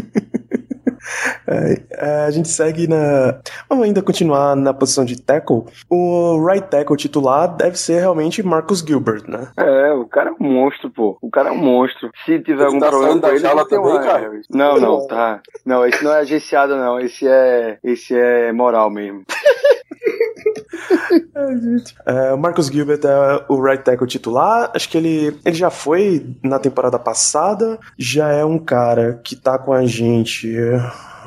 É, 1.48 1.82
é, 1.92 2.26
a 2.26 2.32
gente 2.32 2.48
segue 2.48 2.88
na. 2.88 3.40
Vamos 3.70 3.86
ainda 3.86 4.02
continuar 4.02 4.56
na 4.56 4.74
posição 4.74 5.06
de 5.06 5.22
tackle. 5.22 5.64
O 5.90 6.44
right 6.46 6.68
tackle 6.68 6.98
titular 6.98 7.56
deve 7.56 7.78
ser 7.78 8.00
realmente 8.00 8.44
Marcus 8.44 8.80
Gilbert, 8.80 9.24
né? 9.28 9.48
É, 9.58 9.92
o 9.94 10.06
cara 10.06 10.30
é 10.30 10.34
um 10.34 10.48
monstro, 10.48 10.90
pô. 10.90 11.18
O 11.22 11.30
cara 11.30 11.50
é 11.50 11.52
um 11.52 11.58
monstro. 11.58 12.10
Se 12.26 12.40
tiver 12.40 12.66
algum 12.66 12.80
tá 12.80 12.90
problema 12.90 13.20
com 13.20 13.28
ele, 13.28 13.48
ele 13.48 13.66
tem 13.66 13.66
também, 13.66 14.02
cara. 14.02 14.42
Não, 14.50 14.80
não, 14.80 15.08
tá. 15.08 15.42
Não, 15.66 15.86
esse 15.86 16.04
não 16.04 16.12
é 16.14 16.20
agenciado, 16.20 16.76
não. 16.76 17.00
Esse 17.00 17.28
é, 17.28 17.78
esse 17.84 18.16
é 18.16 18.52
moral 18.52 18.90
mesmo. 18.90 19.24
é, 22.06 22.34
o 22.34 22.38
Marcus 22.38 22.68
Gilbert 22.68 23.02
é 23.04 23.46
o 23.48 23.62
right 23.62 23.84
tackle 23.84 24.08
titular. 24.08 24.72
Acho 24.74 24.90
que 24.90 24.98
ele, 24.98 25.40
ele 25.44 25.56
já 25.56 25.70
foi 25.70 26.26
na 26.44 26.60
temporada 26.60 27.00
passada. 27.00 27.80
Já 27.98 28.30
é 28.30 28.46
um 28.46 28.58
cara 28.58 29.20
que 29.24 29.36
tá 29.36 29.58
com 29.58 29.74
a 29.74 29.86
gente. 29.86 30.56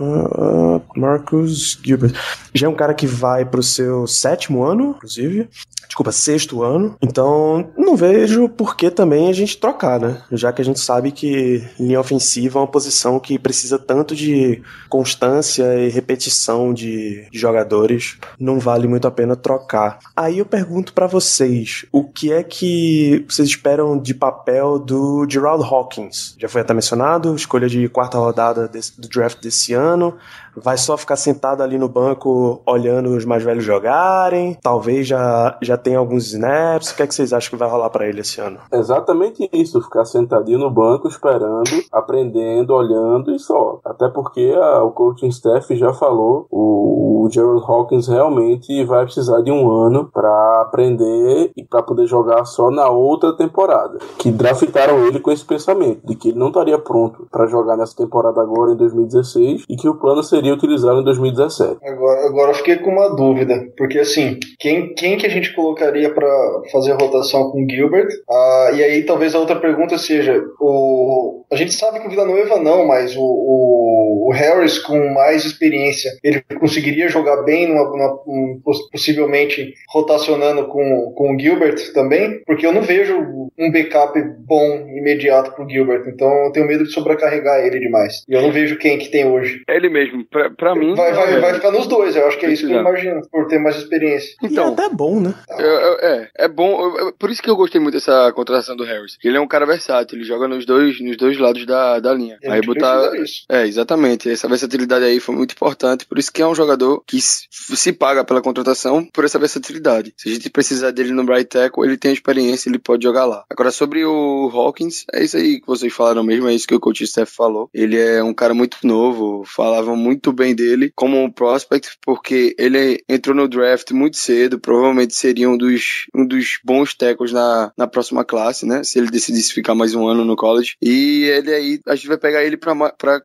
Uh, 0.00 0.80
Marcus 0.98 1.78
Gilbert. 1.82 2.14
Já 2.52 2.66
é 2.66 2.70
um 2.70 2.74
cara 2.74 2.94
que 2.94 3.06
vai 3.06 3.44
pro 3.44 3.62
seu 3.62 4.06
sétimo 4.06 4.64
ano, 4.64 4.94
inclusive. 4.96 5.48
Desculpa, 5.86 6.12
sexto 6.12 6.62
ano. 6.62 6.96
Então, 7.00 7.70
não 7.76 7.96
vejo 7.96 8.48
por 8.48 8.76
que 8.76 8.90
também 8.90 9.30
a 9.30 9.32
gente 9.32 9.56
trocar, 9.56 9.98
né? 9.98 10.22
Já 10.32 10.52
que 10.52 10.60
a 10.60 10.64
gente 10.64 10.78
sabe 10.78 11.10
que 11.10 11.64
linha 11.80 11.98
ofensiva 11.98 12.58
é 12.58 12.62
uma 12.62 12.68
posição 12.68 13.18
que 13.18 13.38
precisa 13.38 13.78
tanto 13.78 14.14
de 14.14 14.62
constância 14.88 15.64
e 15.76 15.88
repetição 15.88 16.74
de, 16.74 17.26
jogadores, 17.32 18.18
não 18.38 18.58
vale 18.58 18.86
muito 18.86 19.08
a 19.08 19.10
pena 19.10 19.34
trocar. 19.34 19.98
Aí 20.14 20.38
eu 20.38 20.46
pergunto 20.46 20.92
para 20.92 21.06
vocês, 21.06 21.86
o 21.90 22.04
que 22.04 22.32
é 22.32 22.42
que 22.42 23.24
vocês 23.28 23.48
esperam 23.48 23.98
de 23.98 24.14
papel 24.14 24.78
do 24.78 25.26
Gerald 25.28 25.64
Hawkins? 25.64 26.36
Já 26.38 26.48
foi 26.48 26.60
até 26.60 26.74
mencionado, 26.74 27.34
escolha 27.34 27.68
de 27.68 27.88
quarta 27.88 28.18
rodada 28.18 28.68
desse, 28.68 29.00
do 29.00 29.08
draft 29.08 29.40
desse 29.40 29.72
ano 29.72 30.16
vai 30.62 30.76
só 30.76 30.96
ficar 30.96 31.16
sentado 31.16 31.62
ali 31.62 31.78
no 31.78 31.88
banco 31.88 32.60
olhando 32.66 33.10
os 33.10 33.24
mais 33.24 33.42
velhos 33.42 33.64
jogarem? 33.64 34.56
Talvez 34.62 35.06
já, 35.06 35.56
já 35.62 35.76
tenha 35.76 35.98
alguns 35.98 36.32
snaps? 36.32 36.90
O 36.90 36.96
que 36.96 37.02
é 37.02 37.06
que 37.06 37.14
vocês 37.14 37.32
acham 37.32 37.50
que 37.50 37.56
vai 37.56 37.68
rolar 37.68 37.90
para 37.90 38.06
ele 38.06 38.20
esse 38.20 38.40
ano? 38.40 38.58
Exatamente 38.72 39.48
isso, 39.52 39.80
ficar 39.82 40.04
sentadinho 40.04 40.58
no 40.58 40.70
banco 40.70 41.08
esperando, 41.08 41.70
aprendendo, 41.92 42.74
olhando 42.74 43.34
e 43.34 43.38
só. 43.38 43.80
Até 43.84 44.08
porque 44.08 44.54
a, 44.56 44.82
o 44.82 44.90
coaching 44.90 45.28
staff 45.28 45.74
já 45.76 45.92
falou, 45.92 46.46
o, 46.50 47.24
o 47.24 47.30
Gerald 47.30 47.62
Hawkins 47.66 48.08
realmente 48.08 48.84
vai 48.84 49.04
precisar 49.04 49.40
de 49.42 49.50
um 49.50 49.70
ano 49.70 50.10
para 50.12 50.62
aprender 50.62 51.52
e 51.56 51.64
para 51.64 51.82
poder 51.82 52.06
jogar 52.06 52.44
só 52.44 52.70
na 52.70 52.88
outra 52.88 53.36
temporada. 53.36 53.98
Que 54.18 54.30
draftaram 54.30 55.06
ele 55.06 55.20
com 55.20 55.30
esse 55.30 55.44
pensamento 55.44 56.06
de 56.06 56.14
que 56.14 56.30
ele 56.30 56.38
não 56.38 56.48
estaria 56.48 56.78
pronto 56.78 57.26
para 57.30 57.46
jogar 57.46 57.76
nessa 57.76 57.96
temporada 57.96 58.40
agora 58.40 58.72
em 58.72 58.76
2016 58.76 59.64
e 59.68 59.76
que 59.76 59.88
o 59.88 59.94
plano 59.94 60.22
seria 60.22 60.47
seria 60.48 60.54
utilizado 60.54 61.00
em 61.00 61.04
2017. 61.04 61.78
Agora, 61.84 62.26
agora 62.26 62.50
eu 62.50 62.54
fiquei 62.54 62.76
com 62.76 62.90
uma 62.90 63.14
dúvida, 63.14 63.66
porque 63.76 63.98
assim, 63.98 64.38
quem, 64.58 64.94
quem 64.94 65.16
que 65.16 65.26
a 65.26 65.30
gente 65.30 65.54
colocaria 65.54 66.12
para 66.12 66.28
fazer 66.72 66.92
a 66.92 66.96
rotação 66.96 67.50
com 67.50 67.66
Gilbert? 67.68 68.08
Ah, 68.28 68.70
e 68.74 68.82
aí 68.82 69.02
talvez 69.04 69.34
a 69.34 69.38
outra 69.38 69.56
pergunta 69.56 69.98
seja, 69.98 70.42
o, 70.60 71.44
a 71.52 71.56
gente 71.56 71.72
sabe 71.72 72.00
que 72.00 72.06
o 72.06 72.10
Villanueva 72.10 72.58
não, 72.58 72.86
mas 72.86 73.16
o, 73.16 73.22
o, 73.22 74.28
o 74.28 74.32
Harris 74.32 74.78
com 74.78 75.12
mais 75.12 75.44
experiência, 75.44 76.10
ele 76.22 76.42
conseguiria 76.60 77.08
jogar 77.08 77.42
bem, 77.42 77.66
numa, 77.66 77.84
numa, 77.84 78.14
um, 78.26 78.60
possivelmente 78.92 79.74
rotacionando 79.88 80.66
com, 80.66 81.12
com 81.14 81.34
o 81.34 81.38
Gilbert 81.38 81.92
também? 81.92 82.42
Porque 82.46 82.66
eu 82.66 82.72
não 82.72 82.82
vejo 82.82 83.16
um 83.58 83.70
backup 83.72 84.18
bom 84.46 84.86
imediato 84.96 85.52
pro 85.52 85.68
Gilbert, 85.68 86.04
então 86.06 86.28
eu 86.44 86.52
tenho 86.52 86.66
medo 86.66 86.84
de 86.84 86.92
sobrecarregar 86.92 87.64
ele 87.64 87.78
demais. 87.80 88.24
E 88.28 88.32
eu 88.32 88.42
não 88.42 88.52
vejo 88.52 88.78
quem 88.78 88.98
que 88.98 89.10
tem 89.10 89.26
hoje. 89.26 89.62
É 89.68 89.76
ele 89.76 89.88
mesmo 89.88 90.24
pra, 90.38 90.50
pra 90.50 90.74
mim. 90.74 90.94
Vai, 90.94 91.12
vai, 91.12 91.34
é. 91.34 91.40
vai 91.40 91.54
ficar 91.54 91.70
nos 91.70 91.86
dois, 91.86 92.14
eu 92.14 92.26
acho 92.26 92.38
que 92.38 92.46
é 92.46 92.52
isso 92.52 92.66
que 92.66 92.72
eu 92.72 92.80
imagino, 92.80 93.22
por 93.30 93.46
ter 93.46 93.58
mais 93.58 93.76
experiência. 93.76 94.34
Então, 94.42 94.66
e 94.66 94.70
é 94.70 94.72
até 94.72 94.94
bom, 94.94 95.20
né? 95.20 95.34
É, 95.50 96.06
é, 96.06 96.30
é 96.44 96.48
bom. 96.48 97.12
Por 97.18 97.30
isso 97.30 97.42
que 97.42 97.50
eu 97.50 97.56
gostei 97.56 97.80
muito 97.80 97.94
dessa 97.94 98.32
contratação 98.32 98.76
do 98.76 98.84
Harris. 98.84 99.18
Ele 99.22 99.36
é 99.36 99.40
um 99.40 99.48
cara 99.48 99.66
versátil, 99.66 100.16
ele 100.16 100.24
joga 100.24 100.46
nos 100.46 100.64
dois, 100.64 101.00
nos 101.00 101.16
dois 101.16 101.38
lados 101.38 101.66
da, 101.66 101.98
da 101.98 102.14
linha. 102.14 102.38
aí 102.46 102.60
botar. 102.60 103.10
É, 103.48 103.66
exatamente. 103.66 104.30
Essa 104.30 104.48
versatilidade 104.48 105.04
aí 105.04 105.20
foi 105.20 105.34
muito 105.34 105.52
importante. 105.52 106.06
Por 106.06 106.18
isso 106.18 106.32
que 106.32 106.42
é 106.42 106.46
um 106.46 106.54
jogador 106.54 107.02
que 107.06 107.18
se 107.20 107.92
paga 107.92 108.24
pela 108.24 108.42
contratação 108.42 109.04
por 109.04 109.24
essa 109.24 109.38
versatilidade. 109.38 110.14
Se 110.16 110.28
a 110.28 110.32
gente 110.32 110.50
precisar 110.50 110.90
dele 110.90 111.12
no 111.12 111.24
right 111.24 111.44
tackle, 111.44 111.84
ele 111.84 111.96
tem 111.96 112.12
experiência, 112.12 112.68
ele 112.68 112.78
pode 112.78 113.02
jogar 113.04 113.24
lá. 113.24 113.44
Agora, 113.50 113.70
sobre 113.70 114.04
o 114.04 114.50
Hawkins, 114.52 115.04
é 115.12 115.22
isso 115.22 115.36
aí 115.36 115.60
que 115.60 115.66
vocês 115.66 115.92
falaram 115.92 116.22
mesmo, 116.22 116.48
é 116.48 116.54
isso 116.54 116.66
que 116.66 116.74
o 116.74 116.80
coach 116.80 117.06
Steph 117.06 117.30
falou. 117.30 117.68
Ele 117.72 117.98
é 117.98 118.22
um 118.22 118.34
cara 118.34 118.54
muito 118.54 118.78
novo, 118.82 119.44
falava 119.44 119.94
muito 119.96 120.27
muito 120.28 120.32
bem 120.32 120.54
dele 120.54 120.92
como 120.94 121.22
um 121.22 121.30
prospect, 121.30 121.96
porque 122.04 122.54
ele 122.58 123.02
entrou 123.08 123.34
no 123.34 123.48
draft 123.48 123.90
muito 123.92 124.16
cedo, 124.16 124.58
provavelmente 124.58 125.14
seria 125.14 125.48
um 125.48 125.56
dos, 125.56 126.06
um 126.14 126.26
dos 126.26 126.58
bons 126.64 126.94
tackles 126.94 127.32
na, 127.32 127.72
na 127.76 127.86
próxima 127.86 128.24
classe, 128.24 128.66
né? 128.66 128.84
Se 128.84 128.98
ele 128.98 129.10
decidisse 129.10 129.52
ficar 129.52 129.74
mais 129.74 129.94
um 129.94 130.06
ano 130.06 130.24
no 130.24 130.36
college. 130.36 130.76
E 130.82 131.24
ele 131.24 131.52
aí, 131.52 131.80
a 131.86 131.94
gente 131.94 132.08
vai 132.08 132.18
pegar 132.18 132.44
ele 132.44 132.56
pra 132.56 132.74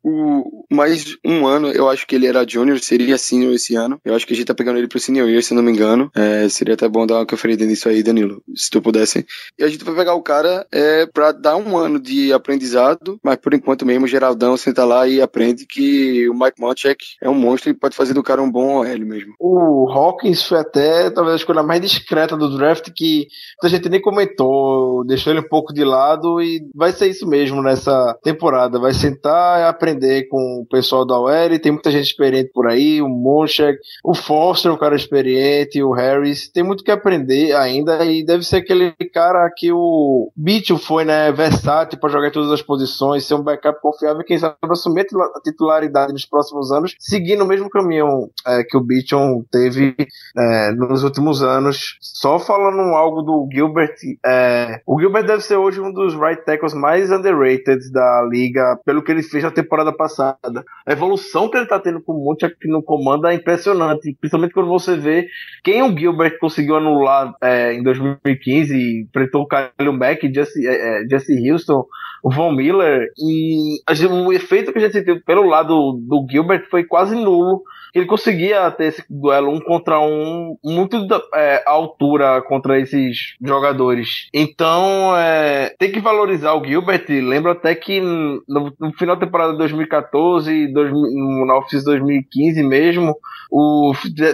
o, 0.02 0.64
mais 0.72 1.16
um 1.24 1.46
ano. 1.46 1.68
Eu 1.68 1.88
acho 1.88 2.06
que 2.06 2.14
ele 2.14 2.26
era 2.26 2.46
junior, 2.48 2.78
seria 2.80 3.18
senior 3.18 3.52
esse 3.54 3.74
ano. 3.74 4.00
Eu 4.04 4.14
acho 4.14 4.26
que 4.26 4.32
a 4.32 4.36
gente 4.36 4.46
tá 4.46 4.54
pegando 4.54 4.78
ele 4.78 4.88
pro 4.88 5.00
senior 5.00 5.28
year, 5.28 5.42
se 5.42 5.54
não 5.54 5.62
me 5.62 5.72
engano. 5.72 6.10
É, 6.14 6.48
seria 6.48 6.74
até 6.74 6.88
bom 6.88 7.06
dar 7.06 7.16
uma 7.16 7.26
conferida 7.26 7.64
nisso 7.64 7.88
aí, 7.88 8.02
Danilo, 8.02 8.42
se 8.54 8.70
tu 8.70 8.80
pudesse. 8.80 9.26
E 9.58 9.64
a 9.64 9.68
gente 9.68 9.84
vai 9.84 9.94
pegar 9.94 10.14
o 10.14 10.22
cara 10.22 10.66
é, 10.72 11.06
pra 11.06 11.32
dar 11.32 11.56
um 11.56 11.76
ano 11.76 12.00
de 12.00 12.32
aprendizado, 12.32 13.18
mas 13.22 13.36
por 13.36 13.52
enquanto 13.52 13.84
mesmo, 13.84 14.06
Geraldão 14.06 14.56
senta 14.56 14.84
lá 14.84 15.06
e 15.06 15.20
aprende 15.20 15.66
que 15.66 16.28
o 16.28 16.34
Mike 16.34 16.60
Monte 16.60 16.83
é 17.22 17.28
um 17.28 17.34
monstro 17.34 17.70
e 17.70 17.74
pode 17.74 17.96
fazer 17.96 18.14
do 18.14 18.22
cara 18.22 18.42
um 18.42 18.50
bom 18.50 18.78
OL 18.78 18.98
mesmo. 19.00 19.34
O 19.38 19.88
Hawkins 19.90 20.46
foi 20.46 20.58
até 20.58 21.10
talvez 21.10 21.34
a 21.34 21.38
escolha 21.38 21.62
mais 21.62 21.80
discreta 21.80 22.36
do 22.36 22.56
draft 22.56 22.90
que 22.94 23.28
a 23.62 23.68
gente 23.68 23.88
nem 23.88 24.00
comentou, 24.00 25.04
deixou 25.04 25.32
ele 25.32 25.40
um 25.40 25.48
pouco 25.48 25.72
de 25.72 25.84
lado 25.84 26.40
e 26.42 26.66
vai 26.74 26.92
ser 26.92 27.08
isso 27.08 27.26
mesmo 27.26 27.62
nessa 27.62 28.16
temporada. 28.22 28.78
Vai 28.78 28.92
sentar 28.92 29.60
e 29.60 29.64
aprender 29.64 30.28
com 30.28 30.62
o 30.62 30.66
pessoal 30.66 31.04
da 31.04 31.18
OL, 31.18 31.58
tem 31.60 31.72
muita 31.72 31.90
gente 31.90 32.04
experiente 32.04 32.50
por 32.52 32.66
aí, 32.66 33.00
o 33.00 33.08
Monchek, 33.08 33.78
o 34.02 34.14
Foster, 34.14 34.72
um 34.72 34.76
cara 34.76 34.96
experiente, 34.96 35.82
o 35.82 35.92
Harris, 35.92 36.48
tem 36.48 36.62
muito 36.62 36.84
que 36.84 36.90
aprender 36.90 37.54
ainda 37.54 38.04
e 38.04 38.24
deve 38.24 38.44
ser 38.44 38.56
aquele 38.56 38.92
cara 39.12 39.50
que 39.56 39.72
o 39.72 40.30
Mitchell 40.36 40.78
foi, 40.78 41.04
né, 41.04 41.30
versátil 41.32 41.98
para 41.98 42.10
jogar 42.10 42.28
em 42.28 42.32
todas 42.32 42.50
as 42.50 42.62
posições, 42.62 43.24
ser 43.24 43.34
um 43.34 43.42
backup 43.42 43.80
confiável, 43.80 44.24
quem 44.24 44.38
sabe 44.38 44.56
assumir 44.70 45.06
a 45.36 45.40
titularidade 45.40 46.12
nos 46.12 46.24
próximos 46.24 46.70
anos, 46.74 46.94
seguindo 46.98 47.44
o 47.44 47.46
mesmo 47.46 47.70
caminho 47.70 48.30
é, 48.46 48.62
que 48.64 48.76
o 48.76 48.80
Beaton 48.80 49.44
teve 49.50 49.94
é, 50.36 50.72
nos 50.72 51.04
últimos 51.04 51.42
anos. 51.42 51.96
Só 52.00 52.38
falando 52.38 52.80
algo 52.94 53.22
do 53.22 53.48
Gilbert, 53.52 53.94
é, 54.24 54.80
o 54.86 55.00
Gilbert 55.00 55.26
deve 55.26 55.42
ser 55.42 55.56
hoje 55.56 55.80
um 55.80 55.92
dos 55.92 56.14
right 56.14 56.44
tackles 56.44 56.74
mais 56.74 57.10
underrated 57.10 57.92
da 57.92 58.28
liga, 58.30 58.78
pelo 58.84 59.02
que 59.02 59.12
ele 59.12 59.22
fez 59.22 59.44
na 59.44 59.50
temporada 59.50 59.92
passada. 59.92 60.64
A 60.86 60.92
evolução 60.92 61.48
que 61.48 61.56
ele 61.56 61.64
está 61.64 61.78
tendo 61.78 62.02
com 62.02 62.12
o 62.12 62.24
Monte 62.24 62.44
aqui 62.44 62.68
no 62.68 62.82
comando 62.82 63.26
é 63.26 63.34
impressionante, 63.34 64.16
principalmente 64.20 64.52
quando 64.52 64.68
você 64.68 64.96
vê 64.96 65.26
quem 65.62 65.82
o 65.82 65.96
Gilbert 65.96 66.38
conseguiu 66.38 66.76
anular 66.76 67.34
é, 67.42 67.74
em 67.74 67.82
2015, 67.82 69.02
enfrentou 69.08 69.42
o 69.42 69.48
Kyle 69.48 69.92
Mack, 69.92 70.32
Jesse, 70.32 70.66
é, 70.66 71.02
é, 71.02 71.08
Jesse 71.08 71.50
Houston, 71.50 71.84
o 72.22 72.30
Von 72.30 72.52
Miller, 72.52 73.08
e 73.18 73.80
o 74.10 74.32
efeito 74.32 74.72
que 74.72 74.78
a 74.78 74.82
gente 74.82 75.04
teve 75.04 75.20
pelo 75.20 75.46
lado 75.46 75.92
do 75.92 76.26
Gilbert 76.30 76.63
foi 76.70 76.84
quase 76.84 77.14
nulo. 77.14 77.62
Ele 77.94 78.06
conseguia 78.06 78.70
ter 78.70 78.86
esse 78.86 79.04
duelo 79.08 79.50
um 79.50 79.60
contra 79.60 80.00
um, 80.00 80.56
muito 80.64 81.06
é, 81.34 81.62
altura 81.66 82.42
contra 82.42 82.78
esses 82.80 83.34
jogadores. 83.40 84.28
Então, 84.32 85.16
é, 85.16 85.74
tem 85.78 85.92
que 85.92 86.00
valorizar 86.00 86.54
o 86.54 86.64
Gilbert. 86.64 87.04
Lembro 87.08 87.52
até 87.52 87.74
que 87.74 88.00
no, 88.00 88.72
no 88.78 88.92
final 88.98 89.16
da 89.16 89.24
temporada 89.24 89.52
de 89.52 89.58
2014, 89.58 90.72
dois, 90.72 90.90
no 90.90 91.46
off 91.52 91.70
2015 91.84 92.62
mesmo, 92.62 93.16
o, 93.50 93.92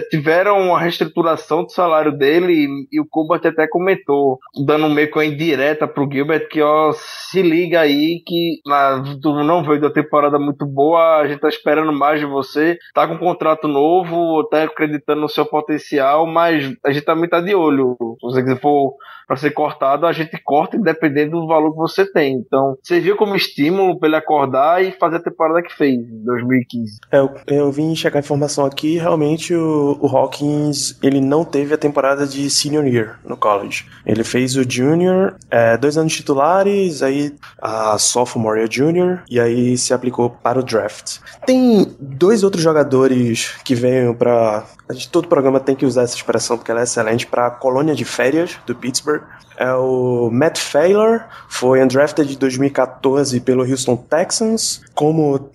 tiveram 0.09 0.59
uma 0.59 0.79
reestruturação 0.79 1.63
do 1.63 1.71
salário 1.71 2.11
dele 2.11 2.53
e, 2.53 2.97
e 2.97 2.99
o 2.99 3.05
Kubert 3.05 3.45
até 3.45 3.67
comentou, 3.67 4.39
dando 4.65 4.89
meio 4.89 5.11
que 5.11 5.17
uma 5.17 5.25
indireta 5.25 5.87
pro 5.87 6.09
Gilbert, 6.11 6.47
que 6.49 6.61
ó, 6.61 6.91
se 6.93 7.41
liga 7.41 7.81
aí 7.81 8.21
que 8.25 8.61
na, 8.65 9.03
tu 9.21 9.43
não 9.43 9.63
veio 9.63 9.81
da 9.81 9.91
temporada 9.91 10.39
muito 10.39 10.65
boa, 10.65 11.17
a 11.17 11.27
gente 11.27 11.39
tá 11.39 11.49
esperando 11.49 11.93
mais 11.93 12.19
de 12.19 12.25
você, 12.25 12.77
tá 12.93 13.07
com 13.07 13.17
contrato 13.17 13.50
novo, 13.67 14.43
tá 14.49 14.63
acreditando 14.63 15.21
no 15.21 15.29
seu 15.29 15.45
potencial, 15.45 16.25
mas 16.25 16.75
a 16.85 16.91
gente 16.91 17.05
também 17.05 17.29
tá 17.29 17.41
de 17.41 17.55
olho. 17.55 17.95
Se 18.19 18.25
você 18.25 18.55
for 18.55 18.95
para 19.31 19.37
ser 19.37 19.51
cortado, 19.51 20.05
a 20.05 20.11
gente 20.11 20.37
corta 20.43 20.75
independente 20.75 21.31
do 21.31 21.47
valor 21.47 21.71
que 21.71 21.77
você 21.77 22.05
tem. 22.05 22.33
Então, 22.33 22.77
serviu 22.83 23.15
como 23.15 23.33
estímulo 23.33 23.97
para 23.97 24.09
ele 24.09 24.17
acordar 24.17 24.83
e 24.83 24.91
fazer 24.91 25.15
a 25.15 25.23
temporada 25.23 25.61
que 25.61 25.73
fez 25.73 25.95
em 25.95 26.25
2015. 26.25 26.99
É, 27.09 27.19
eu, 27.19 27.33
eu 27.47 27.71
vim 27.71 27.95
checar 27.95 28.17
a 28.17 28.25
informação 28.25 28.65
aqui, 28.65 28.97
realmente 28.97 29.55
o, 29.55 29.97
o 30.01 30.07
Hawkins, 30.07 30.99
ele 31.01 31.21
não 31.21 31.45
teve 31.45 31.73
a 31.73 31.77
temporada 31.77 32.27
de 32.27 32.49
senior 32.49 32.85
year 32.85 33.21
no 33.23 33.37
college. 33.37 33.85
Ele 34.05 34.21
fez 34.25 34.57
o 34.57 34.69
junior, 34.69 35.37
é, 35.49 35.77
dois 35.77 35.97
anos 35.97 36.13
titulares, 36.13 37.01
aí 37.01 37.33
a 37.61 37.97
sophomore 37.97 38.65
e 38.65 38.69
junior, 38.69 39.23
e 39.29 39.39
aí 39.39 39.77
se 39.77 39.93
aplicou 39.93 40.29
para 40.29 40.59
o 40.59 40.63
draft. 40.63 41.19
Tem 41.45 41.87
dois 41.97 42.43
outros 42.43 42.61
jogadores 42.61 43.55
que 43.63 43.75
veio 43.75 44.13
para 44.13 44.65
todo 45.11 45.27
programa 45.27 45.59
tem 45.59 45.75
que 45.75 45.85
usar 45.85 46.03
essa 46.03 46.15
expressão 46.15 46.57
porque 46.57 46.71
ela 46.71 46.81
é 46.81 46.83
excelente 46.83 47.25
para 47.25 47.47
a 47.47 47.51
colônia 47.51 47.95
de 47.95 48.05
férias 48.05 48.57
do 48.65 48.75
Pittsburgh. 48.75 49.20
É 49.57 49.73
o 49.73 50.29
Matt 50.31 50.57
Failer, 50.57 51.25
foi 51.47 51.83
undrafted 51.83 52.27
de 52.27 52.37
2014 52.37 53.39
pelo 53.41 53.63
Houston 53.63 53.95
Texans 53.95 54.81
como 54.95 55.51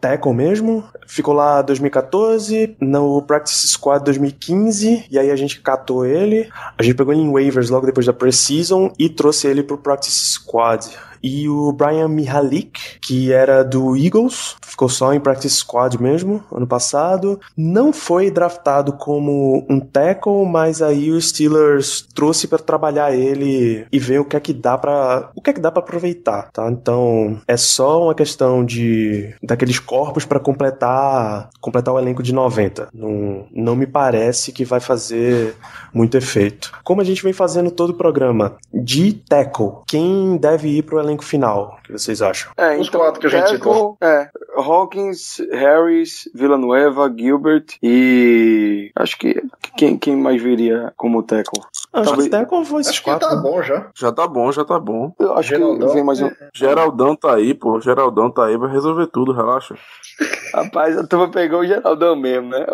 tackle 0.00 0.32
mesmo. 0.32 0.84
Ficou 1.06 1.34
lá 1.34 1.60
2014, 1.62 2.76
no 2.80 3.22
Practice 3.22 3.68
Squad 3.68 4.04
2015, 4.04 5.06
e 5.10 5.18
aí 5.18 5.30
a 5.30 5.36
gente 5.36 5.60
catou 5.60 6.06
ele. 6.06 6.48
A 6.78 6.82
gente 6.82 6.94
pegou 6.94 7.12
ele 7.12 7.22
em 7.22 7.32
waivers 7.32 7.70
logo 7.70 7.86
depois 7.86 8.06
da 8.06 8.12
Preseason 8.12 8.92
e 8.98 9.08
trouxe 9.08 9.48
ele 9.48 9.62
pro 9.62 9.78
Practice 9.78 10.32
Squad. 10.32 10.88
E 11.22 11.48
o 11.48 11.72
Brian 11.72 12.08
Mihalik, 12.08 12.98
que 13.00 13.32
era 13.32 13.62
do 13.62 13.96
Eagles, 13.96 14.56
ficou 14.62 14.88
só 14.88 15.12
em 15.12 15.20
practice 15.20 15.56
squad 15.56 16.00
mesmo, 16.00 16.42
ano 16.52 16.66
passado. 16.66 17.40
Não 17.56 17.92
foi 17.92 18.30
draftado 18.30 18.92
como 18.94 19.66
um 19.68 19.80
tackle, 19.80 20.46
mas 20.46 20.80
aí 20.80 21.10
o 21.10 21.20
Steelers 21.20 22.06
trouxe 22.14 22.46
para 22.46 22.58
trabalhar 22.58 23.14
ele 23.14 23.86
e 23.90 23.98
ver 23.98 24.20
o 24.20 24.24
que 24.24 24.36
é 24.36 24.40
que 24.40 24.52
dá 24.52 24.78
para 24.78 25.30
o 25.34 25.42
que 25.42 25.50
é 25.50 25.52
que 25.52 25.60
dá 25.60 25.70
para 25.70 25.80
aproveitar, 25.80 26.50
tá? 26.52 26.70
Então, 26.70 27.40
é 27.46 27.56
só 27.56 28.04
uma 28.04 28.14
questão 28.14 28.64
de 28.64 29.34
daqueles 29.42 29.78
corpos 29.78 30.24
para 30.24 30.40
completar 30.40 31.50
completar 31.60 31.94
o 31.94 31.98
elenco 31.98 32.22
de 32.22 32.32
90. 32.32 32.88
Não, 32.92 33.46
não 33.52 33.76
me 33.76 33.86
parece 33.86 34.52
que 34.52 34.64
vai 34.64 34.80
fazer 34.80 35.54
muito 35.92 36.16
efeito. 36.16 36.72
Como 36.84 37.00
a 37.00 37.04
gente 37.04 37.22
vem 37.22 37.32
fazendo 37.32 37.70
todo 37.70 37.90
o 37.90 37.94
programa 37.94 38.56
de 38.72 39.12
tackle, 39.12 39.80
quem 39.86 40.36
deve 40.36 40.68
ir 40.68 40.82
pro 40.82 40.98
elenco 40.98 41.09
final? 41.18 41.78
O 41.78 41.82
que 41.82 41.92
vocês 41.92 42.22
acham? 42.22 42.52
É, 42.56 42.76
Os 42.76 42.88
então, 42.88 43.00
quatro 43.00 43.20
que 43.20 43.26
a 43.26 43.30
gente 43.30 43.50
citou. 43.50 43.96
É, 44.00 44.28
Hawkins, 44.56 45.38
Harris, 45.52 46.28
Villanueva, 46.34 47.12
Gilbert 47.16 47.76
e 47.82 48.90
acho 48.96 49.18
que 49.18 49.42
quem, 49.76 49.98
quem 49.98 50.16
mais 50.16 50.42
viria 50.42 50.92
como 50.96 51.22
tackle? 51.22 51.62
Acho 51.92 52.04
Talvez- 52.04 52.24
que 52.24 52.30
tackle 52.30 52.64
foi 52.64 52.80
esses 52.82 52.92
Acho 52.92 53.00
que 53.02 53.10
quatro. 53.10 53.28
tá 53.28 53.34
né? 53.36 53.42
bom 53.42 53.62
já. 53.62 53.90
Já 53.96 54.12
tá 54.12 54.26
bom, 54.28 54.52
já 54.52 54.64
tá 54.64 54.78
bom. 54.78 55.12
Eu 55.18 55.32
acho 55.34 55.48
Geraldão. 55.48 55.88
que 55.88 55.94
vem 55.94 56.04
mais 56.04 56.20
um. 56.22 56.30
Geraldão 56.54 57.16
tá 57.16 57.34
aí, 57.34 57.52
pô. 57.52 57.80
Geraldão 57.80 58.30
tá 58.30 58.46
aí, 58.46 58.56
vai 58.56 58.70
resolver 58.70 59.06
tudo, 59.08 59.32
relaxa. 59.32 59.74
Rapaz, 60.54 60.96
a 60.96 61.06
turma 61.06 61.28
pegou 61.30 61.60
o 61.60 61.66
Geraldão 61.66 62.14
mesmo, 62.16 62.48
né? 62.50 62.64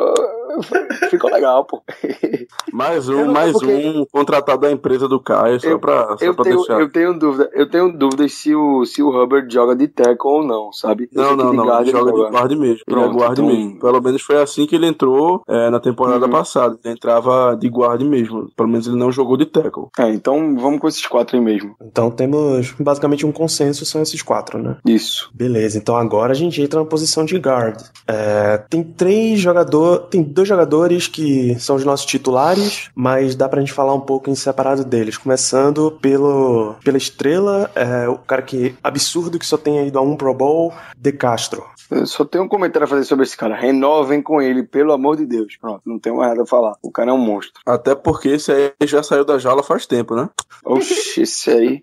Ficou 1.11 1.31
legal, 1.31 1.65
pô. 1.65 1.83
Mais 2.73 3.09
um, 3.09 3.33
mais 3.33 3.53
porque- 3.53 3.73
um 3.89 4.05
contratado 4.11 4.61
da 4.61 4.71
empresa 4.71 5.09
do 5.09 5.21
Caio, 5.21 5.61
só 5.61 5.69
Eu- 5.69 5.79
pra, 5.79 6.17
só 6.19 6.25
Eu 6.25 6.35
pra 6.35 6.45
tenho, 6.45 6.57
deixar. 6.57 6.81
eu 6.81 6.91
tenho 6.91 7.19
dúvida, 7.19 7.51
eu 7.55 7.69
tenho 7.71 7.93
dúvida 7.97 8.29
se 8.29 8.55
o, 8.55 8.85
se 8.85 9.03
o 9.03 9.09
Hubbard 9.11 9.53
joga 9.53 9.75
de 9.75 9.89
tackle 9.89 10.17
ou 10.31 10.45
não, 10.45 10.73
sabe? 10.73 11.09
Não, 11.13 11.31
que 11.31 11.37
não, 11.37 11.53
não. 11.53 11.65
guarda 11.65 11.83
Ele 11.83 11.91
joga 11.99 12.13
de 12.13 12.31
guarda 12.31 12.57
mesmo. 12.57 12.65
ele 12.65 12.81
é 12.81 12.85
Pronto, 12.95 13.13
guarda 13.17 13.33
então- 13.43 13.47
mesmo. 13.47 13.79
Pelo 13.81 14.01
menos 14.03 14.23
foi 14.23 14.41
assim 14.43 14.67
que 14.67 14.75
ele 14.77 14.87
entrou 14.87 15.43
é, 15.49 15.71
na 15.71 15.81
temporada 15.81 16.27
Uhum. 16.27 16.33
passada. 16.33 16.79
Ele 16.85 16.95
entrava 16.95 17.57
de 17.59 17.69
guarda 17.69 18.05
mesmo. 18.05 18.51
Pelo 18.57 18.69
menos 18.69 18.87
ele 18.87 18.97
não 18.97 19.06
jogou 19.13 19.37
de 19.37 19.47
tackle. 19.47 19.89
É, 19.99 20.09
então 20.11 20.57
vamos 20.57 20.81
com 20.81 20.89
esses 20.89 21.07
quatro 21.07 21.37
aí 21.37 21.43
mesmo. 21.43 21.77
Então 21.81 22.11
temos 22.11 22.73
basicamente 22.79 23.27
um 23.27 23.33
consenso, 23.33 23.85
são 23.85 24.03
esses 24.03 24.23
quatro, 24.23 24.59
né? 24.59 24.77
Isso. 24.85 25.31
Beleza, 25.35 25.79
então 25.79 25.97
agora 25.97 26.33
a 26.33 26.37
gente 26.37 26.61
entra 26.61 26.81
na 26.81 26.87
posição 26.87 27.25
de 27.25 27.37
guard. 27.37 27.81
É, 28.07 28.59
tem 28.59 28.83
três 28.83 29.41
jogadores, 29.41 30.07
tem 30.11 30.23
dois 30.23 30.49
jogadores 30.49 31.09
que 31.09 31.59
são 31.59 31.77
os 31.77 31.85
nossos 31.85 32.07
titulares, 32.07 32.91
mas 32.95 33.35
dá 33.35 33.49
pra 33.49 33.61
gente 33.61 33.73
falar 33.73 33.95
um 33.95 34.01
pouco 34.01 34.31
em 34.31 34.35
separado 34.35 34.85
deles. 34.85 35.17
Começando 35.17 35.91
pelo, 36.01 36.75
pela 36.85 36.97
estrela, 36.97 37.71
é, 37.75 38.09
o 38.09 38.19
cara 38.19 38.43
que 38.43 38.75
absurdo 38.83 39.39
que 39.39 39.47
só 39.47 39.57
tem 39.57 39.87
ido 39.87 39.99
a 39.99 40.03
um 40.03 40.17
Pro 40.17 40.35
Bowl, 40.35 40.73
De 40.97 41.13
Castro. 41.13 41.65
Eu 41.91 42.07
só 42.07 42.25
tenho 42.25 42.45
um 42.45 42.49
comentário 42.49 42.85
a 42.85 42.89
fazer 42.89 43.05
sobre 43.05 43.25
esse 43.25 43.37
cara. 43.37 43.55
Renovem 43.55 44.21
com 44.21 44.43
ele, 44.43 44.63
pelo 44.63 44.93
amor 44.93 45.17
de 45.17 45.25
Deus. 45.25 45.57
Pronto, 45.57 45.83
não 45.87 45.99
tenho 45.99 46.17
mais 46.17 46.31
nada 46.31 46.43
a 46.43 46.47
falar. 46.47 46.77
O 46.83 46.91
cara 46.91 47.11
é 47.11 47.15
um 47.15 47.19
monstro. 47.19 47.61
Até 47.65 47.95
porque 47.95 48.31
esse 48.31 48.51
aí 48.51 48.73
já 48.87 48.96
saiu 49.03 49.25
da 49.25 49.39
jaula 49.39 49.63
faz 49.63 49.87
tempo, 49.87 50.15
né? 50.15 50.29
Oxi, 50.65 51.23
esse 51.23 51.51
aí. 51.51 51.83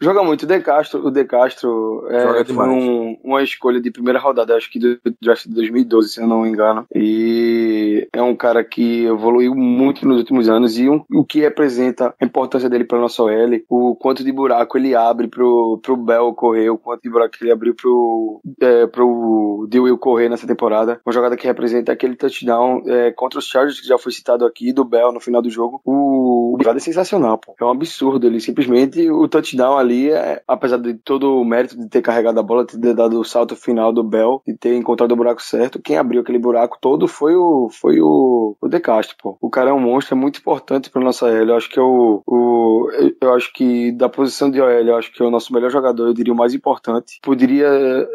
Joga 0.00 0.22
muito. 0.22 0.42
O 0.42 0.46
De 0.46 0.60
Castro, 0.60 1.06
o 1.06 1.10
De 1.10 1.24
Castro 1.24 2.06
é, 2.10 2.44
foi 2.44 2.68
um- 2.68 3.16
uma 3.22 3.42
escolha 3.42 3.80
de 3.80 3.90
primeira 3.90 4.18
rodada, 4.18 4.56
acho 4.56 4.70
que 4.70 4.78
do 4.78 4.98
draft 5.22 5.46
de 5.46 5.54
2012, 5.54 6.08
se 6.10 6.20
eu 6.20 6.26
não 6.26 6.42
me 6.42 6.48
engano. 6.48 6.84
E 6.94 8.08
é 8.12 8.22
um 8.22 8.34
cara 8.34 8.64
que 8.64 9.04
evoluiu 9.04 9.54
muito 9.54 10.06
nos 10.06 10.18
últimos 10.18 10.48
anos 10.48 10.78
e 10.78 10.88
um- 10.88 11.04
o 11.12 11.24
que 11.24 11.40
representa 11.40 12.14
a 12.20 12.24
importância 12.24 12.68
dele 12.68 12.84
para 12.84 12.98
nossa 12.98 13.22
OL, 13.22 13.60
o 13.68 13.94
quanto 13.96 14.24
de 14.24 14.32
buraco 14.32 14.76
ele 14.76 14.94
abre 14.94 15.28
pro, 15.28 15.78
pro 15.82 15.96
Bell 15.96 16.32
correr, 16.34 16.70
o 16.70 16.78
quanto 16.78 17.02
de 17.02 17.10
buraco 17.10 17.34
ele 17.40 17.52
abriu 17.52 17.74
pro, 17.74 18.40
é, 18.60 18.86
pro 18.86 19.66
Dewey 19.68 19.96
correr 19.98 20.28
nessa 20.28 20.46
temporada. 20.46 21.00
Uma 21.06 21.12
jogada 21.12 21.36
que 21.36 21.46
representa 21.46 21.92
aquele 21.92 22.16
touchdown 22.16 22.82
é, 22.86 23.10
contra 23.12 23.38
os 23.38 23.46
Chargers, 23.46 23.80
que 23.80 23.86
já 23.86 23.98
foi 23.98 24.12
citado 24.12 24.44
aqui, 24.44 24.72
do 24.72 24.84
Bell 24.84 25.12
no 25.12 25.20
final 25.20 25.40
do 25.42 25.50
jogo. 25.50 25.80
O, 25.84 26.45
o 26.56 26.70
é 26.70 26.78
sensacional, 26.78 27.38
pô. 27.38 27.54
É 27.60 27.64
um 27.64 27.70
absurdo. 27.70 28.26
Ele 28.26 28.40
simplesmente, 28.40 29.10
o 29.10 29.28
touchdown 29.28 29.76
ali, 29.78 30.10
é, 30.10 30.42
apesar 30.46 30.78
de 30.78 30.94
todo 30.94 31.40
o 31.40 31.44
mérito 31.44 31.76
de 31.78 31.88
ter 31.88 32.02
carregado 32.02 32.38
a 32.38 32.42
bola, 32.42 32.64
de 32.64 32.78
ter 32.78 32.94
dado 32.94 33.18
o 33.20 33.24
salto 33.24 33.56
final 33.56 33.92
do 33.92 34.02
Bell, 34.02 34.42
de 34.46 34.54
ter 34.56 34.74
encontrado 34.74 35.12
o 35.12 35.16
buraco 35.16 35.42
certo, 35.42 35.80
quem 35.80 35.96
abriu 35.96 36.20
aquele 36.22 36.38
buraco 36.38 36.78
todo 36.80 37.06
foi 37.08 37.34
o, 37.36 37.68
foi 37.70 38.00
o, 38.00 38.56
o 38.60 38.68
De 38.68 38.80
Castro, 38.80 39.16
pô. 39.22 39.36
O 39.40 39.50
cara 39.50 39.70
é 39.70 39.72
um 39.72 39.80
monstro, 39.80 40.14
é 40.16 40.18
muito 40.18 40.38
importante 40.40 40.90
pra 40.90 41.02
nossa 41.02 41.28
L. 41.28 41.50
Eu 41.50 41.56
acho 41.56 41.68
que 41.70 41.78
é 41.78 41.82
o, 41.82 42.22
o, 42.26 42.90
eu- 43.20 43.34
acho 43.34 43.52
que 43.52 43.92
da 43.92 44.08
posição 44.08 44.50
de 44.50 44.60
OL, 44.60 44.68
eu 44.70 44.96
acho 44.96 45.12
que 45.12 45.22
é 45.22 45.26
o 45.26 45.30
nosso 45.30 45.52
melhor 45.52 45.70
jogador, 45.70 46.06
eu 46.06 46.14
diria 46.14 46.32
o 46.32 46.36
mais 46.36 46.54
importante. 46.54 47.18
Poderia 47.22 47.66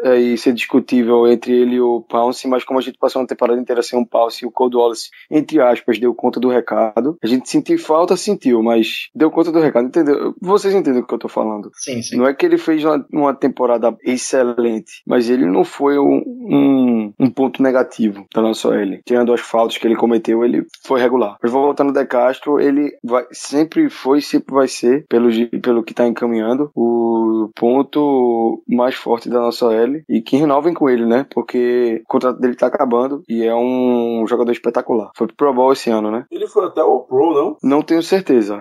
é, 0.02 0.36
ser 0.36 0.52
discutível 0.52 1.26
entre 1.28 1.52
ele 1.52 1.76
e 1.76 1.80
o 1.80 2.00
Pounce, 2.00 2.48
mas 2.48 2.64
como 2.64 2.78
a 2.78 2.82
gente 2.82 2.98
passou 2.98 3.20
uma 3.22 3.28
temporada 3.28 3.60
inteira 3.60 3.82
sem 3.82 3.98
um 3.98 4.04
Pounce 4.04 4.44
e 4.44 4.48
o 4.48 4.50
Cold 4.50 4.76
Wallace, 4.76 5.10
entre 5.30 5.60
aspas, 5.60 5.98
deu 5.98 6.14
conta 6.14 6.40
do 6.40 6.48
recado. 6.48 7.16
A 7.22 7.26
gente 7.26 7.48
sentiu 7.48 7.78
falta, 7.78 8.16
sentiu, 8.32 8.62
mas 8.62 9.08
deu 9.14 9.30
conta 9.30 9.52
do 9.52 9.60
recado, 9.60 9.86
entendeu? 9.86 10.34
Vocês 10.40 10.74
entendem 10.74 11.02
o 11.02 11.06
que 11.06 11.14
eu 11.14 11.18
tô 11.18 11.28
falando? 11.28 11.70
Sim, 11.74 12.02
sim. 12.02 12.16
Não 12.16 12.26
é 12.26 12.34
que 12.34 12.46
ele 12.46 12.58
fez 12.58 12.84
uma, 12.84 13.04
uma 13.12 13.34
temporada 13.34 13.96
excelente, 14.04 15.02
mas 15.06 15.28
ele 15.28 15.46
não 15.46 15.64
foi 15.64 15.98
um, 15.98 16.22
um, 16.26 17.12
um 17.18 17.30
ponto 17.30 17.62
negativo 17.62 18.26
da 18.34 18.42
nossa 18.42 18.68
OL. 18.68 19.00
Tirando 19.04 19.32
as 19.32 19.40
faltas 19.40 19.78
que 19.78 19.86
ele 19.86 19.96
cometeu, 19.96 20.44
ele 20.44 20.64
foi 20.86 21.00
regular. 21.00 21.36
Mas 21.42 21.52
voltando 21.52 21.88
ao 21.88 21.94
De 21.94 22.06
Castro, 22.06 22.60
ele 22.60 22.92
vai, 23.02 23.24
sempre 23.32 23.88
foi, 23.88 24.20
sempre 24.20 24.54
vai 24.54 24.68
ser, 24.68 25.04
pelo, 25.08 25.28
pelo 25.60 25.82
que 25.82 25.94
tá 25.94 26.06
encaminhando, 26.06 26.70
o 26.74 27.50
ponto 27.54 28.62
mais 28.68 28.94
forte 28.94 29.28
da 29.28 29.40
nossa 29.40 29.66
OL. 29.66 30.02
E 30.08 30.20
que 30.20 30.36
renovem 30.36 30.74
com 30.74 30.88
ele, 30.88 31.06
né? 31.06 31.26
Porque 31.30 32.00
o 32.04 32.08
contrato 32.08 32.40
dele 32.40 32.54
tá 32.54 32.66
acabando 32.66 33.22
e 33.28 33.44
é 33.44 33.54
um 33.54 34.24
jogador 34.26 34.52
espetacular. 34.52 35.10
Foi 35.16 35.26
pro 35.26 35.36
Pro 35.36 35.54
Bowl 35.54 35.72
esse 35.72 35.90
ano, 35.90 36.10
né? 36.10 36.24
Ele 36.30 36.46
foi 36.46 36.66
até 36.66 36.82
o 36.82 37.00
Pro, 37.00 37.34
não? 37.34 37.56
Não 37.62 37.82
tenho 37.82 38.02
certeza. 38.02 38.11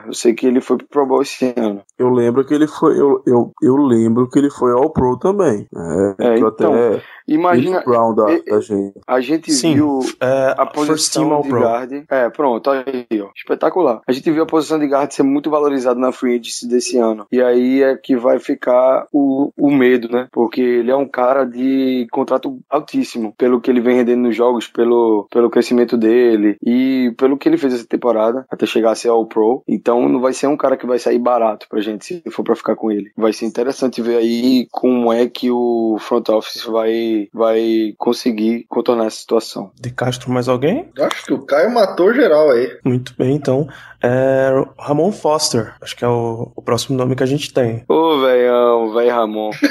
Eu 0.08 0.14
sei 0.14 0.34
que 0.34 0.48
ele 0.48 0.62
foi 0.62 0.78
pro 0.78 0.88
Pro 0.88 1.06
Bowl 1.06 1.22
esse 1.22 1.54
ano. 1.58 1.82
Eu 1.98 2.10
lembro 2.10 2.46
que 2.46 2.54
ele 2.54 2.68
foi. 2.68 3.00
Eu, 3.00 3.22
eu, 3.26 3.52
eu 3.62 3.76
lembro 3.76 4.30
que 4.30 4.40
ele 4.40 4.50
foi 4.50 4.72
ao 4.72 4.90
Pro 4.92 5.18
também. 5.18 5.68
É, 5.76 6.16
É, 6.20 6.36
que 6.36 6.44
eu 6.44 6.50
então, 6.50 6.74
até. 6.74 7.02
Imagina, 7.28 7.82
Brown 7.86 8.14
da, 8.14 8.32
e- 8.34 8.44
da 8.44 8.60
gente. 8.60 9.00
a 9.08 9.22
gente 9.22 9.52
Sim, 9.52 9.76
viu 9.76 10.00
é, 10.20 10.56
a 10.58 10.66
posição 10.66 11.42
de 11.42 11.50
Pro. 11.50 11.62
guard. 11.62 11.92
É, 12.10 12.30
pronto, 12.30 12.70
aí, 12.70 13.08
ó. 13.22 13.30
Espetacular. 13.36 14.02
A 14.06 14.12
gente 14.12 14.30
viu 14.32 14.44
a 14.44 14.48
posição 14.48 14.80
de 14.80 14.88
guard 14.88 15.12
ser 15.12 15.24
muito 15.24 15.50
valorizada 15.50 16.00
na 16.00 16.12
free 16.12 16.34
agency 16.40 16.68
desse 16.68 16.98
ano. 16.98 17.26
E 17.32 17.42
aí 17.42 17.84
é 17.84 17.96
que 17.96 18.16
vai 18.18 18.40
ficar 18.40 19.08
o, 19.12 19.52
o 19.58 19.72
medo, 19.72 20.10
né? 20.12 20.28
Porque 20.32 20.62
ele 20.62 20.92
é 20.92 20.96
um 20.96 21.08
cara 21.08 21.46
de 21.46 22.08
contrato 22.12 22.60
altíssimo, 22.70 23.34
pelo 23.38 23.62
que 23.62 23.70
ele 23.70 23.82
vem 23.82 23.96
rendendo 23.96 24.24
nos 24.24 24.36
jogos, 24.36 24.68
pelo, 24.68 25.28
pelo 25.32 25.50
crescimento 25.50 25.96
dele 25.98 26.58
e 26.66 27.14
pelo 27.18 27.38
que 27.38 27.48
ele 27.48 27.58
fez 27.58 27.74
essa 27.74 27.88
temporada, 27.88 28.46
até 28.50 28.66
chegar 28.66 28.92
a 28.92 28.96
ser 28.96 29.10
All 29.10 29.26
Pro. 29.26 29.41
Então 29.68 30.08
não 30.08 30.20
vai 30.20 30.34
ser 30.34 30.48
um 30.48 30.58
cara 30.58 30.78
que 30.78 30.86
vai 30.86 31.00
sair 31.00 31.20
barato 31.20 31.68
pra 31.70 31.82
gente 31.82 32.06
se 32.06 32.24
for 32.32 32.44
pra 32.44 32.56
ficar 32.56 32.76
com 32.76 32.92
ele. 32.92 33.12
Vai 33.18 33.34
ser 33.34 33.46
interessante 33.46 34.02
ver 34.02 34.18
aí 34.18 34.68
como 34.72 35.12
é 35.12 35.28
que 35.28 35.50
o 35.52 35.98
front 36.00 36.30
office 36.30 36.64
vai, 36.64 37.28
vai 37.34 37.94
conseguir 37.98 38.66
contornar 38.70 39.06
essa 39.06 39.18
situação. 39.18 39.72
De 39.80 39.92
Castro 39.92 40.32
mais 40.32 40.48
alguém? 40.48 40.90
Acho 41.00 41.26
que 41.26 41.34
o 41.34 41.46
Caio 41.46 41.74
matou 41.74 42.14
geral 42.14 42.52
aí. 42.52 42.78
Muito 42.84 43.14
bem, 43.18 43.36
então. 43.36 43.68
É 44.04 44.52
Ramon 44.80 45.12
Foster, 45.12 45.76
acho 45.82 45.96
que 45.96 46.04
é 46.04 46.08
o, 46.08 46.52
o 46.56 46.62
próximo 46.62 46.98
nome 46.98 47.16
que 47.16 47.24
a 47.24 47.28
gente 47.28 47.54
tem. 47.54 47.84
Ô, 47.88 48.20
velhão, 48.22 48.94
velho 48.94 49.12
Ramon. 49.12 49.52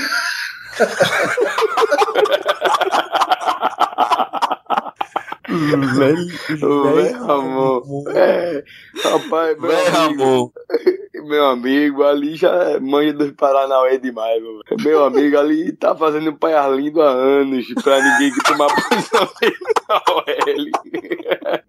Ô, 6.62 6.92
velho 6.94 7.24
Ramon. 7.24 8.04
É, 8.14 8.64
rapaz, 9.02 9.58
meu 9.58 9.68
Véi, 9.70 9.86
amigo, 9.88 10.22
Ramon. 10.22 10.50
meu 11.28 11.46
amigo, 11.46 12.02
ali 12.04 12.36
já 12.36 12.50
é 12.52 12.80
manja 12.80 13.12
dos 13.12 13.32
Paranauê 13.32 13.98
demais, 13.98 14.40
meu. 14.42 14.52
velho. 14.52 14.82
Meu 14.84 15.04
amigo 15.04 15.38
ali 15.38 15.72
tá 15.72 15.94
fazendo 15.96 16.30
um 16.30 16.36
pai 16.36 16.52
lindo 16.76 17.02
há 17.02 17.10
anos 17.10 17.66
pra 17.82 18.00
ninguém 18.02 18.32
que 18.32 18.42
tomar 18.44 18.68
posição 18.68 19.28
dele 19.40 19.56
na 19.88 19.96
OL. 20.14 21.60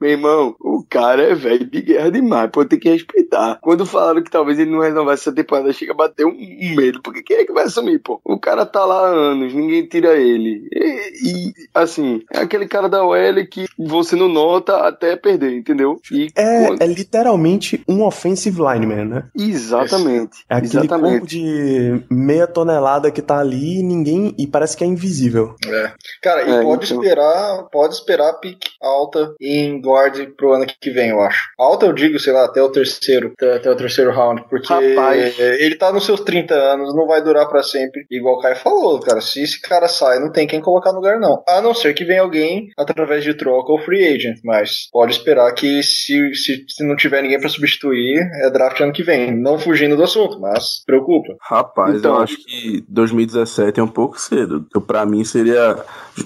Meu 0.00 0.10
irmão, 0.10 0.54
o 0.60 0.84
cara 0.84 1.22
é 1.22 1.34
velho 1.34 1.64
de 1.64 1.80
guerra 1.80 2.10
demais, 2.10 2.50
pô, 2.50 2.62
tem 2.64 2.78
que 2.78 2.90
respeitar. 2.90 3.58
Quando 3.62 3.86
falaram 3.86 4.22
que 4.22 4.30
talvez 4.30 4.58
ele 4.58 4.70
não 4.70 4.80
renovasse 4.80 5.22
essa 5.22 5.34
temporada, 5.34 5.72
chega 5.72 5.92
a 5.92 5.96
bater 5.96 6.26
um, 6.26 6.30
um 6.30 6.74
medo, 6.76 7.00
porque 7.00 7.22
quem 7.22 7.38
é 7.38 7.44
que 7.46 7.52
vai 7.54 7.64
assumir, 7.64 8.00
pô? 8.00 8.20
O 8.22 8.38
cara 8.38 8.66
tá 8.66 8.84
lá 8.84 9.06
há 9.08 9.10
anos, 9.10 9.54
ninguém 9.54 9.86
tira 9.86 10.14
ele. 10.18 10.68
E, 10.70 11.48
e, 11.48 11.52
assim, 11.74 12.20
é 12.30 12.40
aquele 12.40 12.68
cara 12.68 12.86
da 12.86 13.02
OL 13.02 13.13
que 13.50 13.66
você 13.78 14.16
não 14.16 14.28
nota 14.28 14.76
até 14.86 15.16
perder, 15.16 15.56
entendeu? 15.56 15.96
E 16.12 16.28
É, 16.36 16.66
quando- 16.66 16.82
é 16.82 16.86
literalmente 16.86 17.82
um 17.88 18.02
offensive 18.02 18.60
lineman, 18.60 19.04
né? 19.04 19.22
Exatamente. 19.36 20.44
É 20.48 20.56
aquele 20.56 20.72
corpo 20.88 21.06
exatamente. 21.06 21.26
de 21.26 22.04
meia 22.10 22.46
tonelada 22.46 23.10
que 23.10 23.22
tá 23.22 23.38
ali 23.38 23.80
e 23.80 23.82
ninguém. 23.82 24.34
e 24.38 24.46
parece 24.46 24.76
que 24.76 24.84
é 24.84 24.86
invisível. 24.86 25.54
É. 25.66 25.92
Cara, 26.22 26.42
e 26.42 26.50
É, 26.52 26.62
pode 26.62 26.84
então. 26.86 27.02
esperar, 27.02 27.62
pode 27.70 27.94
esperar 27.94 28.32
pique 28.34 28.70
alta 28.82 29.34
em 29.40 29.80
guard 29.80 30.28
pro 30.36 30.52
ano 30.52 30.66
que 30.66 30.90
vem, 30.90 31.10
eu 31.10 31.20
acho. 31.20 31.40
Alta 31.58 31.86
eu 31.86 31.92
digo, 31.92 32.18
sei 32.18 32.32
lá, 32.32 32.44
até 32.44 32.62
o 32.62 32.68
terceiro, 32.70 33.32
até, 33.38 33.70
o 33.70 33.76
terceiro 33.76 34.10
round, 34.12 34.44
porque 34.48 34.72
Rapaz. 34.72 35.38
ele 35.38 35.74
tá 35.76 35.92
nos 35.92 36.04
seus 36.06 36.20
30 36.20 36.54
anos, 36.54 36.94
não 36.94 37.06
vai 37.06 37.22
durar 37.22 37.48
pra 37.48 37.62
sempre. 37.62 38.04
Igual 38.10 38.36
o 38.36 38.40
Caio 38.40 38.56
falou, 38.56 38.98
cara, 39.00 39.20
se 39.20 39.42
esse 39.42 39.60
cara 39.60 39.88
sai, 39.88 40.18
não 40.18 40.30
tem 40.32 40.46
quem 40.46 40.60
colocar 40.60 40.90
no 40.90 40.96
lugar 40.98 41.18
não. 41.20 41.42
A 41.48 41.60
não 41.60 41.74
ser 41.74 41.94
que 41.94 42.04
venha 42.04 42.22
alguém 42.22 42.68
através 43.04 43.22
de 43.24 43.34
troca 43.34 43.70
ou 43.72 43.78
free 43.78 44.04
agent, 44.06 44.38
mas 44.44 44.88
pode 44.92 45.12
esperar 45.12 45.52
que 45.52 45.82
se, 45.82 46.34
se, 46.34 46.64
se 46.68 46.84
não 46.84 46.96
tiver 46.96 47.22
ninguém 47.22 47.38
pra 47.38 47.48
substituir, 47.48 48.18
é 48.42 48.50
draft 48.50 48.80
ano 48.80 48.92
que 48.92 49.02
vem. 49.02 49.30
Não 49.36 49.58
fugindo 49.58 49.96
do 49.96 50.02
assunto, 50.02 50.40
mas 50.40 50.82
preocupa. 50.84 51.36
Rapaz, 51.40 51.96
Então- 51.98 52.16
eu 52.16 52.22
acho 52.22 52.36
que 52.44 52.84
2017 52.88 53.78
é 53.78 53.82
um 53.82 53.88
pouco 53.88 54.20
cedo. 54.20 54.66
Pra 54.86 55.04
mim 55.06 55.24
seria 55.24 55.76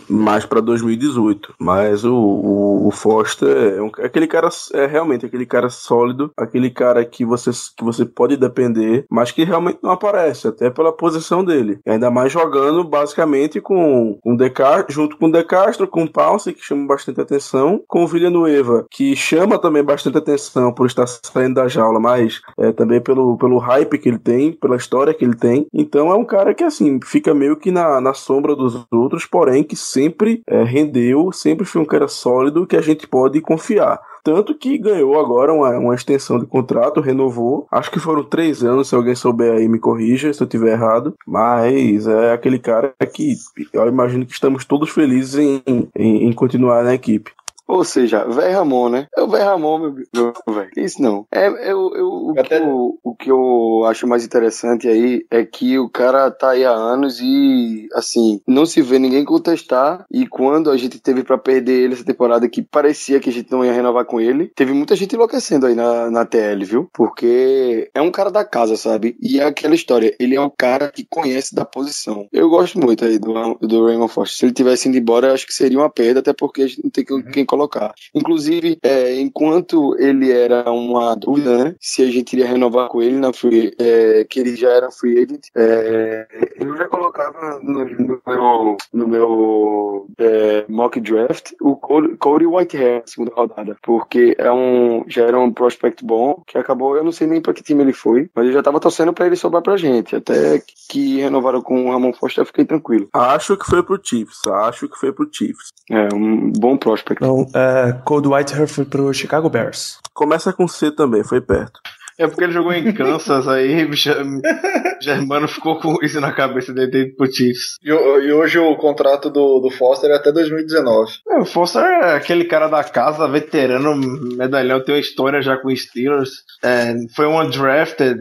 mais 0.09 0.45
pra 0.45 0.61
2018. 0.61 1.55
Mas 1.59 2.05
o, 2.05 2.15
o, 2.15 2.89
o 2.89 2.91
Foster 2.91 3.49
é, 3.77 3.83
um- 3.83 3.91
aquele 4.05 4.27
cara, 4.27 4.49
é 4.75 4.87
realmente 4.87 5.27
aquele 5.27 5.47
cara 5.47 5.69
sólido, 5.71 6.31
aquele 6.37 6.71
cara 6.71 7.05
que 7.05 7.25
você, 7.25 7.51
que 7.77 7.85
você 7.85 8.05
pode 8.05 8.37
depender, 8.37 9.05
mas 9.11 9.31
que 9.31 9.45
realmente 9.45 9.79
não 9.83 9.91
aparece, 9.91 10.49
até 10.49 10.71
pela 10.71 10.93
posição 10.93 11.45
dele. 11.45 11.79
Ainda 11.87 12.11
mais 12.11 12.33
jogando 12.33 12.85
basicamente 12.85 13.61
com, 13.61 14.19
com 14.23 14.35
o 14.35 14.37
De 14.37 14.51
Castro, 14.51 14.93
junto 14.93 15.17
com 15.17 15.27
o 15.27 15.33
De 15.33 15.43
Castro, 15.45 15.87
com 15.89 16.05
o 16.05 16.11
Pounce, 16.11 16.53
que 16.53 16.65
chama 16.65 16.87
bastante 16.87 17.21
atenção, 17.21 17.83
com 17.87 18.05
o 18.05 18.07
Villanueva, 18.07 18.87
que 18.91 19.15
chama 19.17 19.59
também 19.59 19.83
bastante 19.83 20.19
atenção 20.19 20.73
por 20.73 20.87
estar 20.87 21.07
saindo 21.07 21.55
da 21.55 21.69
jaula, 21.69 22.01
mas 22.01 22.41
é, 22.59 22.73
também 22.73 23.01
pelo, 23.01 23.37
pelo 23.37 23.59
hype 23.59 23.99
que 23.99 24.09
ele 24.09 24.19
tem, 24.19 24.53
pela 24.53 24.77
história 24.77 25.15
que 25.15 25.25
ele 25.25 25.37
tem. 25.37 25.67
Então 25.73 26.11
é 26.11 26.15
um 26.15 26.25
cara 26.25 26.55
que, 26.55 26.65
assim, 26.65 26.99
fica 27.05 27.35
meio 27.35 27.57
que 27.57 27.71
na, 27.71 28.01
na 28.01 28.15
sombra 28.15 28.55
dos 28.55 28.87
outros, 28.91 29.25
porém 29.27 29.63
que 29.65 29.77
sempre 29.79 30.43
é, 30.47 30.63
rendeu, 30.63 31.33
sempre 31.33 31.65
foi 31.65 31.81
um 31.81 31.87
cara 31.87 32.09
sólido 32.09 32.67
que 32.67 32.77
a 32.77 32.81
gente 32.81 33.07
pode 33.07 33.41
confiar. 33.41 34.01
Tanto 34.23 34.55
que 34.55 34.77
ganhou 34.77 35.19
agora 35.19 35.53
uma, 35.53 35.71
uma 35.79 35.95
extensão 35.95 36.39
de 36.39 36.45
contrato, 36.45 37.01
renovou. 37.01 37.67
Acho 37.71 37.91
que 37.91 37.99
foram 37.99 38.23
três 38.23 38.63
anos, 38.63 38.89
se 38.89 38.95
alguém 38.95 39.15
souber 39.15 39.53
aí 39.53 39.69
me 39.69 39.79
corrija 39.79 40.33
se 40.33 40.43
eu 40.43 40.47
tiver 40.47 40.73
errado. 40.73 41.15
Mas 41.27 42.07
é 42.07 42.33
aquele 42.33 42.59
cara 42.59 42.93
que 43.15 43.35
eu 43.73 43.87
imagino 43.87 44.27
que 44.27 44.33
estamos 44.33 44.65
todos 44.65 44.91
felizes 44.91 45.37
em, 45.37 45.63
em, 45.97 46.29
em 46.29 46.33
continuar 46.33 46.85
na 46.85 46.95
equipe. 46.95 47.33
Ou 47.69 47.85
seja, 47.85 48.25
velho 48.25 48.57
Ramon, 48.57 48.89
né? 48.89 49.07
É 49.17 49.21
o 49.23 49.29
velho 49.29 49.45
Ramon, 49.45 49.79
meu 49.79 50.33
velho. 50.49 50.71
Isso 50.77 51.03
não. 51.03 51.27
É, 51.31 51.47
é 51.71 51.75
o, 51.75 51.95
eu- 51.95 52.09
o, 52.31 52.33
que 52.35 52.41
Até- 52.41 52.61
eu, 52.63 52.99
o 53.05 53.15
que 53.15 53.31
eu 53.31 53.85
acho 53.87 54.07
mais 54.07 54.25
interessante 54.25 54.89
aí 54.89 55.25
é 55.31 55.45
que 55.45 55.79
o 55.79 55.89
cara 55.89 56.31
tá 56.31 56.51
aí 56.51 56.65
há 56.65 56.71
anos 56.73 57.21
e, 57.21 57.87
assim, 57.95 58.41
não 58.47 58.65
se 58.65 58.81
vê 58.83 58.99
ninguém 58.99 59.25
contestar. 59.25 60.05
E 60.11 60.27
quando 60.27 60.71
a 60.71 60.77
gente 60.77 60.99
teve 61.01 61.23
pra 61.23 61.37
perder 61.39 61.85
ele 61.85 61.95
essa 61.95 62.05
temporada, 62.05 62.49
que 62.49 62.63
parecia 62.63 63.21
que 63.21 63.29
a 63.29 63.33
gente 63.33 63.51
não 63.53 63.65
ia 63.65 63.73
renovar 63.73 64.05
com 64.05 64.21
ele, 64.21 64.51
teve 64.57 64.73
muita 64.73 64.97
gente 64.97 65.15
enlouquecendo 65.15 65.67
aí 65.67 65.75
na, 65.75 66.11
na 66.11 66.25
TL, 66.25 66.65
viu? 66.65 66.89
Porque 66.93 67.91
é 67.95 68.01
um 68.01 68.11
cara 68.11 68.31
da 68.31 68.45
casa, 68.45 68.77
sabe? 68.77 69.17
E 69.21 69.41
é 69.41 69.45
aquela 69.45 69.75
história, 69.75 70.15
ele 70.19 70.35
é 70.35 70.41
um 70.41 70.51
cara 70.51 70.89
que 70.91 71.07
conhece 71.09 71.55
da 71.55 71.65
posição. 71.65 72.27
Eu 72.33 72.49
gosto 72.49 72.79
muito 72.79 73.05
aí 73.05 73.19
do, 73.19 73.33
do 73.61 73.85
Raymond 73.87 74.13
Foster. 74.13 74.37
Se 74.39 74.45
ele 74.47 74.53
tivesse 74.53 74.89
indo 74.89 74.97
embora, 74.99 75.29
eu 75.29 75.35
acho 75.35 75.47
que 75.47 75.53
seria 75.55 75.79
uma 75.79 75.91
perda, 75.91 76.21
até 76.21 76.33
porque 76.33 76.63
a 76.63 76.67
gente 76.67 76.83
não 76.83 76.91
tem 76.91 77.05
quem- 77.05 77.23
quem 77.23 77.45
colocar. 77.59 77.93
Inclusive, 78.15 78.79
é, 78.83 79.21
enquanto 79.21 79.97
ele 79.99 80.31
era 80.31 80.71
uma 80.71 81.17
dúvida, 81.17 81.65
né? 81.65 81.75
Se 81.81 82.03
a 82.03 82.11
gente 82.11 82.35
iria 82.35 82.47
renovar 82.47 82.89
com 82.89 83.03
ele 83.03 83.17
na 83.17 83.33
free, 83.33 83.75
é, 83.79 84.25
que 84.25 84.39
ele 84.39 84.55
já 84.55 84.69
era 84.69 84.91
free 84.91 85.19
agent, 85.19 85.47
é, 85.57 86.27
eu 86.57 86.77
já 86.77 86.87
colocava 86.87 87.59
no, 87.61 87.85
no 87.85 88.21
meu, 88.27 88.77
no 88.93 89.09
meu 89.09 90.07
é, 90.19 90.65
mock 90.69 91.01
draft 91.01 91.53
o 91.61 91.77
Cody, 91.77 92.17
Cody 92.17 92.47
Whitehair, 92.47 93.01
na 93.01 93.07
segunda 93.07 93.33
rodada, 93.35 93.77
porque 93.83 94.37
é 94.39 94.53
um, 94.53 95.05
já 95.09 95.25
era 95.25 95.39
um 95.39 95.53
prospect 95.53 96.05
bom, 96.05 96.43
que 96.47 96.57
acabou, 96.57 96.97
eu 96.97 97.05
não 97.05 97.13
sei 97.13 97.27
nem 97.27 97.41
pra 97.41 97.53
que 97.53 97.63
time 97.63 97.83
ele 97.83 97.93
foi, 97.93 98.31
mas 98.35 98.47
eu 98.47 98.53
já 98.53 98.63
tava 98.63 98.81
torcendo 98.81 99.13
pra 99.13 99.27
ele 99.27 99.37
sobrar 99.37 99.63
pra 99.63 99.77
gente. 99.77 100.15
Até 100.15 100.63
que 100.89 101.21
renovaram 101.21 101.61
com 101.61 101.87
o 101.87 101.91
Ramon 101.91 102.13
Foster, 102.13 102.43
eu 102.43 102.47
fiquei 102.47 102.65
tranquilo. 102.65 103.09
Acho 103.13 103.57
que 103.57 103.67
foi 103.67 103.83
pro 103.83 104.01
Chiefs, 104.03 104.47
acho 104.47 104.89
que 104.89 104.99
foi 104.99 105.13
pro 105.13 105.29
Chiefs. 105.31 105.71
É 105.91 106.15
um 106.15 106.53
bom 106.53 106.77
prospect. 106.77 107.23
Não, 107.23 107.47
é, 107.55 107.93
Cold 108.05 108.29
Whitehair 108.29 108.69
foi 108.69 108.85
pro 108.85 109.13
Chicago 109.13 109.49
Bears. 109.49 109.99
Começa 110.13 110.53
com 110.53 110.67
C 110.67 110.91
também, 110.91 111.23
foi 111.23 111.41
perto. 111.41 111.81
É 112.19 112.27
porque 112.27 112.45
ele 112.45 112.53
jogou 112.53 112.73
em 112.73 112.93
Kansas, 112.93 113.47
aí 113.47 113.89
Germano 115.01 115.47
ficou 115.47 115.79
com 115.79 115.97
isso 116.03 116.21
na 116.21 116.33
cabeça 116.33 116.73
dele 116.73 117.15
pro 117.17 117.33
Chiefs. 117.33 117.77
E, 117.83 117.91
e 117.91 118.33
hoje 118.33 118.59
o 118.59 118.77
contrato 118.77 119.31
do, 119.31 119.61
do 119.61 119.71
Foster 119.71 120.11
é 120.11 120.17
até 120.17 120.33
2019. 120.33 121.13
É, 121.31 121.39
o 121.39 121.45
Foster 121.45 121.83
é 121.83 122.17
aquele 122.17 122.45
cara 122.45 122.67
da 122.67 122.83
casa, 122.83 123.29
veterano, 123.29 123.95
medalhão, 124.37 124.83
tem 124.83 124.97
uma 124.97 125.01
história 125.01 125.41
já 125.41 125.57
com 125.57 125.69
os 125.69 125.81
Steelers. 125.81 126.43
É, 126.65 126.95
foi 127.15 127.27
um 127.27 127.41
undrafted, 127.41 128.21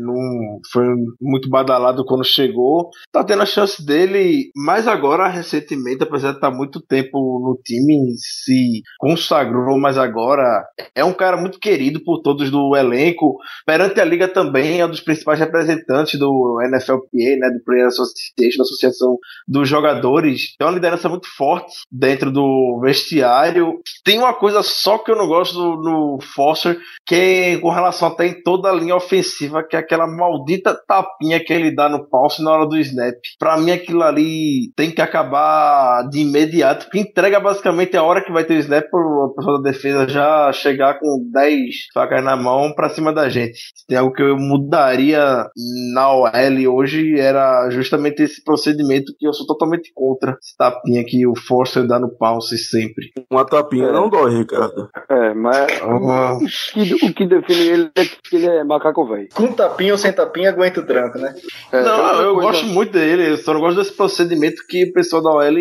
foi 0.72 0.86
muito 1.20 1.50
badalado 1.50 2.06
quando 2.06 2.24
chegou. 2.24 2.92
Tá 3.12 3.24
tendo 3.24 3.42
a 3.42 3.48
chance 3.48 3.84
dele, 3.84 4.52
mas 4.56 4.88
agora, 4.88 5.28
recentemente, 5.28 6.04
apesar 6.04 6.32
de 6.32 6.38
estar 6.38 6.52
muito 6.52 6.80
tempo 6.80 7.18
no 7.18 7.60
time, 7.64 8.14
se 8.18 8.82
consagrou, 9.00 9.80
mas 9.80 9.98
agora 9.98 10.64
é 10.94 11.04
um 11.04 11.14
cara 11.14 11.36
muito 11.36 11.60
querido 11.60 12.04
por 12.04 12.22
todos 12.22 12.52
do 12.52 12.76
elenco. 12.76 13.38
Perante 13.66 13.87
a 13.96 14.06
liga 14.06 14.28
também, 14.28 14.80
é 14.80 14.86
um 14.86 14.90
dos 14.90 15.02
principais 15.02 15.40
representantes 15.40 16.20
do 16.20 16.60
NFLPA, 16.70 17.38
né, 17.40 17.50
do 17.50 17.64
Player 17.64 17.88
Association, 17.88 18.58
da 18.58 18.64
Associação 18.64 19.18
dos 19.48 19.68
Jogadores. 19.68 20.56
Tem 20.58 20.68
uma 20.68 20.74
liderança 20.74 21.10
muito 21.10 21.28
forte 21.28 21.74
dentro 21.92 22.32
do 22.32 22.80
vestiário. 22.82 23.80
Tem 24.04 24.18
uma 24.20 24.34
coisa 24.34 24.62
só 24.64 24.98
que 24.98 25.12
eu 25.12 25.16
não 25.16 25.28
gosto 25.28 25.58
no 25.58 26.20
Foster, 26.22 26.78
que 27.06 27.16
é 27.16 27.58
com 27.58 27.70
relação 27.70 28.10
até 28.10 28.28
em 28.28 28.42
toda 28.42 28.70
a 28.70 28.74
linha 28.74 28.96
ofensiva, 28.96 29.64
que 29.64 29.76
é 29.76 29.80
aquela 29.80 30.08
maldita 30.08 30.78
tapinha 30.88 31.44
que 31.44 31.54
ele 31.54 31.74
dá 31.74 31.90
no 31.90 32.08
pulse 32.08 32.44
na 32.44 32.52
hora 32.52 32.66
do 32.66 32.78
snap. 32.78 33.16
Pra 33.40 33.58
mim, 33.58 33.72
aquilo 33.72 34.04
ali 34.04 34.72
tem 34.76 34.92
que 34.92 35.02
acabar 35.02 36.08
de 36.10 36.20
imediato, 36.20 36.86
porque 36.86 37.00
entrega 37.00 37.40
basicamente 37.40 37.96
a 37.96 38.04
hora 38.04 38.24
que 38.24 38.32
vai 38.32 38.44
ter 38.44 38.56
o 38.56 38.60
snap 38.60 38.90
para 38.90 39.28
pessoa 39.36 39.62
da 39.62 39.72
defesa 39.72 40.08
já 40.08 40.52
chegar 40.52 41.00
com 41.00 41.30
10 41.32 41.88
facas 41.94 42.24
na 42.24 42.36
mão 42.36 42.74
pra 42.74 42.90
cima 42.90 43.14
da 43.14 43.30
gente. 43.30 43.60
Se 43.78 43.86
tem 43.88 43.98
algo 43.98 44.12
que 44.14 44.22
eu 44.24 44.36
mudaria 44.38 45.46
na 45.94 46.12
OL 46.12 46.76
hoje, 46.76 47.20
era 47.20 47.70
justamente 47.70 48.24
esse 48.24 48.44
procedimento 48.44 49.14
que 49.20 49.28
eu 49.28 49.34
sou 49.34 49.46
totalmente 49.46 49.92
contra. 49.94 50.38
Esse 50.42 50.58
tapinha 50.58 51.04
que 51.06 51.28
o 51.28 51.34
Forcer 51.36 51.86
dá 51.86 52.00
no 52.00 52.10
pulse 52.10 52.58
sempre. 52.58 53.12
Uma 53.32 53.46
tapinha 53.46 53.88
É. 53.88 53.92
não 53.92 54.10
dói, 54.10 54.40
Ricardo. 54.40 54.90
É, 55.10 55.34
mas 55.34 55.68
o 55.84 56.40
que, 56.74 57.06
o 57.06 57.14
que 57.14 57.28
define 57.28 57.68
ele 57.68 57.92
é 57.96 58.06
que 58.06 58.36
ele 58.36 58.48
é 58.48 58.64
macaco 58.64 59.06
velho. 59.08 59.28
Com 59.34 59.54
tapinha 59.54 59.92
ou 59.94 59.98
sem 59.98 60.12
tapinha, 60.12 60.50
aguenta 60.50 60.80
o 60.80 60.86
tranco, 60.86 61.18
né? 61.20 61.36
É, 61.72 61.84
não, 61.84 62.22
eu 62.22 62.34
coisa- 62.36 62.48
gosto 62.50 62.66
muito 62.66 62.92
dele, 62.94 63.30
eu 63.32 63.38
só 63.38 63.54
não 63.54 63.62
gosto 63.62 63.78
desse 63.78 63.94
procedimento 63.96 64.64
que 64.68 64.86
o 64.86 64.94
pessoal 64.94 65.22
da 65.22 65.30
OL 65.32 65.56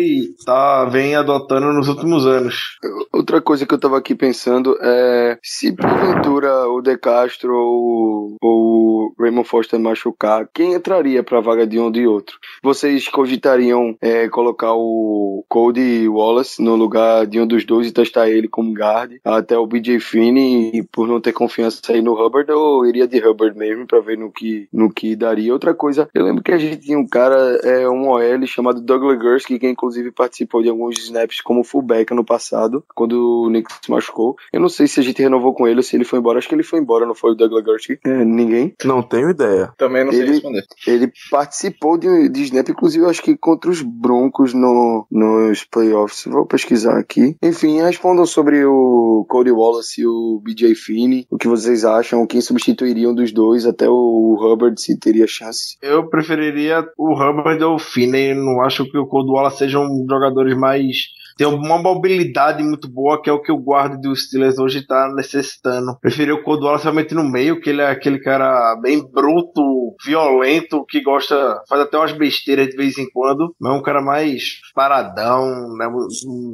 tá, 0.45 0.85
vem 0.85 1.15
adotando 1.15 1.71
nos 1.71 1.87
últimos 1.87 2.25
anos. 2.25 2.77
Outra 3.13 3.41
coisa 3.41 3.65
que 3.65 3.73
eu 3.73 3.79
tava 3.79 3.97
aqui 3.97 4.15
pensando 4.15 4.75
é 4.81 5.37
se 5.43 5.71
porventura 5.75 6.67
o 6.67 6.81
De 6.81 6.97
Castro 6.97 7.53
ou, 7.53 8.06
ou 8.41 9.13
Raymond 9.19 9.47
Foster 9.47 9.79
machucar, 9.79 10.47
quem 10.53 10.73
entraria 10.73 11.23
pra 11.23 11.41
vaga 11.41 11.65
de 11.65 11.79
um 11.79 11.85
ou 11.85 11.91
de 11.91 12.07
outro? 12.07 12.37
Vocês 12.63 13.07
cogitariam 13.07 13.95
é, 14.01 14.27
colocar 14.29 14.73
o 14.73 15.43
Cody 15.47 16.07
Wallace 16.07 16.61
no 16.61 16.75
lugar 16.75 17.25
de 17.25 17.39
um 17.39 17.47
dos 17.47 17.65
dois 17.65 17.87
e 17.87 17.91
testar 17.91 18.29
ele 18.29 18.47
como 18.47 18.73
guard, 18.73 19.17
até 19.23 19.57
o 19.57 19.67
BJ 19.67 19.99
Finney, 19.99 20.83
por 20.91 21.07
não 21.07 21.21
ter 21.21 21.33
confiança 21.33 21.81
aí 21.89 22.01
no 22.01 22.13
Hubbard, 22.13 22.51
ou 22.51 22.85
iria 22.85 23.07
de 23.07 23.19
Hubbard 23.19 23.57
mesmo 23.57 23.87
pra 23.87 23.99
ver 23.99 24.17
no 24.17 24.31
que, 24.31 24.67
no 24.71 24.91
que 24.91 25.15
daria? 25.15 25.53
Outra 25.53 25.73
coisa, 25.73 26.09
eu 26.13 26.23
lembro 26.23 26.43
que 26.43 26.51
a 26.51 26.57
gente 26.57 26.77
tinha 26.77 26.97
um 26.97 27.07
cara, 27.07 27.35
é, 27.63 27.87
um 27.89 28.09
OL 28.09 28.45
chamado 28.45 28.81
Douglas 28.81 29.17
Gursky, 29.17 29.59
que 29.59 29.67
inclusive 29.67 30.11
participou 30.11 30.61
de 30.61 30.69
alguns 30.69 30.97
snaps 30.99 31.41
como 31.41 31.63
fullback 31.63 32.13
no 32.13 32.25
passado, 32.25 32.83
quando 32.95 33.43
o 33.43 33.49
Nick 33.49 33.71
se 33.71 33.89
machucou. 33.89 34.35
Eu 34.51 34.59
não 34.59 34.69
sei 34.69 34.87
se 34.87 34.99
a 34.99 35.03
gente 35.03 35.21
renovou 35.21 35.53
com 35.53 35.67
ele 35.67 35.77
ou 35.77 35.83
se 35.83 35.95
ele 35.95 36.03
foi 36.03 36.19
embora. 36.19 36.39
Acho 36.39 36.47
que 36.47 36.55
ele 36.55 36.63
foi 36.63 36.79
embora, 36.79 37.05
não 37.05 37.15
foi 37.15 37.31
o 37.31 37.35
Douglas 37.35 37.63
Gursky? 37.63 37.96
É, 38.05 38.25
ninguém. 38.25 38.73
Não 38.85 39.01
tenho 39.01 39.29
ideia. 39.29 39.71
Também 39.77 40.05
não 40.05 40.11
sei 40.11 40.21
Ele- 40.21 40.31
responder. 40.31 40.63
Ele 40.87 41.11
participou 41.31 41.97
de, 41.97 42.29
de 42.29 42.43
snap, 42.43 42.67
inclusive 42.69 43.05
acho 43.05 43.21
que 43.21 43.37
contra 43.37 43.69
os 43.69 43.81
Broncos 43.81 44.53
no, 44.53 45.05
nos 45.11 45.63
playoffs. 45.63 46.25
Vou 46.25 46.45
pesquisar 46.45 46.97
aqui. 46.97 47.35
Enfim, 47.41 47.81
respondam 47.81 48.25
sobre 48.25 48.65
o 48.65 49.25
Cody 49.29 49.51
Wallace 49.51 50.01
e 50.01 50.07
o 50.07 50.41
BJ 50.43 50.75
Finney. 50.75 51.25
O 51.29 51.37
que 51.37 51.47
vocês 51.47 51.83
acham? 51.85 52.25
Quem 52.27 52.41
substituiria 52.41 53.09
um 53.09 53.15
dos 53.15 53.31
dois? 53.31 53.65
Até 53.65 53.87
o 53.89 54.37
Hubbard, 54.39 54.79
se 54.79 54.97
teria 54.99 55.25
chance. 55.27 55.77
Eu 55.81 56.09
preferiria 56.09 56.85
o 56.97 57.13
Hubbard 57.13 57.63
ou 57.63 57.75
o 57.75 57.79
Finney, 57.79 58.33
não 58.33 58.61
acho 58.61 58.89
que 58.89 58.97
o 58.97 59.07
Cold 59.07 59.29
Wallace 59.31 59.57
sejam 59.59 59.87
jogadores 60.09 60.57
mais 60.57 61.07
tem 61.37 61.47
uma 61.47 61.77
mobilidade 61.77 62.63
muito 62.63 62.89
boa, 62.89 63.21
que 63.21 63.29
é 63.29 63.33
o 63.33 63.41
que 63.41 63.51
o 63.51 63.57
guarda 63.57 63.97
dos 63.97 64.25
Steelers 64.25 64.57
hoje 64.57 64.85
tá 64.85 65.13
necessitando. 65.15 65.97
Preferi 66.01 66.31
o 66.31 66.43
Cole 66.43 66.63
Wallace 66.63 66.83
realmente 66.83 67.13
no 67.13 67.23
meio, 67.23 67.61
que 67.61 67.69
ele 67.69 67.81
é 67.81 67.89
aquele 67.89 68.19
cara 68.19 68.75
bem 68.81 69.05
bruto, 69.11 69.95
violento, 70.03 70.85
que 70.85 71.01
gosta, 71.01 71.61
faz 71.69 71.81
até 71.81 71.97
umas 71.97 72.11
besteiras 72.11 72.67
de 72.67 72.75
vez 72.75 72.97
em 72.97 73.09
quando, 73.11 73.53
mas 73.59 73.73
é 73.73 73.75
um 73.75 73.81
cara 73.81 74.01
mais 74.01 74.59
paradão, 74.73 75.45
né, 75.77 75.87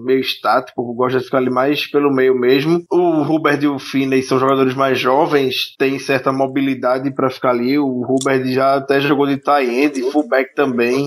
meio 0.05 0.19
estático, 0.19 0.93
gosta 0.93 1.19
de 1.19 1.25
ficar 1.25 1.37
ali 1.37 1.49
mais 1.49 1.87
pelo 1.87 2.13
meio 2.13 2.37
mesmo. 2.37 2.83
O 2.91 3.21
Hubert 3.21 3.61
e 3.63 3.67
o 3.67 3.79
Finney 3.79 4.21
são 4.21 4.39
jogadores 4.39 4.75
mais 4.75 4.99
jovens, 4.99 5.75
têm 5.77 5.97
certa 5.99 6.31
mobilidade 6.31 7.13
para 7.13 7.29
ficar 7.29 7.51
ali. 7.51 7.77
O 7.77 8.01
Hubert 8.01 8.45
já 8.51 8.75
até 8.75 8.99
jogou 8.99 9.27
de 9.27 9.37
tight 9.37 9.69
end, 9.69 10.11
fullback 10.11 10.53
também. 10.55 11.05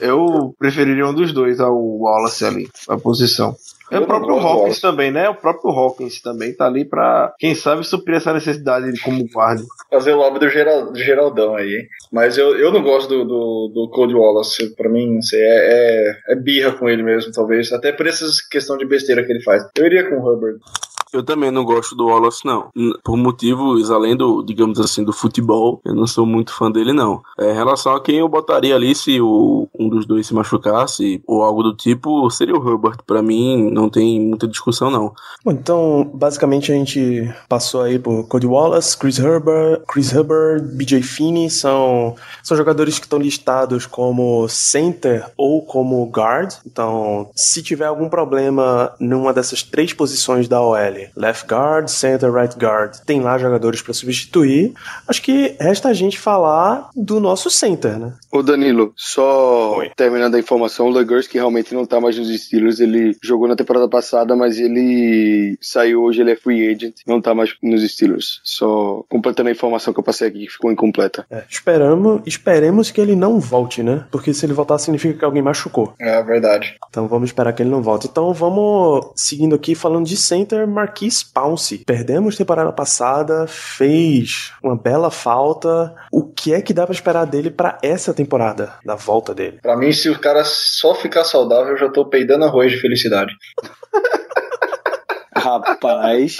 Eu 0.00 0.54
preferiria 0.58 1.06
um 1.06 1.14
dos 1.14 1.32
dois 1.32 1.60
ao 1.60 1.76
Wallace 1.76 2.44
ali, 2.44 2.68
a 2.88 2.96
posição. 2.96 3.15
É 3.90 3.96
Eu 3.96 4.02
o 4.02 4.06
próprio 4.06 4.34
Hawkins 4.34 4.80
também, 4.80 5.10
né? 5.10 5.28
O 5.28 5.34
próprio 5.34 5.70
Hawkins 5.70 6.20
também 6.20 6.52
tá 6.52 6.66
ali 6.66 6.84
pra, 6.84 7.32
quem 7.38 7.54
sabe, 7.54 7.84
suprir 7.84 8.16
essa 8.16 8.32
necessidade 8.32 8.92
de 8.92 9.00
como 9.00 9.26
guarda. 9.32 9.62
Fazer 9.90 10.12
o 10.12 10.16
lobby 10.16 10.40
do, 10.40 10.48
Geral, 10.48 10.92
do 10.92 10.98
Geraldão 10.98 11.54
aí, 11.54 11.76
hein? 11.76 11.88
Mas 12.12 12.36
eu, 12.36 12.58
eu 12.58 12.72
não 12.72 12.82
gosto 12.82 13.08
do, 13.08 13.24
do, 13.24 13.72
do 13.72 13.90
Cold 13.90 14.12
Wallace. 14.14 14.74
Pra 14.74 14.88
mim, 14.88 15.14
não 15.14 15.22
sei, 15.22 15.40
é, 15.40 15.46
é, 16.28 16.32
é 16.32 16.34
birra 16.34 16.72
com 16.72 16.88
ele 16.88 17.02
mesmo, 17.02 17.30
talvez. 17.32 17.72
Até 17.72 17.92
por 17.92 18.06
essa 18.06 18.26
questão 18.50 18.76
de 18.76 18.84
besteira 18.84 19.24
que 19.24 19.30
ele 19.30 19.42
faz. 19.42 19.64
Eu 19.76 19.86
iria 19.86 20.08
com 20.08 20.16
o 20.16 20.32
Hubbard. 20.32 20.58
Eu 21.12 21.22
também 21.22 21.50
não 21.50 21.64
gosto 21.64 21.94
do 21.94 22.06
Wallace, 22.06 22.44
não. 22.44 22.68
Por 23.02 23.16
motivos 23.16 23.90
além 23.90 24.16
do, 24.16 24.42
digamos 24.42 24.80
assim, 24.80 25.04
do 25.04 25.12
futebol, 25.12 25.80
eu 25.84 25.94
não 25.94 26.06
sou 26.06 26.26
muito 26.26 26.52
fã 26.52 26.70
dele, 26.70 26.92
não. 26.92 27.22
É, 27.38 27.52
em 27.52 27.54
relação 27.54 27.94
a 27.94 28.02
quem 28.02 28.16
eu 28.16 28.28
botaria 28.28 28.74
ali 28.74 28.94
se 28.94 29.20
o, 29.20 29.68
um 29.78 29.88
dos 29.88 30.06
dois 30.06 30.26
se 30.26 30.34
machucasse 30.34 31.22
ou 31.26 31.42
algo 31.42 31.62
do 31.62 31.74
tipo, 31.74 32.28
seria 32.30 32.54
o 32.54 32.68
Herbert. 32.68 32.98
Pra 33.06 33.22
mim, 33.22 33.70
não 33.70 33.88
tem 33.88 34.20
muita 34.20 34.48
discussão, 34.48 34.90
não. 34.90 35.14
Bom, 35.44 35.52
então, 35.52 36.10
basicamente 36.12 36.72
a 36.72 36.74
gente 36.74 37.32
passou 37.48 37.82
aí 37.82 37.98
por 37.98 38.26
Cody 38.26 38.46
Wallace, 38.46 38.96
Chris 38.98 39.18
Herbert, 39.18 39.82
Chris 39.86 40.12
Herbert, 40.12 40.62
BJ 40.62 41.02
Finney, 41.02 41.48
são, 41.50 42.14
são 42.42 42.56
jogadores 42.56 42.98
que 42.98 43.06
estão 43.06 43.18
listados 43.18 43.86
como 43.86 44.48
center 44.48 45.30
ou 45.36 45.62
como 45.62 46.04
guard. 46.06 46.52
Então, 46.66 47.30
se 47.34 47.62
tiver 47.62 47.86
algum 47.86 48.08
problema 48.08 48.92
numa 48.98 49.32
dessas 49.32 49.62
três 49.62 49.92
posições 49.92 50.48
da 50.48 50.60
OL, 50.60 50.95
left 51.16 51.46
guard, 51.46 51.88
center, 51.88 52.32
right 52.32 52.54
guard, 52.56 52.96
tem 53.04 53.20
lá 53.20 53.38
jogadores 53.38 53.82
para 53.82 53.94
substituir. 53.94 54.74
Acho 55.06 55.22
que 55.22 55.56
resta 55.60 55.88
a 55.88 55.94
gente 55.94 56.18
falar 56.18 56.90
do 56.94 57.20
nosso 57.20 57.50
center, 57.50 57.98
né? 57.98 58.12
Ô 58.30 58.42
Danilo, 58.42 58.92
só 58.96 59.80
terminando 59.96 60.34
a 60.34 60.38
informação, 60.38 60.86
o 60.86 60.90
Legursky 60.90 61.38
realmente 61.38 61.74
não 61.74 61.86
tá 61.86 62.00
mais 62.00 62.18
nos 62.18 62.28
Steelers, 62.28 62.80
ele 62.80 63.16
jogou 63.22 63.48
na 63.48 63.56
temporada 63.56 63.88
passada, 63.88 64.36
mas 64.36 64.58
ele 64.58 65.56
saiu 65.60 66.02
hoje, 66.02 66.20
ele 66.20 66.32
é 66.32 66.36
free 66.36 66.68
agent, 66.68 66.96
não 67.06 67.20
tá 67.20 67.34
mais 67.34 67.54
nos 67.62 67.82
Steelers. 67.90 68.40
Só 68.44 69.04
completando 69.08 69.48
a 69.48 69.52
informação 69.52 69.92
que 69.92 70.00
eu 70.00 70.04
passei 70.04 70.28
aqui, 70.28 70.46
que 70.46 70.52
ficou 70.52 70.70
incompleta. 70.70 71.26
É, 71.30 71.44
esperamos, 71.48 72.22
esperemos 72.26 72.90
que 72.90 73.00
ele 73.00 73.16
não 73.16 73.40
volte, 73.40 73.82
né? 73.82 74.04
Porque 74.10 74.32
se 74.32 74.44
ele 74.44 74.52
voltar 74.52 74.78
significa 74.78 75.18
que 75.18 75.24
alguém 75.24 75.42
machucou. 75.42 75.94
É 75.98 76.22
verdade. 76.22 76.76
Então 76.88 77.08
vamos 77.08 77.30
esperar 77.30 77.52
que 77.52 77.62
ele 77.62 77.70
não 77.70 77.82
volte. 77.82 78.06
Então 78.06 78.32
vamos 78.32 79.12
seguindo 79.14 79.54
aqui 79.54 79.74
falando 79.74 80.06
de 80.06 80.16
center 80.16 80.66
Marquise 80.86 81.24
Pounce. 81.34 81.78
Perdemos 81.84 82.36
temporada 82.36 82.72
passada, 82.72 83.46
fez 83.48 84.52
uma 84.62 84.76
bela 84.76 85.10
falta. 85.10 85.92
O 86.12 86.22
que 86.24 86.54
é 86.54 86.62
que 86.62 86.72
dá 86.72 86.86
pra 86.86 86.94
esperar 86.94 87.24
dele 87.26 87.50
pra 87.50 87.76
essa 87.82 88.14
temporada, 88.14 88.74
da 88.84 88.94
volta 88.94 89.34
dele? 89.34 89.58
Pra 89.60 89.76
mim, 89.76 89.92
se 89.92 90.08
o 90.08 90.18
cara 90.18 90.44
só 90.44 90.94
ficar 90.94 91.24
saudável, 91.24 91.72
eu 91.72 91.76
já 91.78 91.88
tô 91.90 92.04
peidando 92.06 92.44
arroz 92.44 92.70
de 92.70 92.78
felicidade. 92.80 93.32
Rapaz, 95.36 96.38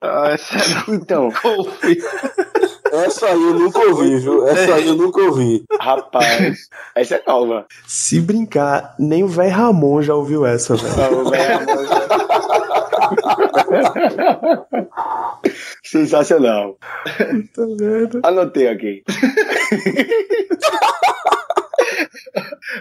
Ah, 0.00 0.28
essa 0.30 0.84
então, 0.88 1.30
Essa 2.92 3.26
aí 3.26 3.32
eu 3.42 3.54
nunca 3.54 3.78
ouvi, 3.80 4.18
viu? 4.20 4.46
Essa 4.46 4.74
aí 4.74 4.86
eu 4.86 4.94
nunca 4.94 5.20
ouvi. 5.22 5.64
rapaz, 5.80 6.68
essa 6.94 7.16
é 7.16 7.22
nova. 7.26 7.66
Se 7.86 8.20
brincar, 8.20 8.94
nem 8.98 9.24
o 9.24 9.28
velho 9.28 9.50
Ramon 9.50 10.00
já 10.02 10.14
ouviu 10.14 10.44
essa, 10.46 10.76
velho. 10.76 10.94
Sensacional. 15.82 16.78
Tá 17.54 17.62
vendo? 17.78 18.20
Anotei 18.22 18.68
aqui. 18.68 19.02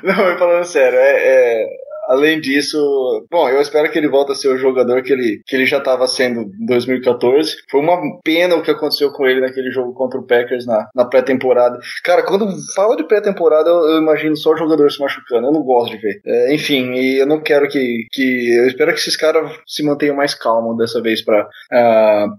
Não, 0.04 0.16
mas 0.16 0.40
falando 0.40 0.66
sério, 0.66 0.98
é, 0.98 1.18
é, 1.18 1.68
além 2.12 2.42
disso, 2.42 2.78
bom, 3.32 3.48
eu 3.50 3.62
espero 3.62 3.90
que 3.90 3.98
ele 3.98 4.10
volte 4.10 4.34
a 4.34 4.36
ser 4.36 4.50
o 4.50 4.58
jogador 4.58 5.02
que 5.02 5.14
ele, 5.14 5.42
que 5.48 5.56
ele 5.56 5.66
já 5.66 5.78
estava 5.78 6.06
sendo 6.08 6.42
em 6.42 6.66
2014. 6.66 7.56
Foi 7.70 7.80
uma 7.80 7.98
pena 8.22 8.56
o 8.56 8.62
que 8.62 8.72
aconteceu 8.72 9.12
com 9.12 9.26
ele 9.26 9.40
naquele 9.40 9.72
jogo 9.72 9.94
contra 9.94 10.20
o 10.20 10.26
Packers 10.28 10.66
na, 10.66 10.90
na 10.94 11.06
pré-temporada. 11.06 11.80
Cara, 12.04 12.24
quando 12.24 12.48
fala 12.76 12.98
de 12.98 13.06
pré-temporada, 13.06 13.70
eu, 13.70 13.92
eu 13.92 14.02
imagino 14.02 14.36
só 14.36 14.52
o 14.52 14.58
jogador 14.58 14.92
se 14.92 15.00
machucando. 15.00 15.48
Eu 15.48 15.54
não 15.54 15.64
gosto 15.64 15.92
de 15.92 16.02
ver. 16.02 16.22
É, 16.26 16.54
enfim, 16.54 16.92
e 16.94 17.22
eu 17.22 17.26
não 17.26 17.42
quero 17.42 17.68
que, 17.70 18.06
que. 18.12 18.56
Eu 18.58 18.68
espero 18.68 18.94
que 18.94 19.00
esses 19.00 19.16
caras 19.16 19.50
se 19.66 19.82
mantenham 19.82 20.16
mais 20.16 20.34
calmos 20.34 20.78
dessa 20.78 21.02
vez 21.02 21.24
para 21.24 21.48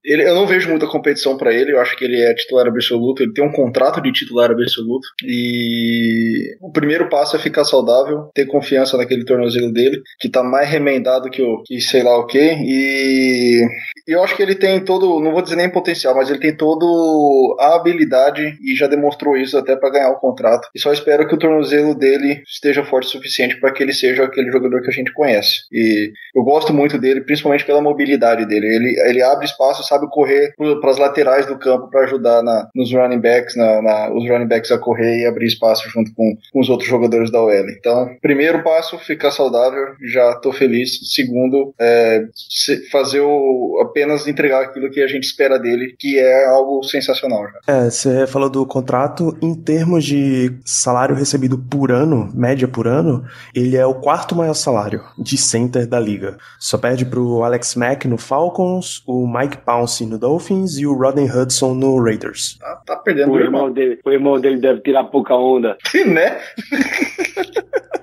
ele, 0.05 0.29
eu 0.29 0.35
não 0.35 0.47
vejo 0.47 0.69
muita 0.69 0.87
competição 0.87 1.37
para 1.37 1.53
ele. 1.53 1.73
Eu 1.73 1.81
acho 1.81 1.97
que 1.97 2.05
ele 2.05 2.21
é 2.21 2.35
titular 2.35 2.67
absoluto. 2.67 3.23
Ele 3.23 3.33
tem 3.33 3.45
um 3.45 3.53
contrato 3.53 4.03
de 4.03 4.13
titular 4.13 4.51
absoluto. 4.51 5.09
E 5.25 6.57
o 6.61 6.71
primeiro 6.71 7.09
passo 7.09 7.37
é 7.37 7.39
ficar 7.39 7.65
saudável, 7.65 8.31
ter 8.35 8.47
confiança 8.47 8.97
naquele 8.97 9.25
tornozelo 9.25 9.62
dele, 9.71 10.03
que 10.19 10.29
tá 10.29 10.43
mais 10.43 10.69
remendado 10.69 11.31
que 11.31 11.43
o 11.43 11.63
que 11.63 11.81
sei 11.81 12.03
lá 12.03 12.17
o 12.19 12.27
que. 12.27 12.39
E 12.39 13.67
eu 14.07 14.23
acho 14.23 14.37
que 14.37 14.43
ele 14.43 14.55
tem 14.55 14.85
todo, 14.85 15.21
não 15.21 15.33
vou 15.33 15.43
dizer 15.43 15.57
nem 15.57 15.71
potencial, 15.71 16.15
mas 16.15 16.29
ele 16.29 16.41
tem 16.41 16.57
todo 16.57 17.57
a 17.61 17.77
habilidade 17.77 18.59
e 18.63 18.75
já 18.75 18.87
demonstrou 18.87 19.37
isso 19.37 19.57
até 19.57 19.77
para 19.77 19.91
ganhar 19.91 20.11
o 20.11 20.19
contrato. 20.19 20.69
E 20.75 20.81
só 20.81 20.93
espero 20.93 21.27
que 21.27 21.35
o 21.35 21.39
tornozelo 21.39 21.95
dele 21.95 22.43
esteja 22.47 22.85
forte 22.85 23.07
o 23.07 23.11
suficiente 23.11 23.61
para 23.61 23.73
que 23.73 23.83
ele 23.83 23.93
seja 23.93 24.25
aquele 24.25 24.51
jogador 24.51 24.83
que 24.83 24.91
a 24.91 24.93
gente 24.93 25.13
conhece. 25.13 25.63
E 25.73 26.13
eu 26.35 26.43
gosto 26.43 26.73
muito 26.73 26.99
dele, 26.99 27.21
principalmente 27.21 27.65
pela 27.65 27.81
mobilidade 27.81 28.47
dele. 28.47 28.67
Ele, 28.67 29.01
ele 29.09 29.23
abre 29.23 29.45
espaço, 29.45 29.87
sabe 29.87 30.09
correr 30.11 30.55
para 30.81 30.91
as 30.91 30.99
laterais 30.99 31.47
do 31.47 31.59
campo 31.59 31.89
para 31.89 32.05
ajudar 32.05 32.43
na, 32.43 32.69
nos 32.75 32.93
running 32.93 33.21
backs, 33.21 33.57
na, 33.57 33.83
na, 33.83 34.13
os 34.13 34.29
running 34.29 34.49
backs 34.49 34.71
a 34.73 34.79
correr 34.79 35.21
e 35.21 35.27
abrir 35.27 35.47
espaço 35.47 35.89
junto 35.89 36.13
com, 36.15 36.37
com 36.53 36.61
os 36.61 36.69
outros 36.69 36.89
jogadores 36.89 37.31
da 37.31 37.41
OL. 37.41 37.71
Então, 37.71 38.17
primeiro 38.21 38.63
passo, 38.63 38.99
ficar 38.99 39.31
saudável, 39.43 39.95
já 40.13 40.35
tô 40.37 40.53
feliz. 40.53 40.99
Segundo, 41.15 41.75
é, 41.79 42.23
se- 42.35 42.89
fazer 42.91 43.21
o, 43.21 43.81
apenas 43.83 44.27
entregar 44.27 44.63
aquilo 44.63 44.91
que 44.91 45.01
a 45.03 45.07
gente 45.07 45.25
espera 45.25 45.59
dele, 45.59 45.95
que 45.99 46.19
é 46.19 46.47
algo 46.47 46.83
sensacional. 46.83 47.45
Já. 47.67 47.75
É, 47.75 47.91
você 47.91 48.27
falou 48.27 48.49
do 48.49 48.65
contrato 48.67 49.37
em 49.43 49.55
termos 49.55 50.05
de 50.05 50.53
salário 50.65 51.15
recebido 51.15 51.59
por 51.59 51.91
ano, 51.91 52.31
média 52.35 52.69
por 52.69 52.87
ano, 52.87 53.25
ele 53.55 53.77
é 53.77 53.85
o 53.87 53.95
quarto 53.95 54.35
maior 54.35 54.55
salário 54.55 55.03
de 55.19 55.37
center 55.37 55.87
da 55.87 55.99
liga. 55.99 56.37
Só 56.59 56.79
perde 56.79 57.05
pro 57.05 57.43
Alex 57.43 57.75
Mack 57.75 58.07
no 58.07 58.19
Falcons, 58.19 59.03
o 59.07 59.27
Mike 59.27 59.59
Pouncey 59.59 60.07
no 60.07 60.19
Dolphins 60.19 60.79
e 60.79 60.87
o 60.87 60.95
Rodney 60.95 61.29
Hudson 61.31 61.75
no 61.75 62.03
Raiders. 62.03 62.59
Tá, 62.61 62.83
tá 62.87 62.97
perdendo 62.97 63.31
O 63.31 63.35
o 63.35 63.41
irmão. 63.41 63.61
irmão 63.63 63.73
dele, 63.73 63.99
o 64.05 64.11
irmão 64.11 64.41
dele 64.41 64.61
deve 64.61 64.81
tirar 64.81 65.05
pouca 65.05 65.35
onda. 65.35 65.77
né? 66.07 66.39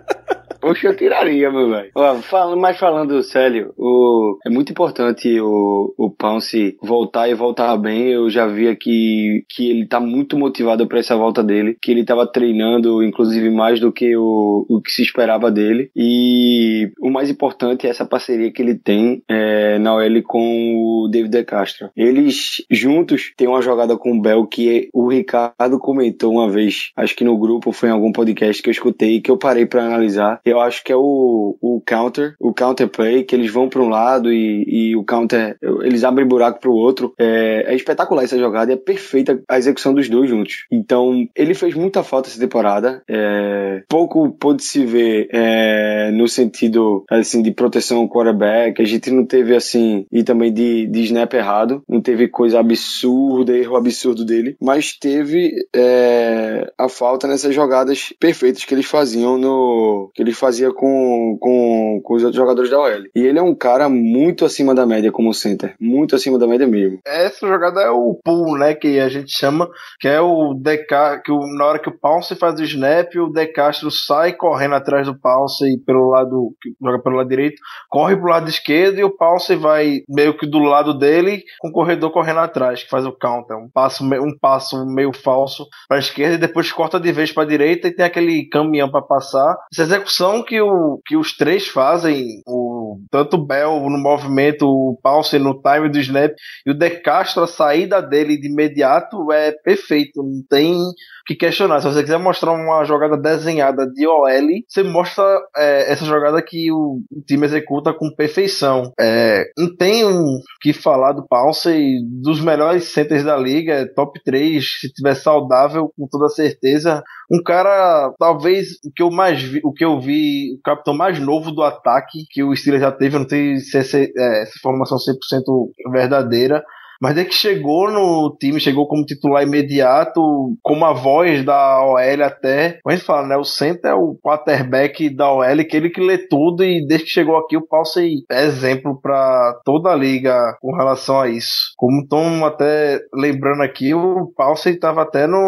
Oxe, 0.62 0.86
eu 0.86 0.96
tiraria, 0.96 1.50
meu 1.50 1.70
velho. 1.70 1.92
Falando, 2.24 2.60
mas 2.60 2.78
falando 2.78 3.24
sério, 3.24 3.74
o, 3.78 4.38
é 4.46 4.50
muito 4.50 4.72
importante 4.72 5.40
o, 5.40 5.94
o 5.98 6.10
Pounce 6.10 6.78
voltar 6.82 7.30
e 7.30 7.34
voltar 7.34 7.76
bem. 7.78 8.08
Eu 8.08 8.30
já 8.30 8.46
vi 8.46 8.68
aqui 8.68 9.46
que 9.50 9.70
ele 9.70 9.86
tá 9.86 10.00
muito 10.00 10.38
motivado 10.38 10.86
para 10.88 11.00
essa 11.00 11.16
volta 11.16 11.44
dele, 11.44 11.78
que 11.82 11.92
ele 11.92 12.04
tava 12.04 12.28
treinando, 12.28 13.02
inclusive, 13.04 13.50
mais 13.50 13.80
do 13.80 13.92
que 13.92 14.16
o, 14.18 14.66
o 14.68 14.82
que 14.82 14.92
se 14.92 15.02
esperava 15.02 15.50
dele. 15.50 15.90
E 15.96 16.92
o 17.00 17.10
mais 17.10 17.30
importante 17.30 17.88
é 17.88 17.90
essa 17.90 18.06
parceria 18.06 18.52
que 18.52 18.62
ele 18.62 18.76
tem 18.76 19.24
é, 19.30 19.80
na 19.80 19.96
OL 19.96 20.22
com 20.24 20.76
o 20.76 21.08
David 21.10 21.32
De 21.32 21.44
Castro. 21.44 21.90
Eles 21.96 22.64
juntos 22.70 23.32
têm 23.38 23.48
uma 23.48 23.62
jogada 23.62 23.98
com 23.98 24.12
o 24.12 24.22
Bell 24.22 24.46
que 24.46 24.90
o 24.94 25.08
Ricardo 25.08 25.80
comentou 25.80 26.34
uma 26.34 26.50
vez, 26.50 26.92
acho 26.96 27.16
que 27.16 27.24
no 27.24 27.38
grupo, 27.38 27.72
foi 27.72 27.90
em 27.90 27.94
algum 27.94 28.12
podcast 28.12 28.62
que 28.62 28.70
eu 28.70 28.74
escutei, 28.74 29.22
que 29.22 29.32
eu 29.32 29.38
parei 29.38 29.66
para 29.66 29.86
analisar. 29.86 30.42
Eu 30.50 30.60
acho 30.60 30.84
que 30.84 30.92
é 30.92 30.96
o, 30.96 31.58
o 31.62 31.82
counter, 31.86 32.36
o 32.40 32.54
counter 32.54 32.88
play, 32.88 33.24
que 33.24 33.36
eles 33.36 33.52
vão 33.52 33.70
para 33.70 33.82
um 33.82 33.90
lado 33.90 34.32
e, 34.32 34.64
e 34.68 34.96
o 34.96 35.04
counter, 35.04 35.58
eles 35.82 36.04
abrem 36.04 36.28
buraco 36.28 36.60
para 36.60 36.70
o 36.70 36.76
outro. 36.76 37.14
É, 37.18 37.66
é 37.68 37.76
espetacular 37.76 38.24
essa 38.24 38.38
jogada 38.38 38.72
e 38.72 38.76
é 38.76 38.78
perfeita 38.78 39.42
a 39.48 39.58
execução 39.58 39.94
dos 39.94 40.10
dois 40.10 40.30
juntos. 40.30 40.66
Então, 40.72 41.28
ele 41.36 41.54
fez 41.54 41.76
muita 41.76 42.04
falta 42.04 42.30
essa 42.30 42.40
temporada. 42.40 43.04
É, 43.08 43.84
pouco 43.88 44.32
pôde 44.32 44.64
se 44.64 44.86
ver 44.86 45.28
é, 45.32 46.12
no 46.12 46.28
sentido 46.28 47.04
assim 47.10 47.42
de 47.42 47.52
proteção 47.52 48.00
ao 48.00 48.10
quarterback. 48.10 48.82
A 48.82 48.86
gente 48.86 49.12
não 49.12 49.26
teve 49.26 49.56
assim, 49.56 50.06
e 50.12 50.24
também 50.24 50.52
de, 50.52 50.88
de 50.88 51.02
snap 51.04 51.34
errado. 51.34 51.84
Não 51.88 52.02
teve 52.02 52.28
coisa 52.28 52.60
absurda, 52.60 53.56
erro 53.56 53.76
absurdo 53.76 54.26
dele. 54.26 54.56
Mas 54.62 54.98
teve 54.98 55.54
é, 55.76 56.72
a 56.78 56.90
falta 56.90 57.28
nessas 57.28 57.54
jogadas 57.54 58.14
perfeitas 58.20 58.66
que 58.66 58.74
eles 58.74 58.86
faziam 58.86 59.38
no. 59.38 60.12
que 60.14 60.22
eles 60.22 60.38
fazia 60.40 60.72
com, 60.74 61.38
com, 61.40 62.02
com 62.04 62.16
os 62.16 62.24
outros 62.24 62.38
jogadores 62.38 62.70
da 62.70 62.80
OL. 62.80 63.04
E 63.16 63.22
ele 63.22 63.40
é 63.40 63.42
um 63.42 63.56
cara 63.56 63.90
muito 63.90 64.46
acima 64.46 64.74
da 64.74 64.86
média 64.86 65.12
como 65.12 65.34
center. 65.34 65.76
Muito 65.80 66.16
acima 66.16 66.40
da 66.40 66.48
média 66.48 66.66
mesmo. 66.66 67.00
Essa 67.06 67.48
jogada 67.48 67.82
é 67.82 67.90
o 67.90 68.20
pull, 68.24 68.58
né? 68.58 68.74
Que 68.74 69.00
a 69.00 69.10
gente 69.10 69.32
chama, 69.32 69.70
que 70.00 70.08
é 70.08 70.22
o 70.22 70.54
DK, 70.54 71.22
que 71.24 71.32
o, 71.32 71.40
na 71.58 71.66
hora 71.66 71.80
que 71.80 71.90
o 71.90 71.98
Pounce 71.98 72.36
faz 72.36 72.60
o 72.60 72.64
snap, 72.64 73.14
o 73.16 73.32
De 73.32 73.48
Castro 73.48 73.92
sai 73.92 74.34
correndo 74.34 74.76
atrás 74.76 75.06
do 75.06 75.20
Pounce 75.20 75.66
pelo 75.86 76.10
lado, 76.10 76.56
joga 76.82 77.00
pelo 77.00 77.18
lado 77.18 77.30
direito, 77.30 77.62
corre 77.90 78.16
pro 78.16 78.30
lado 78.30 78.50
esquerdo 78.50 79.00
e 79.00 79.04
o 79.04 79.16
Pounce 79.16 79.56
vai 79.56 80.02
meio 80.08 80.38
que 80.38 80.48
do 80.48 80.60
lado 80.60 80.98
dele, 80.98 81.44
com 81.60 81.70
o 81.70 81.74
corredor 81.74 82.12
correndo 82.12 82.40
atrás, 82.40 82.84
que 82.84 82.90
faz 82.90 83.06
o 83.06 83.12
counter. 83.12 83.58
Um 83.58 83.70
passo, 83.70 84.04
um 84.04 84.38
passo 84.40 84.86
meio 84.86 85.12
falso 85.14 85.68
pra 85.88 86.00
esquerda 86.00 86.36
e 86.36 86.40
depois 86.40 86.72
corta 86.72 87.00
de 87.00 87.12
vez 87.12 87.32
pra 87.32 87.46
direita 87.46 87.88
e 87.88 87.96
tem 87.96 88.06
aquele 88.06 88.48
caminhão 88.48 88.90
para 88.90 89.02
passar. 89.02 89.58
Essa 89.72 89.84
execução 89.84 90.29
que, 90.44 90.62
o, 90.62 91.00
que 91.06 91.18
os 91.18 91.36
três 91.36 91.68
fazem, 91.68 92.42
o, 92.48 92.98
tanto 93.12 93.36
o 93.36 93.46
Bell 93.46 93.80
no 93.90 93.98
movimento, 93.98 94.68
o 94.68 95.00
Pounce 95.02 95.38
no 95.40 95.62
time 95.62 95.90
do 95.90 96.00
snap 96.00 96.32
e 96.66 96.72
o 96.72 96.74
De 96.74 96.90
Castro, 97.02 97.44
a 97.44 97.48
saída 97.48 98.02
dele 98.02 98.40
de 98.40 98.48
imediato 98.48 99.32
é 99.32 99.52
perfeito. 99.52 100.22
Não 100.24 100.44
tem 100.50 100.78
que 101.26 101.36
questionar. 101.36 101.80
Se 101.80 101.88
você 101.88 102.02
quiser 102.02 102.18
mostrar 102.18 102.52
uma 102.52 102.84
jogada 102.84 103.18
desenhada 103.18 103.86
de 103.88 104.08
OL, 104.08 104.28
você 104.68 104.84
mostra 104.84 105.24
é, 105.56 105.92
essa 105.92 106.06
jogada 106.06 106.42
que 106.42 106.72
o 106.72 107.02
time 107.28 107.46
executa 107.46 107.94
com 107.94 108.14
perfeição. 108.16 108.92
É, 109.00 109.46
não 109.58 109.76
tem 109.76 110.06
um 110.06 110.40
que 110.62 110.74
falar 110.74 111.14
do 111.14 111.28
Pounce, 111.28 112.00
dos 112.22 112.42
melhores 112.42 112.86
centers 112.86 113.24
da 113.24 113.38
liga, 113.38 113.74
é 113.74 113.86
top 113.86 114.20
3, 114.24 114.64
se 114.80 114.92
tiver 114.92 115.16
saudável, 115.16 115.92
com 115.98 116.08
toda 116.08 116.30
certeza. 116.30 117.04
Um 117.32 117.44
cara, 117.44 118.12
talvez, 118.18 118.70
o 118.84 118.92
que 118.92 119.04
eu 119.04 119.12
mais 119.12 119.42
vi, 119.42 119.62
o 119.64 119.72
que 119.72 119.86
eu 119.86 120.00
vi, 120.00 120.56
o 120.56 120.62
capitão 120.64 120.96
mais 120.96 121.20
novo 121.20 121.52
do 121.52 121.62
ataque 121.62 122.26
que 122.32 122.44
o 122.44 122.56
Steelers 122.56 122.82
já 122.82 122.92
teve, 122.92 123.16
eu 123.16 123.20
não 123.20 123.28
tenho 123.28 123.60
se 123.60 123.78
essa, 123.78 124.00
é, 124.00 124.42
essa 124.42 124.58
informação 124.58 124.98
100% 124.98 125.92
verdadeira, 125.92 126.64
mas 127.02 127.16
desde 127.16 127.32
que 127.32 127.38
chegou 127.38 127.92
no 127.92 128.36
time, 128.40 128.60
chegou 128.60 128.88
como 128.88 129.06
titular 129.06 129.44
imediato, 129.44 130.22
como 130.62 130.86
a 130.86 130.94
voz 130.94 131.44
da 131.46 131.84
OL 131.84 132.24
até. 132.24 132.80
Como 132.84 132.94
a 132.94 132.96
gente 132.96 133.06
fala, 133.06 133.28
né? 133.28 133.38
O 133.38 133.44
center 133.44 133.92
é 133.92 133.96
o 133.96 134.18
quarterback 134.22 135.10
da 135.10 135.32
OL, 135.32 135.66
que 135.66 135.78
ele 135.78 135.90
que 135.90 136.02
lê 136.02 136.18
tudo 136.18 136.64
e 136.64 136.86
desde 136.86 137.06
que 137.06 137.12
chegou 137.12 137.38
aqui 137.38 137.56
o 137.56 137.66
Paulsen 137.66 138.24
é 138.30 138.46
exemplo 138.46 139.00
para 139.02 139.60
toda 139.64 139.90
a 139.90 139.96
liga 139.96 140.58
com 140.62 140.76
relação 140.76 141.20
a 141.20 141.30
isso. 141.30 141.74
Como 141.78 142.02
estão 142.02 142.46
até 142.46 143.00
lembrando 143.14 143.64
aqui, 143.64 143.94
o 143.94 144.32
Paulsen 144.36 144.74
estava 144.74 145.02
até 145.02 145.26
no. 145.26 145.40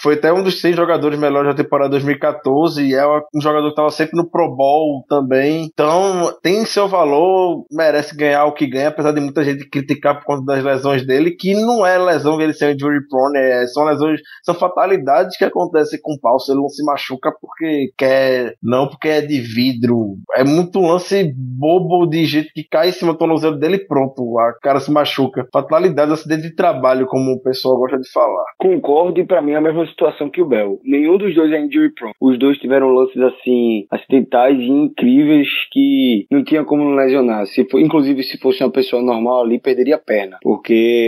Foi 0.00 0.14
até 0.14 0.32
um 0.32 0.42
dos 0.42 0.60
seis 0.60 0.76
jogadores 0.76 1.18
melhores 1.18 1.50
da 1.54 1.62
temporada 1.62 1.90
2014 1.90 2.82
e 2.82 2.94
é 2.94 3.06
um 3.34 3.40
jogador 3.40 3.66
que 3.66 3.72
estava 3.72 3.90
sempre 3.90 4.16
no 4.16 4.30
Pro 4.30 4.54
Bowl 4.54 5.04
também. 5.08 5.68
Então 5.72 6.32
tem 6.42 6.64
seu 6.64 6.88
valor, 6.88 7.64
merece 7.70 8.16
ganhar 8.16 8.44
o 8.44 8.54
que 8.54 8.66
ganha, 8.66 8.88
apesar 8.88 9.12
de 9.12 9.20
muita 9.20 9.42
gente 9.42 9.68
criticar 9.68 10.16
por 10.18 10.24
conta 10.24 10.44
das 10.44 10.62
dele, 11.06 11.30
que 11.30 11.54
não 11.54 11.84
é 11.86 11.98
lesão 11.98 12.36
que 12.36 12.42
ele 12.42 12.52
ser 12.52 12.74
injury 12.74 13.06
prone, 13.08 13.38
é, 13.38 13.66
são 13.66 13.84
lesões, 13.84 14.20
são 14.42 14.54
fatalidades 14.54 15.36
que 15.36 15.44
acontecem 15.44 15.98
com 16.02 16.14
o 16.14 16.20
pau, 16.20 16.38
se 16.38 16.52
ele 16.52 16.60
não 16.60 16.68
se 16.68 16.84
machuca 16.84 17.32
porque 17.40 17.92
quer, 17.96 18.54
não 18.62 18.88
porque 18.88 19.08
é 19.08 19.20
de 19.20 19.40
vidro. 19.40 20.16
É 20.34 20.44
muito 20.44 20.80
lance 20.80 21.32
bobo 21.36 22.06
de 22.06 22.24
jeito 22.24 22.50
que 22.54 22.64
cai 22.64 22.88
em 22.88 22.92
cima 22.92 23.12
do 23.12 23.18
tornozelo 23.18 23.58
dele 23.58 23.78
pronto, 23.78 24.38
a 24.38 24.52
cara 24.60 24.80
se 24.80 24.90
machuca. 24.90 25.46
Fatalidade, 25.52 26.12
acidente 26.12 26.42
de 26.42 26.54
trabalho, 26.54 27.06
como 27.06 27.32
o 27.32 27.42
pessoal 27.42 27.76
gosta 27.78 27.98
de 27.98 28.10
falar. 28.10 28.44
Concordo 28.58 29.20
e 29.20 29.26
pra 29.26 29.42
mim 29.42 29.52
é 29.52 29.56
a 29.56 29.60
mesma 29.60 29.86
situação 29.86 30.30
que 30.30 30.42
o 30.42 30.46
Bell. 30.46 30.80
Nenhum 30.84 31.18
dos 31.18 31.34
dois 31.34 31.52
é 31.52 31.60
injury 31.60 31.92
prone. 31.94 32.14
Os 32.20 32.38
dois 32.38 32.58
tiveram 32.58 32.88
lances 32.88 33.20
assim, 33.22 33.86
acidentais 33.90 34.58
e 34.58 34.68
incríveis 34.68 35.48
que 35.72 36.26
não 36.30 36.44
tinha 36.44 36.64
como 36.64 36.94
lesionar. 36.94 37.46
Se 37.46 37.68
for, 37.68 37.80
inclusive, 37.80 38.22
se 38.22 38.38
fosse 38.38 38.62
uma 38.62 38.70
pessoa 38.70 39.02
normal 39.02 39.44
ali, 39.44 39.60
perderia 39.60 39.96
a 39.96 39.98
perna. 39.98 40.38
Porque 40.42 40.65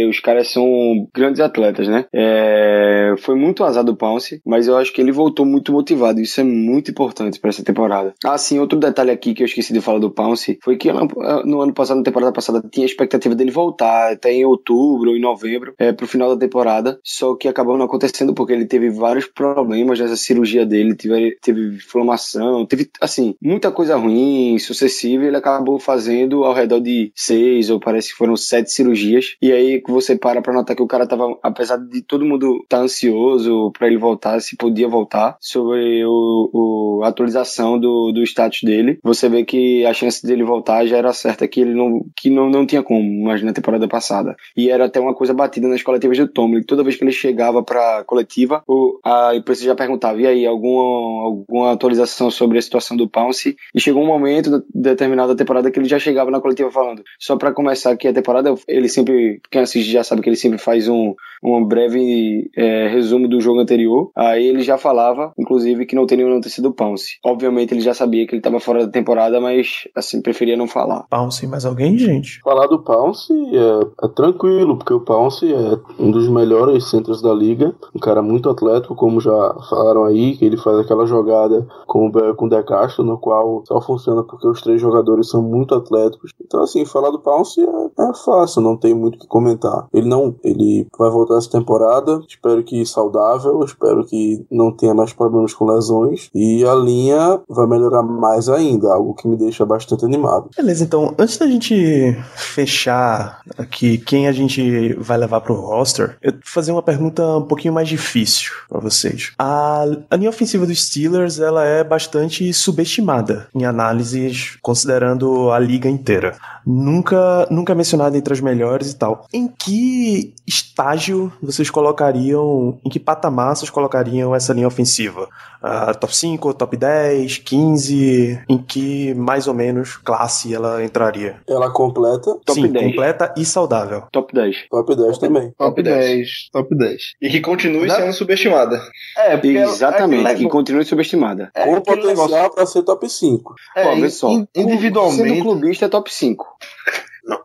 os 0.08 0.20
caras 0.20 0.48
são 0.48 1.08
grandes 1.14 1.40
atletas, 1.40 1.88
né? 1.88 2.04
É, 2.12 3.14
foi 3.18 3.34
muito 3.34 3.64
azar 3.64 3.84
do 3.84 3.96
Pounce, 3.96 4.40
mas 4.44 4.66
eu 4.66 4.76
acho 4.76 4.92
que 4.92 5.00
ele 5.00 5.12
voltou 5.12 5.44
muito 5.44 5.72
motivado. 5.72 6.20
Isso 6.20 6.40
é 6.40 6.44
muito 6.44 6.90
importante 6.90 7.40
para 7.40 7.50
essa 7.50 7.64
temporada. 7.64 8.14
Ah, 8.24 8.38
sim, 8.38 8.58
outro 8.58 8.78
detalhe 8.78 9.10
aqui 9.10 9.34
que 9.34 9.42
eu 9.42 9.46
esqueci 9.46 9.72
de 9.72 9.80
falar 9.80 9.98
do 9.98 10.10
Pounce 10.10 10.58
foi 10.62 10.76
que 10.76 10.90
no 10.92 11.60
ano 11.60 11.72
passado, 11.72 11.98
na 11.98 12.02
temporada 12.02 12.32
passada, 12.32 12.62
tinha 12.70 12.84
a 12.84 12.88
expectativa 12.88 13.34
dele 13.34 13.50
voltar 13.50 14.12
até 14.12 14.32
em 14.32 14.44
outubro 14.44 15.10
ou 15.10 15.16
em 15.16 15.20
novembro, 15.20 15.74
é, 15.78 15.92
pro 15.92 16.06
final 16.06 16.30
da 16.30 16.38
temporada. 16.38 16.98
Só 17.02 17.34
que 17.34 17.48
acabou 17.48 17.76
não 17.76 17.86
acontecendo 17.86 18.34
porque 18.34 18.52
ele 18.52 18.66
teve 18.66 18.90
vários 18.90 19.26
problemas 19.26 19.98
nessa 19.98 20.16
cirurgia 20.16 20.64
dele, 20.66 20.94
teve, 20.94 21.36
teve 21.40 21.76
inflamação, 21.76 22.66
teve, 22.66 22.88
assim, 23.00 23.34
muita 23.42 23.70
coisa 23.70 23.96
ruim, 23.96 24.58
sucessiva, 24.58 25.24
ele 25.24 25.36
acabou 25.36 25.78
fazendo 25.78 26.44
ao 26.44 26.54
redor 26.54 26.80
de 26.80 27.12
seis 27.14 27.70
ou 27.70 27.80
parece 27.80 28.10
que 28.10 28.18
foram 28.18 28.36
sete 28.36 28.72
cirurgias. 28.72 29.36
E 29.40 29.47
aí 29.52 29.82
você 29.86 30.16
para 30.16 30.42
pra 30.42 30.52
notar 30.52 30.76
que 30.76 30.82
o 30.82 30.86
cara 30.86 31.06
tava, 31.06 31.38
apesar 31.42 31.76
de 31.76 32.02
todo 32.02 32.24
mundo 32.24 32.64
tá 32.68 32.78
ansioso 32.78 33.70
para 33.72 33.86
ele 33.86 33.98
voltar, 33.98 34.40
se 34.40 34.56
podia 34.56 34.88
voltar, 34.88 35.36
sobre 35.40 36.04
o, 36.04 36.50
o 36.52 37.02
a 37.04 37.08
atualização 37.08 37.78
do, 37.78 38.12
do 38.12 38.22
status 38.22 38.60
dele, 38.62 38.98
você 39.02 39.28
vê 39.28 39.44
que 39.44 39.84
a 39.86 39.92
chance 39.92 40.24
dele 40.26 40.42
voltar 40.42 40.86
já 40.86 40.96
era 40.96 41.12
certa 41.12 41.46
que 41.46 41.60
ele 41.60 41.74
não, 41.74 42.04
que 42.16 42.30
não, 42.30 42.50
não 42.50 42.66
tinha 42.66 42.82
como, 42.82 43.24
mas 43.24 43.42
na 43.42 43.52
temporada 43.52 43.88
passada. 43.88 44.36
E 44.56 44.70
era 44.70 44.86
até 44.86 45.00
uma 45.00 45.14
coisa 45.14 45.34
batida 45.34 45.68
nas 45.68 45.82
coletivas 45.82 46.18
do 46.18 46.28
Tomlin. 46.28 46.62
Toda 46.62 46.82
vez 46.82 46.96
que 46.96 47.04
ele 47.04 47.12
chegava 47.12 47.62
pra 47.62 48.04
coletiva, 48.04 48.62
o, 48.66 48.98
a 49.04 49.34
imprensa 49.34 49.64
já 49.64 49.74
perguntava, 49.74 50.20
e 50.20 50.26
aí, 50.26 50.46
alguma, 50.46 51.24
alguma 51.24 51.72
atualização 51.72 52.30
sobre 52.30 52.58
a 52.58 52.62
situação 52.62 52.96
do 52.96 53.08
Pounce? 53.08 53.56
E 53.74 53.80
chegou 53.80 54.02
um 54.02 54.06
momento, 54.06 54.64
determinada 54.74 55.36
temporada, 55.36 55.70
que 55.70 55.78
ele 55.78 55.88
já 55.88 55.98
chegava 55.98 56.30
na 56.30 56.40
coletiva 56.40 56.70
falando, 56.70 57.02
só 57.18 57.36
para 57.36 57.52
começar 57.52 57.90
aqui 57.90 58.08
a 58.08 58.12
temporada, 58.12 58.54
ele 58.66 58.88
sempre, 58.88 59.37
quem 59.50 59.62
assiste 59.62 59.90
já 59.90 60.04
sabe 60.04 60.22
que 60.22 60.28
ele 60.28 60.36
sempre 60.36 60.58
faz 60.58 60.88
um, 60.88 61.14
um 61.42 61.64
breve 61.64 62.50
é, 62.56 62.88
resumo 62.88 63.28
do 63.28 63.40
jogo 63.40 63.60
anterior. 63.60 64.10
Aí 64.16 64.46
ele 64.46 64.62
já 64.62 64.78
falava, 64.78 65.32
inclusive, 65.38 65.86
que 65.86 65.94
não 65.94 66.06
teria 66.06 66.24
nenhuma 66.24 66.38
notícia 66.38 66.62
do 66.62 66.72
Pounce. 66.72 67.18
Obviamente 67.24 67.72
ele 67.72 67.80
já 67.80 67.94
sabia 67.94 68.26
que 68.26 68.32
ele 68.32 68.40
estava 68.40 68.60
fora 68.60 68.86
da 68.86 68.92
temporada, 68.92 69.40
mas 69.40 69.88
assim, 69.94 70.20
preferia 70.20 70.56
não 70.56 70.66
falar. 70.66 71.06
Pounce, 71.10 71.46
mais 71.46 71.64
alguém, 71.64 71.96
gente? 71.98 72.40
Falar 72.40 72.66
do 72.66 72.82
Pounce 72.82 73.32
é, 73.32 74.06
é 74.06 74.08
tranquilo, 74.08 74.76
porque 74.76 74.92
o 74.92 75.00
Pounce 75.00 75.52
é 75.52 75.78
um 75.98 76.10
dos 76.10 76.28
melhores 76.28 76.90
centros 76.90 77.22
da 77.22 77.32
liga, 77.32 77.74
um 77.94 78.00
cara 78.00 78.22
muito 78.22 78.50
atlético, 78.50 78.94
como 78.94 79.20
já 79.20 79.54
falaram 79.68 80.04
aí, 80.04 80.36
que 80.36 80.44
ele 80.44 80.56
faz 80.56 80.78
aquela 80.78 81.06
jogada 81.06 81.66
com 81.86 82.08
o, 82.08 82.34
com 82.34 82.46
o 82.46 82.48
De 82.48 82.62
Castro, 82.62 83.04
no 83.04 83.18
qual 83.18 83.62
só 83.66 83.80
funciona 83.80 84.22
porque 84.22 84.46
os 84.46 84.60
três 84.60 84.80
jogadores 84.80 85.28
são 85.28 85.42
muito 85.42 85.74
atléticos. 85.74 86.32
Então, 86.40 86.62
assim, 86.62 86.84
falar 86.84 87.10
do 87.10 87.20
Pounce 87.20 87.60
é, 87.60 87.64
é 87.64 88.14
fácil, 88.24 88.62
não 88.62 88.76
tem 88.76 88.94
muito 88.94 89.16
o 89.16 89.18
que 89.18 89.27
comentar. 89.28 89.86
Ele 89.92 90.08
não, 90.08 90.34
ele 90.42 90.86
vai 90.98 91.10
voltar 91.10 91.38
essa 91.38 91.50
temporada, 91.50 92.20
espero 92.28 92.62
que 92.62 92.84
saudável, 92.84 93.62
espero 93.64 94.04
que 94.04 94.44
não 94.50 94.72
tenha 94.72 94.94
mais 94.94 95.12
problemas 95.12 95.54
com 95.54 95.66
lesões 95.66 96.30
e 96.34 96.64
a 96.64 96.74
linha 96.74 97.40
vai 97.48 97.66
melhorar 97.66 98.02
mais 98.02 98.48
ainda, 98.48 98.92
algo 98.92 99.14
que 99.14 99.28
me 99.28 99.36
deixa 99.36 99.64
bastante 99.64 100.04
animado. 100.04 100.50
Beleza, 100.56 100.84
então, 100.84 101.14
antes 101.18 101.38
da 101.38 101.46
gente 101.46 102.16
fechar 102.34 103.42
aqui 103.56 103.98
quem 103.98 104.26
a 104.26 104.32
gente 104.32 104.94
vai 104.94 105.16
levar 105.16 105.40
pro 105.40 105.54
roster, 105.54 106.16
eu 106.22 106.32
vou 106.32 106.40
fazer 106.44 106.72
uma 106.72 106.82
pergunta 106.82 107.24
um 107.36 107.42
pouquinho 107.42 107.74
mais 107.74 107.88
difícil 107.88 108.52
para 108.68 108.80
vocês. 108.80 109.32
A, 109.38 109.84
a 110.10 110.16
linha 110.16 110.30
ofensiva 110.30 110.66
dos 110.66 110.86
Steelers, 110.86 111.38
ela 111.38 111.64
é 111.64 111.84
bastante 111.84 112.52
subestimada 112.52 113.48
em 113.54 113.64
análises 113.64 114.56
considerando 114.62 115.50
a 115.50 115.58
liga 115.58 115.88
inteira. 115.88 116.36
Nunca, 116.66 117.46
nunca 117.50 117.74
mencionada 117.74 118.16
entre 118.16 118.32
as 118.32 118.40
melhores 118.40 118.92
e 118.92 118.96
tal. 118.96 119.17
Em 119.32 119.48
que 119.48 120.34
estágio 120.46 121.32
vocês 121.42 121.70
colocariam, 121.70 122.78
em 122.84 122.88
que 122.88 123.00
patamar 123.00 123.56
vocês 123.56 123.70
colocariam 123.70 124.34
essa 124.34 124.52
linha 124.52 124.66
ofensiva? 124.68 125.28
Uh, 125.62 125.98
top 125.98 126.16
5, 126.16 126.54
top 126.54 126.76
10, 126.76 127.38
15? 127.38 128.44
Em 128.48 128.58
que 128.58 129.12
mais 129.14 129.48
ou 129.48 129.54
menos 129.54 129.96
classe 129.96 130.54
ela 130.54 130.84
entraria? 130.84 131.40
Ela 131.48 131.70
completa? 131.70 132.36
Top 132.44 132.54
Sim, 132.54 132.68
10. 132.68 132.86
completa 132.86 133.34
e 133.36 133.44
saudável. 133.44 134.04
Top 134.12 134.32
10. 134.32 134.68
Top 134.70 134.96
10 134.96 135.18
também. 135.18 135.52
Top 135.58 135.82
10. 135.82 136.50
Top 136.52 136.74
10. 136.74 137.14
E 137.20 137.28
que 137.28 137.40
continue 137.40 137.88
Não. 137.88 137.96
sendo 137.96 138.12
subestimada. 138.12 138.80
É, 139.16 139.36
porque 139.36 139.48
Exatamente, 139.48 140.20
ela, 140.20 140.30
é 140.30 140.34
que 140.34 140.48
continue 140.48 140.84
subestimada. 140.84 141.50
É, 141.54 141.64
Com 141.64 141.80
potencial 141.80 142.28
negócio... 142.28 142.50
pra 142.54 142.66
ser 142.66 142.82
top 142.82 143.08
5. 143.08 143.54
É, 143.76 143.82
Pô, 143.82 144.00
vê 144.00 144.10
só. 144.10 144.30
Individualmente. 144.54 145.28
Sendo 145.28 145.42
clubista 145.42 145.86
é 145.86 145.88
top 145.88 146.12
5. 146.12 146.46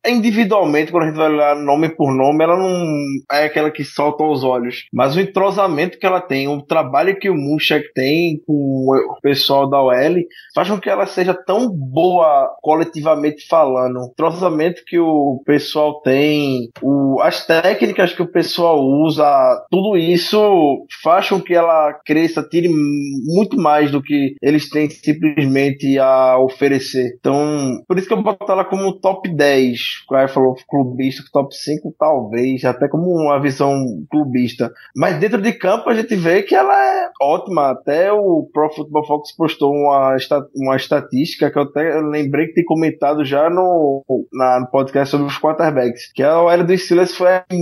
Individualmente, 0.06 0.92
quando 0.92 1.04
a 1.04 1.08
gente 1.08 1.18
vai 1.18 1.32
olhar 1.32 1.56
nome 1.56 1.90
por 1.90 2.14
nome, 2.14 2.44
ela 2.44 2.58
não 2.58 2.96
é 3.32 3.46
aquela 3.46 3.72
que 3.72 3.84
solta 3.84 4.24
os 4.24 4.44
olhos. 4.44 4.86
Mas 4.94 5.16
o 5.16 5.22
entrosamento 5.22 5.98
que 5.98 6.06
ela 6.06 6.22
tem, 6.22 6.48
o 6.48 6.62
trabalho 6.62 7.18
que 7.18 7.30
o 7.30 7.36
Munchak 7.36 7.94
tem 7.94 8.42
com 8.46 8.54
o 8.54 9.22
pessoal 9.22 9.70
da 9.70 9.82
OL, 9.82 10.16
faz 10.54 10.70
com 10.70 10.80
que 10.80 10.90
ela 10.90 11.06
seja 11.06 11.34
tão 11.34 11.70
boa 11.70 12.50
coletivamente 12.62 13.48
falando. 13.48 14.00
O 14.00 14.06
entrosamento 14.12 14.84
que 14.86 15.00
o 15.00 15.42
pessoal 15.46 16.02
tem, 16.02 16.70
o, 16.82 17.20
as 17.22 17.46
técnicas 17.46 18.14
que 18.14 18.22
o 18.22 18.32
pessoal 18.32 18.80
usa, 18.80 19.26
tudo 19.70 19.98
isso 19.98 20.86
faz 21.02 21.30
com 21.30 21.42
que 21.42 21.54
ela 21.54 21.94
cresça, 22.06 22.44
tire 22.44 22.70
muito 22.70 23.58
mais 23.58 23.92
do 23.92 24.02
que 24.02 24.36
eles 24.42 24.70
têm 24.70 24.90
simplesmente 24.90 25.98
a 25.98 26.38
oferecer. 26.40 27.16
Então, 27.20 27.82
por 27.88 27.98
isso 27.98 28.08
que 28.08 28.14
eu 28.14 28.22
boto 28.22 28.52
ela 28.52 28.66
como 28.66 29.00
top 29.00 29.30
10. 29.34 29.73
O 30.06 30.14
Caio 30.14 30.30
falou 30.30 30.56
clubista, 30.68 31.24
top 31.32 31.56
5 31.56 31.96
talvez, 31.98 32.64
até 32.66 32.88
como 32.88 33.10
uma 33.12 33.40
visão 33.40 33.74
clubista. 34.10 34.72
Mas 34.96 35.20
dentro 35.20 35.42
de 35.42 35.54
campo 35.54 35.90
a 35.90 35.94
gente 35.94 36.16
vê 36.16 36.44
que 36.44 36.56
ela 36.56 36.74
é 36.74 37.10
ótima. 37.22 37.72
Até 37.72 38.12
o 38.12 38.48
Pro 38.54 38.70
Football 38.74 39.06
Focus 39.06 39.32
postou 39.36 39.74
uma, 39.74 40.16
uma 40.56 40.76
estatística 40.76 41.50
que 41.50 41.58
eu 41.58 41.64
até 41.64 42.00
lembrei 42.02 42.48
que 42.48 42.54
tem 42.54 42.66
comentado 42.66 43.24
já 43.24 43.50
no, 43.50 44.04
na, 44.32 44.60
no 44.60 44.68
podcast 44.68 45.12
sobre 45.12 45.28
os 45.28 45.38
quarterbacks. 45.38 46.12
Que 46.14 46.24
a 46.24 46.42
OL 46.42 46.64
dos 46.64 46.86
Steelers 46.86 47.16
foi 47.16 47.36
a 47.36 47.40
que 47.42 47.58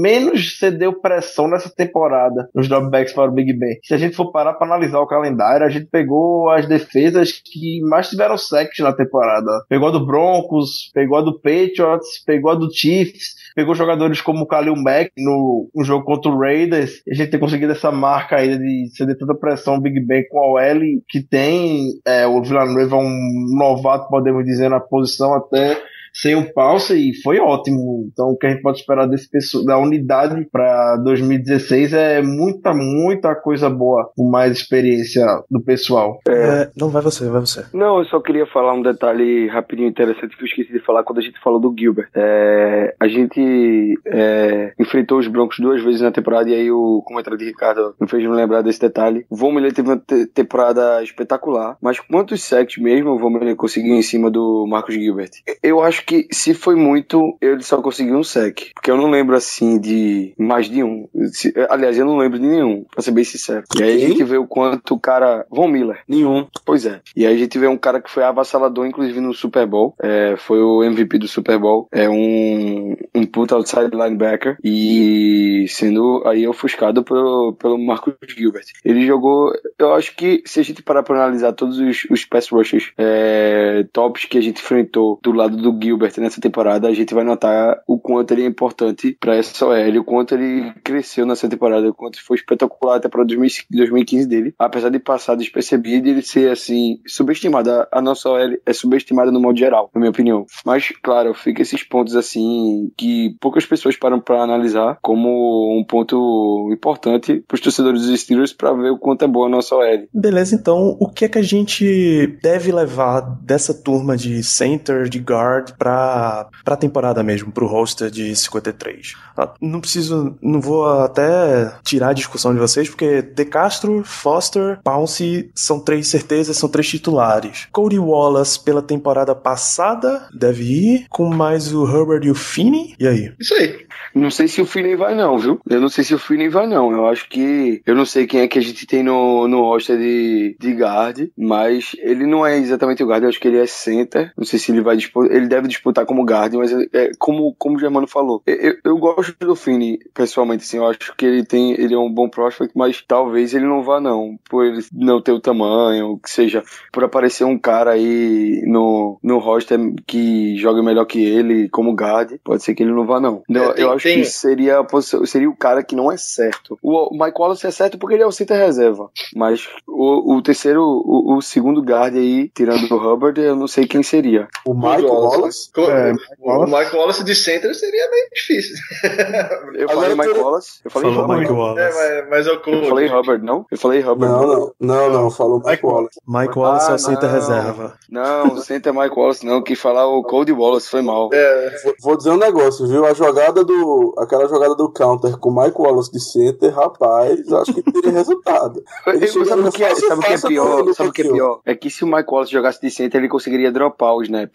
menos 0.00 0.58
cedeu 0.58 1.00
pressão 1.00 1.48
nessa 1.48 1.70
temporada 1.70 2.48
nos 2.54 2.68
dropbacks 2.68 3.12
para 3.12 3.30
o 3.30 3.32
Big 3.32 3.52
Ben. 3.52 3.78
Se 3.82 3.94
a 3.94 3.98
gente 3.98 4.16
for 4.16 4.30
parar 4.32 4.54
para 4.54 4.66
analisar 4.66 5.00
o 5.00 5.06
calendário, 5.06 5.66
a 5.66 5.70
gente 5.70 5.86
pegou 5.86 6.50
as 6.50 6.66
defesas 6.66 7.32
que 7.32 7.80
mais 7.82 8.08
tiveram 8.08 8.36
sacks 8.36 8.78
na 8.80 8.92
temporada. 8.92 9.50
Pegou 9.68 9.88
a 9.88 9.92
do 9.92 10.04
Broncos, 10.04 10.90
pegou 10.92 11.18
a 11.18 11.22
do 11.22 11.38
Patriots, 11.54 12.22
pegou 12.24 12.50
a 12.50 12.54
do 12.54 12.72
Chiefs, 12.72 13.34
pegou 13.54 13.74
jogadores 13.74 14.20
como 14.20 14.44
o 14.44 14.46
Khalil 14.46 14.76
Mack 14.76 15.12
no, 15.18 15.70
no 15.74 15.84
jogo 15.84 16.04
contra 16.04 16.30
o 16.30 16.38
Raiders. 16.38 17.02
A 17.10 17.14
gente 17.14 17.30
tem 17.30 17.40
conseguido 17.40 17.72
essa 17.72 17.90
marca 17.90 18.36
aí 18.36 18.58
de 18.58 18.88
ceder 18.94 19.16
tanta 19.16 19.34
pressão 19.34 19.80
Big 19.80 20.00
Ben 20.00 20.26
com 20.28 20.38
a 20.38 20.52
OL 20.52 20.80
que 21.08 21.22
tem 21.22 22.00
é, 22.06 22.26
o 22.26 22.42
Villanueva 22.42 22.96
é 22.96 22.98
um 22.98 23.56
novato, 23.56 24.08
podemos 24.08 24.44
dizer, 24.44 24.68
na 24.68 24.80
posição 24.80 25.34
até 25.34 25.80
sem 26.14 26.34
o 26.36 26.52
Palsa 26.52 26.94
e 26.94 27.12
foi 27.22 27.38
ótimo. 27.38 28.08
Então 28.12 28.30
o 28.30 28.36
que 28.38 28.46
a 28.46 28.50
gente 28.50 28.62
pode 28.62 28.78
esperar 28.78 29.06
desse 29.06 29.28
pessoal, 29.28 29.64
da 29.64 29.78
unidade 29.78 30.46
para 30.50 30.96
2016 30.98 31.92
é 31.92 32.22
muita, 32.22 32.72
muita 32.72 33.34
coisa 33.34 33.68
boa, 33.68 34.10
com 34.16 34.28
mais 34.30 34.52
experiência 34.52 35.24
do 35.50 35.60
pessoal. 35.60 36.20
É, 36.28 36.70
não, 36.78 36.88
vai 36.88 37.02
você, 37.02 37.28
vai 37.28 37.40
você. 37.40 37.64
Não, 37.72 37.98
eu 37.98 38.04
só 38.06 38.20
queria 38.20 38.46
falar 38.46 38.74
um 38.74 38.82
detalhe 38.82 39.48
rapidinho 39.48 39.88
interessante 39.88 40.36
que 40.36 40.42
eu 40.42 40.46
esqueci 40.46 40.72
de 40.72 40.80
falar 40.80 41.02
quando 41.02 41.18
a 41.18 41.22
gente 41.22 41.40
falou 41.42 41.58
do 41.60 41.74
Gilbert. 41.76 42.08
É, 42.14 42.94
a 43.00 43.08
gente 43.08 43.98
é, 44.06 44.72
enfrentou 44.78 45.18
os 45.18 45.26
Broncos 45.28 45.58
duas 45.58 45.82
vezes 45.82 46.00
na 46.00 46.12
temporada 46.12 46.48
e 46.48 46.54
aí 46.54 46.70
o 46.70 47.02
comentário 47.04 47.38
de 47.38 47.44
Ricardo 47.44 47.94
me 48.00 48.08
fez 48.08 48.22
me 48.22 48.34
lembrar 48.34 48.62
desse 48.62 48.80
detalhe. 48.80 49.26
O 49.28 49.36
Von 49.36 49.52
Miller 49.52 49.72
teve 49.72 49.88
uma 49.88 49.96
te- 49.98 50.26
temporada 50.26 51.02
espetacular, 51.02 51.76
mas 51.82 51.98
quantos 52.00 52.42
sacks 52.42 52.78
mesmo 52.78 53.10
o 53.10 53.18
Von 53.18 53.30
Miller 53.30 53.56
conseguiu 53.56 53.94
em 53.94 54.02
cima 54.02 54.30
do 54.30 54.66
Marcos 54.68 54.94
Gilbert? 54.94 55.30
Eu 55.62 55.80
acho 55.82 56.03
que 56.04 56.26
se 56.32 56.54
foi 56.54 56.74
muito, 56.76 57.36
ele 57.40 57.62
só 57.62 57.80
conseguiu 57.80 58.16
um 58.16 58.24
sec. 58.24 58.70
Porque 58.74 58.90
eu 58.90 58.96
não 58.96 59.10
lembro 59.10 59.36
assim 59.36 59.78
de 59.78 60.34
mais 60.38 60.68
de 60.68 60.82
um. 60.82 61.08
Se- 61.32 61.52
aliás, 61.68 61.98
eu 61.98 62.06
não 62.06 62.16
lembro 62.16 62.38
de 62.38 62.46
nenhum, 62.46 62.84
pra 62.92 63.02
ser 63.02 63.10
bem 63.10 63.24
sincero. 63.24 63.64
E 63.78 63.82
aí 63.82 64.04
a 64.04 64.08
gente 64.08 64.24
vê 64.24 64.36
o 64.36 64.46
quanto 64.46 64.94
o 64.94 65.00
cara. 65.00 65.46
Von 65.50 65.68
Miller. 65.68 66.00
Nenhum. 66.08 66.46
Pois 66.64 66.86
é. 66.86 67.00
E 67.16 67.26
aí 67.26 67.34
a 67.34 67.38
gente 67.38 67.58
vê 67.58 67.66
um 67.66 67.76
cara 67.76 68.00
que 68.00 68.10
foi 68.10 68.22
avassalador, 68.24 68.86
inclusive 68.86 69.20
no 69.20 69.32
Super 69.34 69.66
Bowl. 69.66 69.94
É, 70.02 70.34
foi 70.36 70.60
o 70.62 70.82
MVP 70.82 71.18
do 71.18 71.28
Super 71.28 71.58
Bowl. 71.58 71.88
É 71.92 72.08
um, 72.08 72.96
um 73.14 73.26
puta 73.26 73.54
outside 73.54 73.90
linebacker. 73.92 74.56
E 74.62 75.66
sendo 75.68 76.22
aí 76.26 76.46
ofuscado 76.46 77.02
pelo, 77.02 77.54
pelo 77.54 77.78
Marcus 77.78 78.14
Gilbert. 78.28 78.64
Ele 78.84 79.06
jogou. 79.06 79.52
Eu 79.78 79.94
acho 79.94 80.14
que 80.16 80.42
se 80.44 80.60
a 80.60 80.62
gente 80.62 80.82
parar 80.82 81.02
pra 81.02 81.16
analisar 81.16 81.52
todos 81.52 81.78
os, 81.78 82.04
os 82.10 82.24
pass 82.24 82.48
rushers 82.48 82.92
é, 82.98 83.84
tops 83.92 84.24
que 84.24 84.38
a 84.38 84.40
gente 84.40 84.60
enfrentou 84.60 85.18
do 85.22 85.32
lado 85.32 85.56
do 85.56 85.78
Gilbert 85.82 85.93
nessa 86.20 86.40
temporada, 86.40 86.88
a 86.88 86.94
gente 86.94 87.14
vai 87.14 87.24
notar 87.24 87.80
o 87.86 87.98
quanto 87.98 88.32
ele 88.32 88.42
é 88.42 88.46
importante 88.46 89.16
pra 89.20 89.36
essa 89.36 89.66
OL, 89.66 89.98
o 89.98 90.04
quanto 90.04 90.34
ele 90.34 90.72
cresceu 90.82 91.26
nessa 91.26 91.48
temporada, 91.48 91.88
o 91.88 91.94
quanto 91.94 92.22
foi 92.24 92.36
espetacular 92.36 92.96
até 92.96 93.08
2005 93.08 93.68
2015 93.70 94.28
dele. 94.28 94.54
Apesar 94.58 94.90
de 94.90 94.98
passar 94.98 95.36
despercebido 95.36 96.08
ele 96.08 96.22
ser 96.22 96.50
assim, 96.50 96.98
subestimado. 97.06 97.70
A, 97.90 98.00
nossa 98.00 98.28
OL 98.28 98.56
é 98.66 98.72
subestimada 98.72 99.30
no 99.30 99.40
modo 99.40 99.58
geral, 99.58 99.90
na 99.94 100.00
minha 100.00 100.10
opinião. 100.10 100.46
Mas, 100.64 100.92
claro, 101.02 101.34
fica 101.34 101.62
esses 101.62 101.82
pontos 101.82 102.16
assim 102.16 102.90
que 102.96 103.36
poucas 103.40 103.64
pessoas 103.64 103.96
param 103.96 104.20
pra 104.20 104.42
analisar 104.42 104.98
como 105.02 105.78
um 105.78 105.84
ponto 105.84 106.70
importante 106.72 107.42
pros 107.46 107.60
torcedores 107.60 108.02
dos 108.02 108.20
Steelers 108.20 108.52
pra 108.52 108.72
ver 108.72 108.90
o 108.90 108.98
quanto 108.98 109.24
é 109.24 109.28
boa 109.28 109.46
a 109.46 109.50
nossa 109.50 109.74
OL. 109.74 110.08
Beleza, 110.12 110.54
então 110.54 110.96
o 111.00 111.08
que 111.08 111.24
é 111.24 111.28
que 111.28 111.38
a 111.38 111.42
gente 111.42 112.38
deve 112.42 112.72
levar 112.72 113.20
dessa 113.42 113.74
turma 113.74 114.16
de 114.16 114.42
center, 114.42 115.08
de 115.08 115.18
guard, 115.18 115.72
pra, 115.84 116.48
pra 116.64 116.76
temporada 116.76 117.22
mesmo, 117.22 117.52
pro 117.52 117.66
roster 117.66 118.10
de 118.10 118.34
53? 118.34 119.14
Ah, 119.36 119.52
Não 119.60 119.80
preciso, 119.80 120.34
não 120.40 120.60
vou 120.60 120.86
até 120.86 121.74
tirar 121.84 122.08
a 122.08 122.12
discussão 122.14 122.54
de 122.54 122.58
vocês, 122.60 122.88
porque 122.88 123.20
De 123.20 123.44
Castro, 123.44 124.02
Foster, 124.02 124.78
Pounce 124.82 125.50
são 125.54 125.78
três 125.78 126.08
certezas, 126.08 126.56
são 126.56 126.68
três 126.68 126.88
titulares. 126.88 127.68
Cody 127.70 127.98
Wallace, 127.98 128.58
pela 128.64 128.80
temporada 128.80 129.34
passada, 129.34 130.26
deve 130.32 130.64
ir, 130.64 131.06
com 131.10 131.26
mais 131.28 131.72
o 131.74 131.84
Herbert 131.86 132.24
e 132.24 132.30
o 132.30 132.34
Finney. 132.34 132.94
E 132.98 133.06
aí? 133.06 133.32
Isso 133.38 133.52
aí. 133.54 133.84
Não 134.14 134.30
sei 134.30 134.48
se 134.48 134.60
o 134.62 134.66
Finney 134.66 134.96
vai 134.96 135.14
não, 135.14 135.36
viu? 135.38 135.60
Eu 135.68 135.80
não 135.80 135.88
sei 135.88 136.04
se 136.04 136.14
o 136.14 136.18
Finney 136.18 136.48
vai 136.48 136.66
não. 136.66 136.92
Eu 136.92 137.06
acho 137.08 137.28
que... 137.28 137.82
Eu 137.84 137.94
não 137.94 138.06
sei 138.06 138.26
quem 138.26 138.40
é 138.40 138.48
que 138.48 138.58
a 138.58 138.62
gente 138.62 138.86
tem 138.86 139.02
no, 139.02 139.46
no 139.48 139.60
roster 139.60 139.98
de, 139.98 140.56
de 140.58 140.72
guard, 140.72 141.28
mas 141.36 141.92
ele 141.98 142.26
não 142.26 142.46
é 142.46 142.56
exatamente 142.56 143.02
o 143.02 143.06
guard. 143.06 143.22
Eu 143.24 143.28
acho 143.28 143.40
que 143.40 143.48
ele 143.48 143.58
é 143.58 143.66
center. 143.66 144.32
Não 144.36 144.44
sei 144.44 144.58
se 144.58 144.70
ele 144.70 144.80
vai. 144.80 144.96
Ele 145.30 145.48
deve 145.48 145.68
disputar 145.74 146.06
como 146.06 146.24
guard, 146.24 146.54
mas 146.54 146.72
é, 146.92 147.10
como, 147.18 147.54
como 147.58 147.76
o 147.76 147.80
Germano 147.80 148.06
falou. 148.06 148.42
Eu, 148.46 148.54
eu, 148.54 148.76
eu 148.84 148.98
gosto 148.98 149.34
do 149.38 149.54
Finney, 149.56 149.98
pessoalmente, 150.14 150.64
assim. 150.64 150.78
Eu 150.78 150.86
acho 150.86 151.14
que 151.16 151.24
ele 151.26 151.44
tem... 151.44 151.72
Ele 151.72 151.94
é 151.94 151.98
um 151.98 152.10
bom 152.12 152.28
prospect, 152.28 152.72
mas 152.76 153.02
talvez 153.06 153.54
ele 153.54 153.66
não 153.66 153.82
vá 153.82 154.00
não. 154.00 154.36
Por 154.48 154.64
ele 154.64 154.82
não 154.92 155.20
ter 155.20 155.32
o 155.32 155.40
tamanho, 155.40 156.18
que 156.22 156.30
seja... 156.30 156.62
Por 156.92 157.04
aparecer 157.04 157.44
um 157.44 157.58
cara 157.58 157.92
aí 157.92 158.62
no, 158.66 159.18
no 159.22 159.38
roster 159.38 159.78
que 160.06 160.56
joga 160.56 160.82
melhor 160.82 161.04
que 161.04 161.22
ele 161.24 161.68
como 161.68 161.92
guard, 161.94 162.32
pode 162.44 162.62
ser 162.62 162.74
que 162.74 162.82
ele 162.82 162.92
não 162.92 163.06
vá 163.06 163.20
não. 163.20 163.42
Eu, 163.48 163.74
tem- 163.74 163.84
eu 163.84 163.92
acho 163.92 164.02
tem- 164.04 164.18
que 164.20 164.24
seria, 164.26 164.82
posição- 164.84 165.24
seria 165.26 165.48
o 165.50 165.56
cara 165.56 165.82
que 165.82 165.96
não 165.96 166.10
é 166.10 166.16
certo. 166.16 166.78
O, 166.82 167.14
o 167.14 167.18
Mike 167.18 167.38
Wallace 167.40 167.66
é 167.66 167.70
certo 167.70 167.98
porque 167.98 168.14
ele 168.14 168.22
é 168.22 168.26
o 168.26 168.32
center 168.32 168.56
reserva. 168.56 169.10
Mas 169.34 169.68
o, 169.86 170.36
o 170.36 170.42
terceiro, 170.42 170.82
o, 170.82 171.36
o 171.36 171.42
segundo 171.42 171.82
guard 171.82 172.14
aí, 172.16 172.48
tirando 172.54 172.90
o 172.90 172.96
Hubbard, 173.12 173.40
eu 173.40 173.56
não 173.56 173.66
sei 173.66 173.86
quem 173.86 174.02
seria. 174.02 174.48
O 174.64 174.74
Mike 174.74 175.02
Wallace. 175.04 175.63
É, 175.76 176.12
o 176.40 176.64
Mike 176.66 176.94
Wallace 176.96 177.24
de 177.24 177.34
center 177.34 177.74
seria 177.74 178.10
meio 178.10 178.28
difícil. 178.34 178.76
Eu 179.74 179.90
Agora 179.90 180.10
falei 180.10 180.26
Mike 180.28 180.38
Wallace. 180.40 180.80
Eu 180.84 180.90
falei 180.90 181.14
Falou. 181.14 181.36
Mike 181.36 181.50
É, 181.50 181.54
Wallace. 181.54 181.98
mas, 181.98 182.28
mas 182.30 182.46
eu, 182.46 182.54
Eu 182.66 182.88
falei 182.88 183.08
Hubbard, 183.08 183.44
não? 183.44 183.66
Eu 183.70 183.78
falei 183.78 184.00
Hubbard. 184.00 184.20
Não, 184.32 184.46
não, 184.46 184.72
não, 184.80 185.10
não, 185.10 185.30
falou 185.30 185.62
Mike 185.64 185.84
Wallace. 185.84 186.20
Mike 186.26 186.58
Wallace 186.58 186.88
é 186.88 186.92
Ah, 186.92 186.94
o 186.94 186.98
center 186.98 187.28
não. 187.28 187.34
reserva. 187.34 187.98
Não, 188.10 188.46
o 188.54 188.60
center 188.60 188.94
é 188.94 189.02
Mike 189.02 189.18
Wallace, 189.18 189.44
não. 189.46 189.62
Que 189.62 189.74
falar 189.76 190.06
o 190.06 190.22
Cody 190.22 190.52
Wallace 190.52 190.88
foi 190.88 191.02
mal. 191.02 191.30
É, 191.32 191.76
Vou- 191.84 191.94
Vou 192.02 192.16
dizer 192.16 192.30
um 192.30 192.36
negócio, 192.36 192.86
viu? 192.86 193.04
A 193.04 193.12
jogada 193.14 193.64
do. 193.64 194.14
Aquela 194.18 194.46
jogada 194.48 194.74
do 194.74 194.90
counter 194.92 195.36
com 195.38 195.50
o 195.50 195.62
Mike 195.62 195.80
Wallace 195.80 196.12
de 196.12 196.20
center, 196.20 196.72
rapaz, 196.74 197.52
acho 197.52 197.74
que 197.74 197.82
teria 197.82 198.10
resultado. 198.12 198.82
Ele 199.06 199.26
chega 199.26 199.44
sabe 199.46 199.62
o 199.62 199.72
que 199.72 199.84
é, 199.84 199.94
sabe 199.94 200.24
que 200.24 200.32
é 200.32 200.38
pior? 200.40 200.94
Sabe 200.94 201.08
o 201.08 201.12
que 201.12 201.22
é 201.22 201.30
pior? 201.32 201.60
É 201.64 201.74
que 201.74 201.90
se 201.90 202.04
o 202.04 202.06
Mike 202.06 202.30
Wallace 202.30 202.52
jogasse 202.52 202.80
de 202.80 202.90
center, 202.90 203.20
ele 203.20 203.28
conseguiria 203.28 203.72
dropar 203.72 204.14
o 204.14 204.22
snap. 204.22 204.54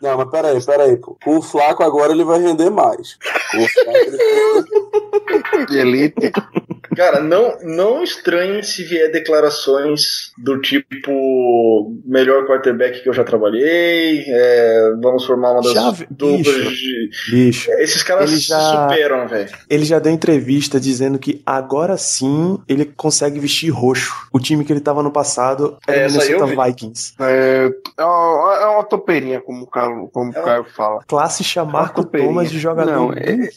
Não, 0.00 0.16
mas 0.18 0.30
peraí, 0.30 0.64
peraí. 0.64 0.96
pô. 0.96 1.16
Com 1.24 1.38
o 1.38 1.42
Flaco 1.42 1.82
agora 1.82 2.12
ele 2.12 2.24
vai 2.24 2.38
render 2.40 2.70
mais. 2.70 3.16
Com 3.50 3.58
o 3.58 3.68
Flaco, 3.68 3.90
ele- 5.70 5.80
elite. 5.80 6.32
Cara, 6.96 7.20
não, 7.20 7.58
não 7.62 8.02
estranhe 8.02 8.62
se 8.62 8.84
vier 8.84 9.10
declarações 9.10 10.32
do 10.38 10.60
tipo 10.60 11.92
melhor 12.04 12.46
quarterback 12.46 13.02
que 13.02 13.08
eu 13.08 13.12
já 13.12 13.24
trabalhei, 13.24 14.24
é, 14.28 14.92
vamos 15.02 15.24
formar 15.24 15.52
uma 15.52 15.62
das 15.62 15.72
Já 15.72 15.90
vi- 15.90 16.06
duplas 16.10 16.46
bicho. 16.56 16.70
de. 16.70 17.10
Bicho. 17.30 17.70
Esses 17.72 18.02
caras 18.02 18.30
Ele 18.30 18.40
se 18.40 18.48
já- 18.48 18.88
superam, 18.88 19.26
velho. 19.28 19.50
Ele 19.68 19.84
já 19.84 19.98
deu 19.98 20.12
entrevista 20.12 20.78
dizendo 20.80 21.18
que 21.18 21.42
agora 21.44 21.96
sim 21.96 22.58
ele 22.68 22.84
consegue 22.84 23.38
vestir 23.40 23.70
roxo. 23.70 24.12
O 24.32 24.38
time 24.40 24.64
que 24.64 24.72
ele 24.72 24.80
tava 24.80 25.02
no 25.02 25.10
passado 25.10 25.78
era 25.86 25.98
É, 25.98 26.06
o 26.06 26.08
eu 26.08 26.12
Minnesota 26.12 26.64
Vikings. 26.64 27.14
É, 27.20 27.70
é 27.98 28.04
uma, 28.04 28.54
é 28.56 28.66
uma 28.66 28.84
topeirinha, 28.84 29.40
como 29.40 29.64
o 29.64 29.66
Caio, 29.66 30.08
como 30.12 30.30
o 30.30 30.34
Caio 30.34 30.64
fala. 30.64 31.00
Classe 31.06 31.42
chamar 31.44 31.80
Uma 31.84 31.88
copeirinha. 31.88 32.30
Thomas 32.30 32.50
de 32.50 32.58
jogador 32.58 32.90
Não, 32.92 33.12
é-. 33.12 33.50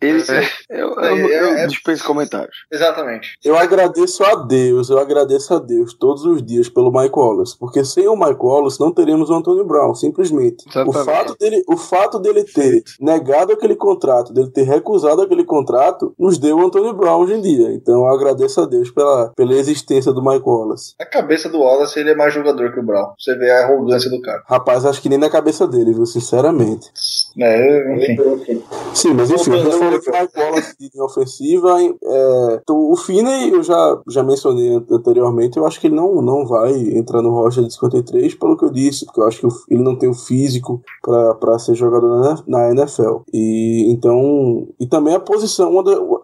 Ele, 0.00 0.22
É. 0.28 0.42
eu, 0.70 0.88
eu, 1.00 1.16
eu 1.28 1.44
É- 1.56 1.64
é- 1.64 1.66
dispenso 1.66 2.04
comentários. 2.04 2.56
Exatamente. 2.72 3.38
Eu 3.44 3.54
agradeço 3.56 4.24
a 4.24 4.34
Deus, 4.34 4.88
eu 4.88 4.98
agradeço 4.98 5.52
a 5.52 5.58
Deus 5.58 5.92
todos 5.92 6.24
os 6.24 6.42
dias 6.42 6.70
pelo 6.70 6.90
Mike 6.90 7.18
Wallace, 7.18 7.56
porque 7.58 7.84
sem 7.84 8.08
o 8.08 8.16
Mike 8.16 8.42
Wallace 8.42 8.80
não 8.80 8.90
teríamos 8.90 9.28
o 9.28 9.34
Antônio 9.34 9.64
Brown, 9.64 9.94
simplesmente. 9.94 10.64
O 10.86 10.92
fato, 10.92 11.36
dele, 11.38 11.62
o 11.68 11.76
fato 11.76 12.18
dele 12.18 12.44
ter 12.44 12.82
negado 12.98 13.52
aquele 13.52 13.76
contrato, 13.76 14.32
dele 14.32 14.50
ter 14.50 14.62
recusado 14.62 15.20
aquele 15.20 15.44
contrato, 15.44 16.14
nos 16.18 16.38
deu 16.38 16.56
o 16.56 16.64
Antônio 16.64 16.94
Brown 16.94 17.20
hoje 17.20 17.34
em 17.34 17.42
dia. 17.42 17.72
Então 17.72 18.06
eu 18.06 18.06
agradeço 18.06 18.62
a 18.62 18.64
Deus 18.64 18.90
pela, 18.90 19.30
pela 19.36 19.52
existência 19.52 20.10
do 20.12 20.24
Mike 20.24 20.48
Wallace. 20.48 20.94
A 20.98 21.04
cabeça 21.04 21.50
do 21.50 21.60
Wallace, 21.60 22.00
ele 22.00 22.10
é 22.10 22.14
mais 22.14 22.32
jogador 22.32 22.72
que 22.72 22.80
o 22.80 22.82
Brown. 22.82 23.12
Você 23.18 23.34
vê 23.36 23.50
a 23.50 23.64
arrogância 23.66 24.08
do 24.08 24.20
cara. 24.22 24.42
Rapaz, 24.46 24.86
acho 24.86 25.02
que 25.02 25.10
nem 25.10 25.18
na 25.18 25.28
cabeça 25.28 25.68
dele, 25.68 25.92
viu? 25.92 26.06
Sinceramente. 26.06 26.90
É, 27.38 27.94
enfim. 27.96 28.62
Sim, 28.94 29.14
mas 29.14 29.30
enfim, 29.30 29.50
eu 29.50 29.70
falando 29.70 29.84
ao 29.84 29.90
do 29.90 30.20
Mike 30.20 30.40
Wallace 30.40 30.76
de 30.78 31.00
ofensiva, 31.00 31.76
é, 31.82 32.61
então, 32.62 32.90
o 32.90 32.96
Finney 32.96 33.50
eu 33.50 33.62
já, 33.62 34.00
já 34.08 34.22
mencionei 34.22 34.74
an- 34.76 34.84
anteriormente, 34.90 35.56
eu 35.58 35.66
acho 35.66 35.80
que 35.80 35.86
ele 35.88 35.96
não, 35.96 36.22
não 36.22 36.46
vai 36.46 36.72
entrar 36.96 37.22
no 37.22 37.30
roster 37.30 37.64
de 37.64 37.72
53, 37.72 38.34
pelo 38.34 38.56
que 38.56 38.64
eu 38.64 38.70
disse, 38.70 39.04
porque 39.04 39.20
eu 39.20 39.26
acho 39.26 39.40
que 39.40 39.46
ele 39.74 39.82
não 39.82 39.96
tem 39.96 40.08
o 40.08 40.14
físico 40.14 40.80
para 41.02 41.58
ser 41.58 41.74
jogador 41.74 42.42
na, 42.46 42.70
NFL. 42.70 43.22
E 43.32 43.86
então, 43.90 44.68
e 44.78 44.86
também 44.86 45.14
a 45.14 45.20
posição, 45.20 45.72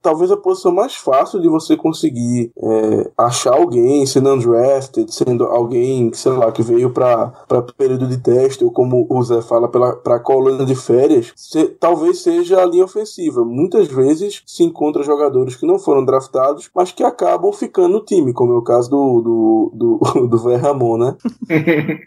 talvez 0.00 0.30
a 0.30 0.36
posição 0.36 0.72
mais 0.72 0.94
fácil 0.94 1.40
de 1.40 1.48
você 1.48 1.76
conseguir 1.76 2.50
é, 2.60 3.10
achar 3.16 3.54
alguém 3.54 4.06
sendo 4.06 4.30
undrafted, 4.32 5.12
sendo 5.12 5.44
alguém, 5.44 6.12
sei 6.12 6.32
lá, 6.32 6.50
que 6.52 6.62
veio 6.62 6.90
para 6.90 7.32
período 7.76 8.06
de 8.06 8.18
teste, 8.18 8.64
ou 8.64 8.70
como 8.70 9.06
o 9.08 9.22
Zé 9.22 9.40
fala, 9.42 9.68
para 9.68 10.20
colônia 10.20 10.64
de 10.64 10.74
férias, 10.74 11.32
se- 11.36 11.68
talvez 11.80 12.22
seja 12.22 12.62
a 12.62 12.66
linha 12.66 12.84
ofensiva. 12.84 13.44
Muitas 13.44 13.88
vezes 13.88 14.42
se 14.46 14.62
encontra 14.62 15.02
jogadores 15.02 15.56
que 15.56 15.66
não 15.66 15.78
foram 15.78 16.04
draftados, 16.04 16.27
mas 16.74 16.92
que 16.92 17.02
acabam 17.02 17.52
ficando 17.52 17.88
no 17.88 18.04
time, 18.04 18.32
como 18.32 18.52
é 18.52 18.56
o 18.56 18.62
caso 18.62 18.90
do, 18.90 19.20
do, 19.22 19.72
do, 19.74 20.26
do 20.28 20.38
Ver 20.38 20.56
Ramon, 20.58 20.98
né? 20.98 21.16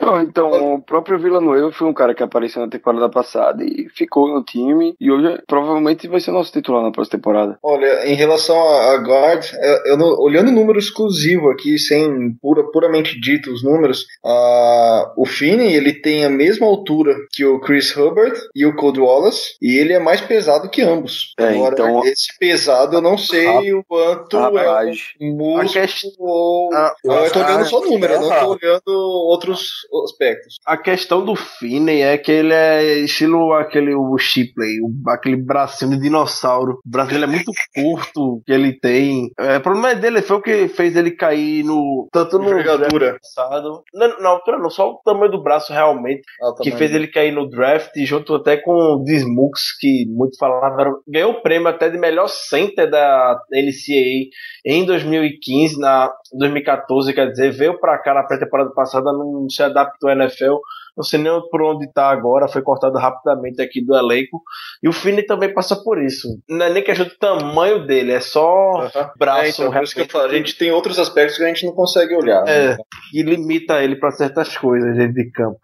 Não, 0.00 0.20
então, 0.22 0.74
o 0.74 0.82
próprio 0.82 1.18
Villanueva 1.18 1.72
foi 1.72 1.86
um 1.88 1.92
cara 1.94 2.14
que 2.14 2.22
apareceu 2.22 2.62
na 2.62 2.68
temporada 2.68 3.08
passada 3.08 3.64
e 3.64 3.88
ficou 3.94 4.28
no 4.28 4.42
time. 4.44 4.94
E 5.00 5.10
hoje 5.10 5.40
provavelmente 5.46 6.06
vai 6.08 6.20
ser 6.20 6.30
nosso 6.30 6.52
titular 6.52 6.82
na 6.82 6.92
próxima 6.92 7.18
temporada. 7.18 7.58
Olha, 7.62 8.06
em 8.06 8.14
relação 8.14 8.56
a, 8.56 8.92
a 8.92 8.96
guard, 8.98 9.44
eu, 9.54 9.92
eu 9.92 9.96
não- 9.96 10.16
olhando 10.20 10.48
o 10.48 10.52
número 10.54 10.78
exclusivo 10.78 11.50
aqui, 11.50 11.78
sem 11.78 12.32
pura, 12.40 12.62
puramente 12.70 13.18
dito 13.20 13.50
os 13.50 13.64
números, 13.64 14.06
ah, 14.24 15.12
o 15.16 15.24
Finney 15.26 15.74
ele 15.74 15.92
tem 15.94 16.24
a 16.24 16.30
mesma 16.30 16.66
altura 16.66 17.14
que 17.32 17.44
o 17.44 17.60
Chris 17.60 17.96
Hubbard 17.96 18.38
e 18.54 18.64
o 18.66 18.74
Code 18.76 19.00
Wallace, 19.00 19.56
e 19.60 19.76
ele 19.78 19.92
é 19.92 19.98
mais 19.98 20.20
pesado 20.20 20.68
que 20.68 20.82
ambos. 20.82 21.34
É, 21.38 21.48
Agora, 21.48 21.74
então- 21.74 22.04
esse 22.04 22.36
pesado 22.38 22.96
eu 22.96 23.00
não 23.00 23.16
sei 23.18 23.46
o 23.74 23.84
quanto 23.84 24.36
é 24.36 24.40
Rapaz, 24.40 24.98
um 25.20 25.36
músculo 25.36 26.14
ou... 26.18 26.74
Ah, 26.74 26.92
eu 27.04 27.32
tô 27.32 27.38
olhando 27.40 27.64
só 27.66 27.80
número, 27.80 28.12
eu 28.14 28.20
não 28.20 28.28
tô 28.28 28.34
errado. 28.34 28.58
olhando 28.62 28.82
outros 29.28 29.68
aspectos. 30.04 30.56
A 30.66 30.76
questão 30.76 31.24
do 31.24 31.34
Finney 31.34 32.02
é 32.02 32.16
que 32.18 32.30
ele 32.32 32.52
é 32.52 32.84
estilo 32.98 33.52
aquele 33.54 33.94
o 33.94 34.16
Shipley, 34.18 34.80
o- 34.82 35.10
aquele 35.10 35.36
bracinho 35.36 35.92
de 35.92 36.00
dinossauro. 36.00 36.80
O 36.84 36.88
braço 36.90 37.10
dele 37.10 37.24
é 37.24 37.28
muito 37.28 37.52
curto 37.74 38.42
que 38.46 38.52
ele 38.52 38.72
tem. 38.78 39.30
É, 39.38 39.56
o 39.56 39.60
problema 39.60 39.94
dele 39.94 40.22
foi 40.22 40.36
o 40.36 40.42
que 40.42 40.68
fez 40.68 40.96
ele 40.96 41.10
cair 41.10 41.64
no. 41.64 42.08
Tanto 42.12 42.38
no 42.38 42.44
Envergadura. 42.50 43.18
passado. 43.20 43.82
Não, 43.94 44.20
na 44.20 44.28
altura 44.30 44.58
não, 44.58 44.70
só 44.70 44.90
o 44.90 45.00
tamanho 45.04 45.30
do 45.32 45.42
braço 45.42 45.72
realmente. 45.72 46.22
Ah, 46.42 46.54
que 46.62 46.70
fez 46.72 46.94
ele 46.94 47.06
cair 47.08 47.32
no 47.32 47.48
draft, 47.48 47.92
junto 48.04 48.34
até 48.34 48.56
com 48.56 48.72
o 48.72 49.04
Dismux, 49.04 49.76
que 49.78 50.06
muito 50.08 50.36
falavam. 50.38 50.96
Ganhou 51.08 51.32
o 51.32 51.42
prêmio 51.42 51.68
até 51.68 51.88
de 51.88 51.98
melhor 51.98 52.28
center 52.28 52.88
da 52.90 53.38
NCAA 53.52 54.30
em 54.64 54.84
2015, 54.84 55.78
na 55.78 56.12
2014, 56.32 57.12
quer 57.12 57.30
dizer, 57.30 57.52
veio 57.52 57.78
pra 57.78 57.98
cá 57.98 58.14
na 58.14 58.22
pré-temporada 58.22 58.70
passada, 58.70 59.12
não 59.12 59.48
se 59.48 59.62
adaptou 59.62 60.10
à 60.10 60.12
NFL. 60.12 60.56
Não 60.96 61.04
sei 61.04 61.20
nem 61.20 61.32
por 61.50 61.62
onde 61.62 61.92
tá 61.92 62.08
agora, 62.08 62.48
foi 62.48 62.62
cortado 62.62 62.96
rapidamente 62.98 63.60
aqui 63.60 63.84
do 63.84 63.96
elenco. 63.96 64.42
E 64.82 64.88
o 64.88 64.92
Finney 64.92 65.24
também 65.24 65.52
passa 65.52 65.76
por 65.76 66.02
isso. 66.02 66.28
Não 66.48 66.66
é 66.66 66.70
nem 66.70 66.82
questão 66.82 67.06
do 67.06 67.16
tamanho 67.16 67.86
dele, 67.86 68.12
é 68.12 68.20
só 68.20 68.82
Aham. 68.82 69.10
braço. 69.18 69.42
É, 69.42 69.48
então, 69.50 69.72
por 69.72 69.82
isso 69.82 69.94
que 69.94 70.00
eu 70.00 70.08
falo, 70.08 70.24
a 70.26 70.34
gente 70.34 70.56
tem 70.56 70.70
outros 70.70 70.98
aspectos 70.98 71.36
que 71.36 71.44
a 71.44 71.48
gente 71.48 71.66
não 71.66 71.72
consegue 71.72 72.14
olhar. 72.14 72.44
né? 72.44 72.72
É, 72.72 72.76
que 73.10 73.22
limita 73.22 73.82
ele 73.82 73.96
pra 73.96 74.10
certas 74.10 74.56
coisas 74.56 74.96
dentro 74.96 75.14
de 75.14 75.30
campo. 75.30 75.58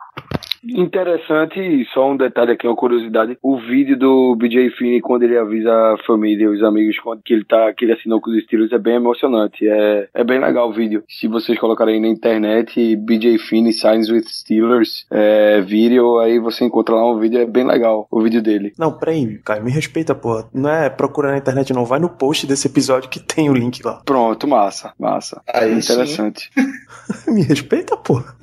Interessante, 0.64 1.84
só 1.92 2.08
um 2.10 2.16
detalhe 2.16 2.52
aqui, 2.52 2.68
uma 2.68 2.76
curiosidade. 2.76 3.36
O 3.42 3.58
vídeo 3.58 3.98
do 3.98 4.36
BJ 4.36 4.70
Finney, 4.70 5.00
quando 5.00 5.24
ele 5.24 5.36
avisa 5.36 5.70
a 5.72 5.98
família 6.06 6.44
e 6.44 6.48
os 6.48 6.62
amigos 6.62 6.98
quando 7.00 7.20
que 7.22 7.34
ele 7.34 7.44
tá, 7.44 7.72
que 7.72 7.84
ele 7.84 7.92
assinou 7.92 8.20
com 8.20 8.30
os 8.30 8.42
Steelers, 8.44 8.70
é 8.72 8.78
bem 8.78 8.94
emocionante. 8.94 9.68
É, 9.68 10.08
é 10.14 10.22
bem 10.22 10.38
legal 10.38 10.68
o 10.68 10.72
vídeo. 10.72 11.02
Se 11.08 11.26
vocês 11.26 11.58
colocarem 11.58 12.00
na 12.00 12.06
internet, 12.06 12.94
BJ 12.96 13.38
Finney 13.38 13.72
Signs 13.72 14.08
with 14.08 14.22
Steelers, 14.28 15.04
é, 15.10 15.21
vídeo, 15.60 16.18
aí 16.18 16.38
você 16.38 16.64
encontra 16.64 16.94
lá 16.94 17.10
um 17.10 17.18
vídeo, 17.18 17.40
é 17.40 17.46
bem 17.46 17.66
legal 17.66 18.06
o 18.10 18.22
vídeo 18.22 18.42
dele. 18.42 18.72
Não, 18.78 18.92
peraí, 18.92 19.38
Caio, 19.44 19.64
me 19.64 19.70
respeita, 19.70 20.14
porra. 20.14 20.48
Não 20.52 20.70
é 20.70 20.88
procurar 20.88 21.32
na 21.32 21.38
internet, 21.38 21.72
não. 21.72 21.84
Vai 21.84 21.98
no 21.98 22.08
post 22.08 22.46
desse 22.46 22.66
episódio 22.66 23.10
que 23.10 23.20
tem 23.20 23.50
o 23.50 23.54
link 23.54 23.84
lá. 23.84 24.00
Pronto, 24.04 24.46
massa, 24.46 24.92
massa. 24.98 25.42
Aí 25.46 25.72
Interessante. 25.72 26.50
Me 27.26 27.42
respeita, 27.42 27.96
porra. 27.96 28.36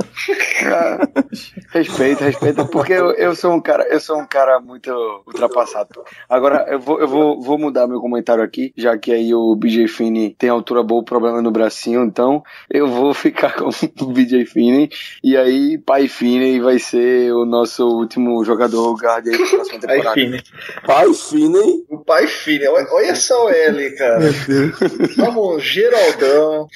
Ah, 0.66 1.08
respeita, 1.72 2.26
respeita, 2.26 2.66
porque 2.66 2.94
eu, 2.94 3.12
eu 3.12 3.36
sou 3.36 3.54
um 3.54 3.62
cara, 3.62 3.88
eu 3.90 4.00
sou 4.00 4.20
um 4.20 4.26
cara 4.26 4.60
muito 4.60 4.92
ultrapassado. 5.26 6.04
Agora 6.28 6.66
eu 6.70 6.80
vou, 6.80 7.00
eu 7.00 7.08
vou, 7.08 7.42
vou 7.42 7.58
mudar 7.58 7.88
meu 7.88 8.02
comentário 8.02 8.44
aqui, 8.44 8.74
já 8.76 8.98
que 8.98 9.12
aí 9.12 9.34
o 9.34 9.56
BJ 9.56 9.88
Finney 9.88 10.36
tem 10.38 10.50
altura 10.50 10.84
boa, 10.84 11.04
problema 11.04 11.42
no 11.42 11.52
bracinho, 11.52 12.04
então 12.04 12.44
eu 12.70 12.88
vou 12.88 13.14
ficar 13.16 13.56
com 13.56 13.70
o 13.70 14.08
BJ 14.08 14.46
Finney 14.46 14.90
e 15.24 15.38
aí 15.38 15.78
pai 15.78 16.08
Finney 16.08 16.60
vai 16.60 16.69
ser 16.78 17.32
o 17.34 17.46
nosso 17.46 17.88
último 17.88 18.44
jogador 18.46 18.94
guard 18.96 19.26
aí 19.28 19.38
pra 19.38 19.48
próxima 19.48 19.80
temporada. 19.80 20.14
Finney. 20.14 20.44
Pai 20.86 21.14
Finney, 21.14 21.86
O 21.90 21.98
pai 22.00 22.28
Finney. 22.28 22.68
Olha, 22.68 22.88
olha 22.92 23.16
só 23.16 23.46
o 23.46 23.50
L, 23.50 23.96
cara. 23.96 24.20
Meu 24.20 24.34
Deus. 24.34 25.16
Vamos, 25.16 25.64
Geraldão. 25.64 26.68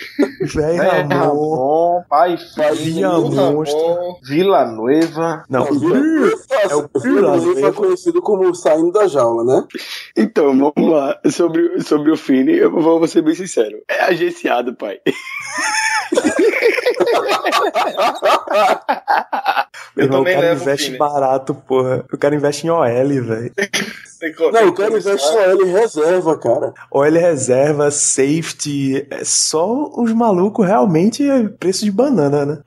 Véi 0.41 0.77
É, 0.77 1.01
Ramon. 1.01 1.15
Ramon, 1.15 2.03
pai, 2.09 2.37
monstro. 3.35 3.77
Ramon. 3.93 4.19
Vila 4.23 4.65
Noiva. 4.65 5.43
Não, 5.49 5.67
é 5.67 5.71
o 6.75 6.99
Finney 6.99 7.63
é 7.65 7.71
conhecido 7.71 8.21
como 8.21 8.53
saindo 8.55 8.91
da 8.91 9.07
jaula, 9.07 9.43
né? 9.43 9.67
Então, 10.15 10.47
vamos 10.57 10.91
lá. 10.91 11.19
Sobre, 11.29 11.81
sobre 11.81 12.11
o 12.11 12.17
Finney, 12.17 12.57
eu 12.57 12.71
vou, 12.71 12.99
vou 12.99 13.07
ser 13.07 13.21
bem 13.21 13.35
sincero. 13.35 13.77
É 13.87 14.05
agenciado, 14.05 14.73
pai. 14.75 14.99
meu 19.95 20.05
irmão, 20.05 20.21
o 20.21 20.25
cara 20.25 20.53
investe 20.53 20.97
barato, 20.97 21.53
porra. 21.53 22.03
O 22.11 22.17
cara 22.17 22.35
investe 22.35 22.65
em 22.65 22.69
OL, 22.69 23.23
velho. 23.23 23.51
Não, 24.53 24.69
o 24.69 24.73
cara 24.73 24.97
investe 24.97 25.27
em 25.61 25.71
reserva, 25.71 26.37
cara. 26.37 26.73
OL 26.89 27.11
reserva, 27.11 27.91
safety. 27.91 29.05
É 29.09 29.23
só 29.25 29.91
os 29.97 30.13
malucos 30.13 30.65
realmente 30.65 31.29
é 31.29 31.49
preço 31.49 31.83
de 31.83 31.91
banana, 31.91 32.45
né? 32.45 32.57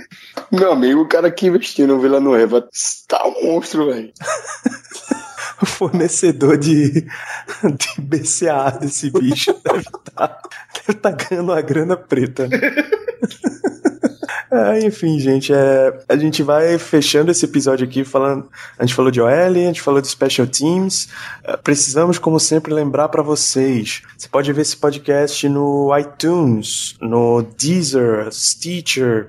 Meu 0.52 0.70
amigo, 0.70 1.00
o 1.00 1.08
cara 1.08 1.30
que 1.30 1.46
investiu 1.46 1.86
no 1.86 1.98
Vila 1.98 2.20
Nova 2.20 2.68
tá 3.06 3.26
um 3.26 3.46
monstro, 3.46 3.86
velho. 3.86 4.12
O 5.62 5.64
fornecedor 5.66 6.58
de, 6.58 6.92
de 7.02 8.00
BCA 8.00 8.78
desse 8.78 9.10
bicho 9.10 9.54
deve 9.64 9.80
estar 9.80 10.40
deve 10.86 10.98
tá 11.00 11.10
ganhando 11.10 11.52
uma 11.52 11.60
grana 11.62 11.96
preta. 11.96 12.48
É, 14.50 14.80
enfim, 14.86 15.18
gente, 15.18 15.52
é, 15.52 15.98
a 16.08 16.16
gente 16.16 16.42
vai 16.42 16.78
fechando 16.78 17.30
esse 17.30 17.44
episódio 17.44 17.86
aqui 17.86 18.02
falando. 18.02 18.48
A 18.78 18.84
gente 18.84 18.94
falou 18.94 19.10
de 19.10 19.20
OL, 19.20 19.28
a 19.28 19.52
gente 19.52 19.82
falou 19.82 20.00
de 20.00 20.08
Special 20.08 20.46
Teams. 20.46 21.08
É, 21.44 21.56
precisamos, 21.56 22.18
como 22.18 22.40
sempre, 22.40 22.72
lembrar 22.72 23.08
para 23.10 23.22
vocês. 23.22 24.02
Você 24.16 24.28
pode 24.28 24.50
ver 24.52 24.62
esse 24.62 24.76
podcast 24.76 25.46
no 25.48 25.90
iTunes, 25.98 26.96
no 27.00 27.42
Deezer, 27.42 28.28
Stitcher. 28.32 29.28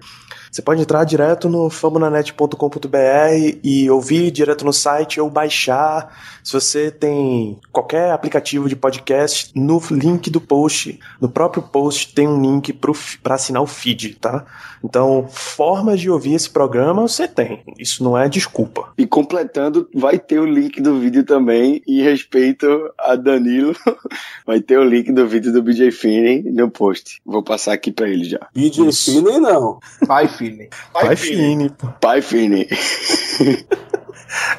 Você 0.52 0.62
pode 0.64 0.82
entrar 0.82 1.04
direto 1.04 1.48
no 1.48 1.70
famonanet.com.br 1.70 3.60
e 3.64 3.90
ouvir 3.90 4.32
direto 4.32 4.66
no 4.66 4.74
site 4.74 5.20
ou 5.20 5.30
baixar. 5.30 6.12
Se 6.50 6.54
você 6.54 6.90
tem 6.90 7.60
qualquer 7.72 8.10
aplicativo 8.10 8.68
de 8.68 8.76
podcast, 8.76 9.52
no 9.54 9.80
link 9.92 10.32
do 10.32 10.42
post, 10.42 11.00
no 11.22 11.30
próprio 11.30 11.62
post 11.62 12.12
tem 12.16 12.28
um 12.28 12.42
link 12.42 12.74
para 12.74 13.36
assinar 13.36 13.62
o 13.62 13.68
feed, 13.68 14.16
tá? 14.16 14.48
Então, 14.84 15.28
formas 15.30 16.00
de 16.00 16.10
ouvir 16.10 16.34
esse 16.34 16.50
programa 16.50 17.08
você 17.08 17.28
tem. 17.28 17.62
Isso 17.78 18.04
não 18.04 18.18
é 18.18 18.28
desculpa. 18.28 18.92
E 18.98 19.06
completando, 19.06 19.88
vai 19.94 20.18
ter 20.18 20.40
o 20.40 20.46
link 20.46 20.82
do 20.82 21.00
vídeo 21.00 21.24
também. 21.24 21.84
E 21.86 22.02
respeito 22.02 22.66
a 22.98 23.16
Danilo, 23.16 23.76
vai 24.44 24.60
ter 24.60 24.80
o 24.80 24.84
link 24.84 25.12
do 25.12 25.28
vídeo 25.28 25.54
do 25.54 25.62
BJ 25.62 25.92
Finney 25.92 26.42
no 26.42 26.72
post. 26.72 27.22
Vou 27.24 27.44
passar 27.44 27.74
aqui 27.74 27.92
pra 27.92 28.10
ele 28.10 28.24
já. 28.24 28.40
BJ 28.56 28.88
Isso. 28.88 29.12
Finney 29.12 29.40
não. 29.40 29.80
Pai 30.08 30.28
Finney. 30.28 30.68
Pai 30.92 31.06
Vai 31.06 31.16
Finney. 31.16 31.38
fine, 31.38 31.70
pô. 31.70 31.88
Pai 32.02 32.24
Finney. 32.24 32.68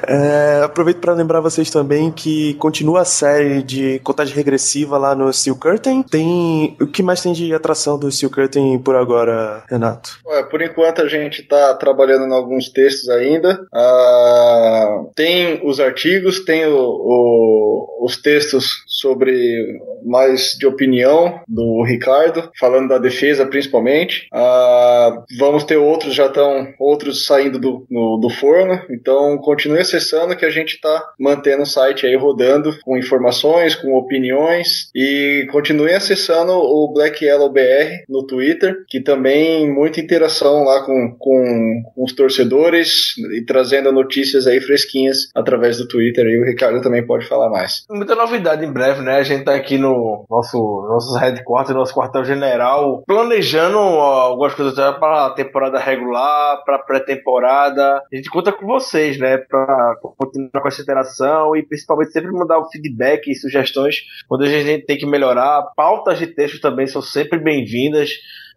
É, 0.07 0.61
aproveito 0.63 0.97
para 0.99 1.13
lembrar 1.13 1.39
vocês 1.39 1.69
também 1.69 2.11
que 2.11 2.53
continua 2.55 3.01
a 3.01 3.05
série 3.05 3.63
de 3.63 3.99
contagem 3.99 4.35
regressiva 4.35 4.97
lá 4.97 5.15
no 5.15 5.31
Steel 5.31 5.55
Curtain. 5.55 6.03
Tem. 6.03 6.75
O 6.81 6.87
que 6.87 7.01
mais 7.03 7.21
tem 7.21 7.33
de 7.33 7.53
atração 7.53 7.97
do 7.97 8.11
Steel 8.11 8.31
Curtain 8.31 8.77
por 8.79 8.95
agora, 8.95 9.63
Renato? 9.69 10.19
Ué, 10.25 10.43
por 10.43 10.61
enquanto 10.61 11.01
a 11.01 11.07
gente 11.07 11.41
está 11.41 11.73
trabalhando 11.75 12.25
em 12.25 12.33
alguns 12.33 12.69
textos 12.69 13.09
ainda. 13.09 13.65
Ah, 13.73 15.03
tem 15.15 15.61
os 15.67 15.79
artigos, 15.79 16.39
tem 16.43 16.65
o, 16.65 16.75
o- 16.77 18.05
os 18.05 18.17
textos 18.17 18.83
sobre 19.01 19.79
mais 20.03 20.55
de 20.57 20.65
opinião 20.65 21.39
do 21.47 21.83
Ricardo, 21.83 22.49
falando 22.59 22.89
da 22.89 22.97
defesa 22.97 23.45
principalmente. 23.45 24.27
Ah, 24.33 25.23
vamos 25.39 25.63
ter 25.63 25.77
outros, 25.77 26.13
já 26.13 26.27
estão 26.27 26.73
outros 26.79 27.25
saindo 27.25 27.59
do, 27.59 27.85
no- 27.89 28.17
do 28.17 28.29
forno, 28.29 28.79
então 28.89 29.37
continue 29.39 29.79
acessando 29.79 30.35
que 30.35 30.45
a 30.45 30.49
gente 30.49 30.75
está 30.75 31.03
mantendo 31.19 31.63
o 31.63 31.65
site 31.65 32.05
aí 32.05 32.15
rodando 32.15 32.75
com 32.83 32.97
informações, 32.97 33.75
com 33.75 33.93
opiniões 33.93 34.89
e 34.95 35.47
continue 35.51 35.93
acessando 35.93 36.51
o 36.53 36.91
Black 36.93 37.23
Yellow 37.25 37.49
BR 37.51 38.03
no 38.09 38.25
Twitter, 38.25 38.83
que 38.87 38.99
também 38.99 39.71
muita 39.71 39.99
interação 39.99 40.63
lá 40.63 40.83
com, 40.83 41.15
com, 41.17 41.83
com 41.95 42.03
os 42.03 42.13
torcedores 42.13 43.15
e 43.37 43.41
trazendo 43.45 43.91
notícias 43.91 44.47
aí 44.47 44.59
fresquinhas 44.59 45.29
através 45.35 45.77
do 45.77 45.87
Twitter 45.87 46.25
e 46.25 46.41
o 46.41 46.45
Ricardo 46.45 46.81
também 46.81 47.05
pode 47.05 47.25
falar 47.27 47.49
mais. 47.49 47.83
Muita 47.89 48.15
novidade 48.15 48.65
em 48.65 48.71
breve, 48.71 48.90
né? 48.99 49.17
A 49.17 49.23
gente 49.23 49.43
tá 49.43 49.55
aqui 49.55 49.77
no 49.77 50.25
nosso 50.29 50.57
nossos 50.89 51.19
headquarters, 51.19 51.75
nosso 51.75 51.93
quartel-general, 51.93 53.03
planejando 53.05 53.77
ó, 53.77 54.21
algumas 54.21 54.53
coisas 54.53 54.73
para 54.73 55.27
a 55.27 55.29
temporada 55.31 55.79
regular, 55.79 56.63
para 56.65 56.79
pré-temporada. 56.79 58.01
A 58.11 58.15
gente 58.15 58.29
conta 58.29 58.51
com 58.51 58.65
vocês, 58.65 59.17
né? 59.17 59.37
Para 59.37 59.95
continuar 60.17 60.61
com 60.61 60.67
essa 60.67 60.81
interação 60.81 61.55
e 61.55 61.63
principalmente 61.63 62.11
sempre 62.11 62.31
mandar 62.31 62.59
o 62.59 62.69
feedback 62.69 63.29
e 63.29 63.35
sugestões 63.35 64.01
quando 64.27 64.43
a 64.43 64.47
gente 64.47 64.85
tem 64.85 64.97
que 64.97 65.05
melhorar. 65.05 65.71
Pautas 65.75 66.19
de 66.19 66.27
texto 66.27 66.59
também 66.59 66.87
são 66.87 67.01
sempre 67.01 67.39
bem-vindas. 67.39 68.09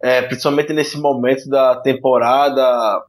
É, 0.05 0.21
principalmente 0.21 0.71
nesse 0.71 0.99
momento 0.99 1.49
da 1.49 1.77
temporada, 1.77 2.61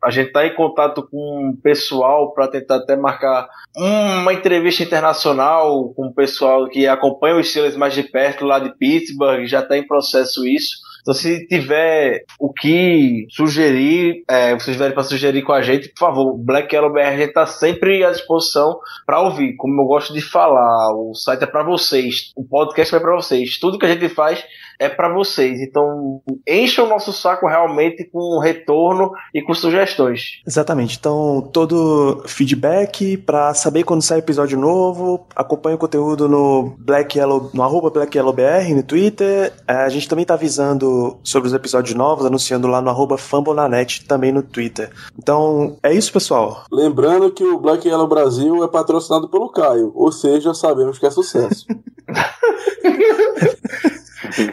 a 0.02 0.10
gente 0.10 0.28
está 0.28 0.46
em 0.46 0.54
contato 0.54 1.06
com 1.06 1.50
o 1.50 1.56
pessoal 1.62 2.32
para 2.32 2.48
tentar 2.48 2.76
até 2.76 2.96
marcar 2.96 3.46
uma 3.76 4.32
entrevista 4.32 4.82
internacional 4.82 5.92
com 5.94 6.06
o 6.06 6.14
pessoal 6.14 6.66
que 6.70 6.86
acompanha 6.86 7.36
os 7.36 7.50
Steelers 7.50 7.76
mais 7.76 7.92
de 7.92 8.02
perto 8.02 8.46
lá 8.46 8.58
de 8.58 8.74
Pittsburgh, 8.78 9.44
já 9.44 9.60
está 9.60 9.76
em 9.76 9.86
processo 9.86 10.46
isso. 10.46 10.76
Então, 11.02 11.12
se 11.12 11.46
tiver 11.46 12.24
o 12.40 12.50
que 12.50 13.26
sugerir, 13.28 14.24
é, 14.26 14.54
vocês 14.54 14.74
tiverem 14.74 14.94
para 14.94 15.04
sugerir 15.04 15.42
com 15.42 15.52
a 15.52 15.60
gente, 15.60 15.90
por 15.90 16.00
favor, 16.00 16.38
Black 16.38 16.74
Yellow 16.74 16.92
BR 16.92 17.00
a 17.00 17.16
gente 17.16 17.28
está 17.28 17.46
sempre 17.46 18.02
à 18.02 18.10
disposição 18.10 18.80
para 19.04 19.20
ouvir. 19.20 19.54
Como 19.56 19.82
eu 19.82 19.84
gosto 19.84 20.14
de 20.14 20.22
falar, 20.22 20.96
o 20.96 21.14
site 21.14 21.44
é 21.44 21.46
para 21.46 21.62
vocês, 21.62 22.32
o 22.34 22.42
podcast 22.42 22.92
é 22.92 22.98
para 22.98 23.14
vocês, 23.14 23.58
tudo 23.58 23.78
que 23.78 23.84
a 23.84 23.88
gente 23.88 24.08
faz 24.08 24.42
é 24.78 24.88
para 24.88 25.12
vocês. 25.12 25.60
Então, 25.60 26.20
encha 26.46 26.82
o 26.82 26.88
nosso 26.88 27.12
saco 27.12 27.46
realmente 27.46 28.04
com 28.04 28.38
retorno 28.38 29.12
e 29.34 29.42
com 29.42 29.54
sugestões. 29.54 30.40
Exatamente. 30.46 30.96
Então, 30.98 31.48
todo 31.52 32.22
feedback 32.26 33.16
para 33.16 33.54
saber 33.54 33.84
quando 33.84 34.02
sai 34.02 34.18
episódio 34.18 34.58
novo, 34.58 35.26
acompanhe 35.34 35.76
o 35.76 35.78
conteúdo 35.78 36.28
no 36.28 36.74
Black 36.78 37.18
Yellow, 37.18 37.50
no 37.52 37.62
arroba 37.62 37.90
Black 37.90 38.16
Yellow 38.16 38.32
BR 38.32 38.74
no 38.74 38.82
Twitter. 38.82 39.52
É, 39.66 39.72
A 39.84 39.88
gente 39.88 40.08
também 40.08 40.24
tá 40.24 40.34
avisando 40.34 41.18
sobre 41.22 41.48
os 41.48 41.54
episódios 41.54 41.94
novos, 41.94 42.26
anunciando 42.26 42.66
lá 42.68 42.80
no 42.80 42.90
arroba 42.90 43.16
Fambonanet 43.18 44.04
também 44.06 44.32
no 44.32 44.42
Twitter. 44.42 44.90
Então, 45.18 45.76
é 45.82 45.92
isso, 45.92 46.12
pessoal. 46.12 46.64
Lembrando 46.70 47.30
que 47.30 47.44
o 47.44 47.58
Black 47.58 47.86
Yellow 47.86 48.06
Brasil 48.06 48.62
é 48.64 48.68
patrocinado 48.68 49.28
pelo 49.28 49.50
Caio, 49.50 49.92
ou 49.94 50.12
seja, 50.12 50.54
sabemos 50.54 50.98
que 50.98 51.06
é 51.06 51.10
sucesso. 51.10 51.66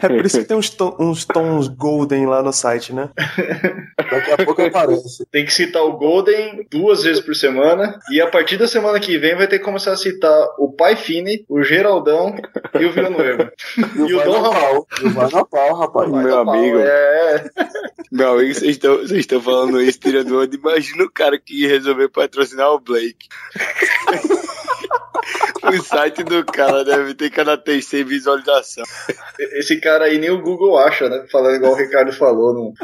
É 0.02 0.08
por 0.16 0.26
isso 0.26 0.38
que 0.38 0.44
tem 0.44 0.56
uns, 0.56 0.70
ton- 0.70 0.96
uns 0.98 1.24
tons 1.24 1.68
golden 1.68 2.26
lá 2.26 2.42
no 2.42 2.52
site, 2.52 2.92
né? 2.92 3.08
Daqui 4.10 4.30
a 4.32 4.44
pouco 4.44 4.62
aparece. 4.62 5.24
Tem 5.30 5.44
que 5.44 5.52
citar 5.52 5.82
o 5.82 5.92
Golden 5.96 6.66
duas 6.70 7.02
vezes 7.02 7.20
por 7.22 7.34
semana. 7.34 7.98
E 8.10 8.20
a 8.20 8.26
partir 8.28 8.56
da 8.56 8.66
semana 8.68 9.00
que 9.00 9.18
vem 9.18 9.34
vai 9.36 9.46
ter 9.46 9.58
que 9.58 9.64
começar 9.64 9.92
a 9.92 9.96
citar 9.96 10.46
o 10.58 10.70
Pai 10.72 10.94
Fini, 10.96 11.44
o 11.48 11.62
Geraldão 11.62 12.34
e 12.78 12.84
o 12.84 12.92
Villanueva. 12.92 13.52
Não 13.94 14.08
E 14.08 14.14
o 14.14 14.22
Dom 14.24 14.40
Ramon. 14.40 14.52
pau. 14.60 14.86
Não 15.02 15.10
vai 15.12 15.30
na 15.30 15.44
pau, 15.44 15.74
rapaz. 15.74 16.10
Vai 16.10 16.24
Meu 16.24 16.36
dar 16.36 16.44
pau, 16.44 16.54
amigo. 16.54 16.78
É, 16.78 17.44
Meu 18.12 18.32
amigo, 18.32 18.54
vocês 18.54 18.70
estão 18.72 18.96
vocês 18.98 19.20
estão 19.20 19.40
falando 19.40 19.80
isso, 19.80 19.98
tirando 19.98 20.38
onda. 20.40 20.54
Imagina 20.54 21.04
o 21.04 21.10
cara 21.10 21.38
que 21.38 21.66
resolveu 21.66 22.08
patrocinar 22.10 22.70
o 22.72 22.80
Blake. 22.80 23.28
o 25.62 25.82
site 25.82 26.22
do 26.24 26.44
cara 26.44 26.84
deve 26.84 27.14
ter 27.14 27.30
cada 27.30 27.60
sem 27.82 28.04
visualização. 28.04 28.84
esse 29.38 29.80
cara 29.80 30.04
aí 30.04 30.18
nem 30.18 30.30
o 30.30 30.42
Google 30.42 30.78
acha, 30.78 31.08
né? 31.08 31.24
Falando 31.30 31.56
igual 31.56 31.72
o 31.72 31.76
Ricardo 31.76 32.12
falou 32.12 32.52
no, 32.52 32.74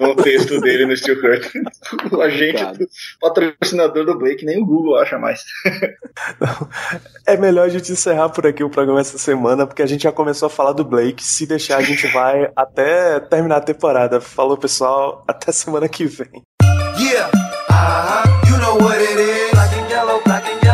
no 0.00 0.14
texto 0.16 0.60
dele 0.60 0.86
no 0.86 0.96
Steel 0.96 1.20
Curtain. 1.20 1.62
O 2.12 2.20
agente, 2.20 2.62
do, 2.78 2.86
patrocinador 3.20 4.04
do 4.04 4.18
Blake, 4.18 4.44
nem 4.44 4.60
o 4.60 4.66
Google 4.66 4.98
acha 4.98 5.18
mais. 5.18 5.40
É 7.26 7.36
melhor 7.36 7.66
a 7.66 7.68
gente 7.68 7.92
encerrar 7.92 8.28
por 8.28 8.46
aqui 8.46 8.62
o 8.62 8.70
programa 8.70 9.00
essa 9.00 9.18
semana, 9.18 9.66
porque 9.66 9.82
a 9.82 9.86
gente 9.86 10.04
já 10.04 10.12
começou 10.12 10.46
a 10.46 10.50
falar 10.50 10.72
do 10.72 10.84
Blake. 10.84 11.24
Se 11.24 11.46
deixar, 11.46 11.78
a 11.78 11.82
gente 11.82 12.06
vai 12.08 12.50
até 12.56 13.20
terminar 13.20 13.56
a 13.56 13.60
temporada. 13.60 14.20
Falou, 14.20 14.56
pessoal. 14.56 15.24
Até 15.26 15.52
semana 15.52 15.88
que 15.88 16.06
vem. 16.06 16.42
Yeah, 16.98 17.30
uh-huh, 17.68 18.48
you 18.48 18.58
know 18.58 18.76
what 18.78 19.00
it 19.00 19.20
is. 19.20 19.50
Black 19.52 19.74
and 19.74 19.90
yellow, 19.90 20.20
black 20.24 20.46
and 20.46 20.65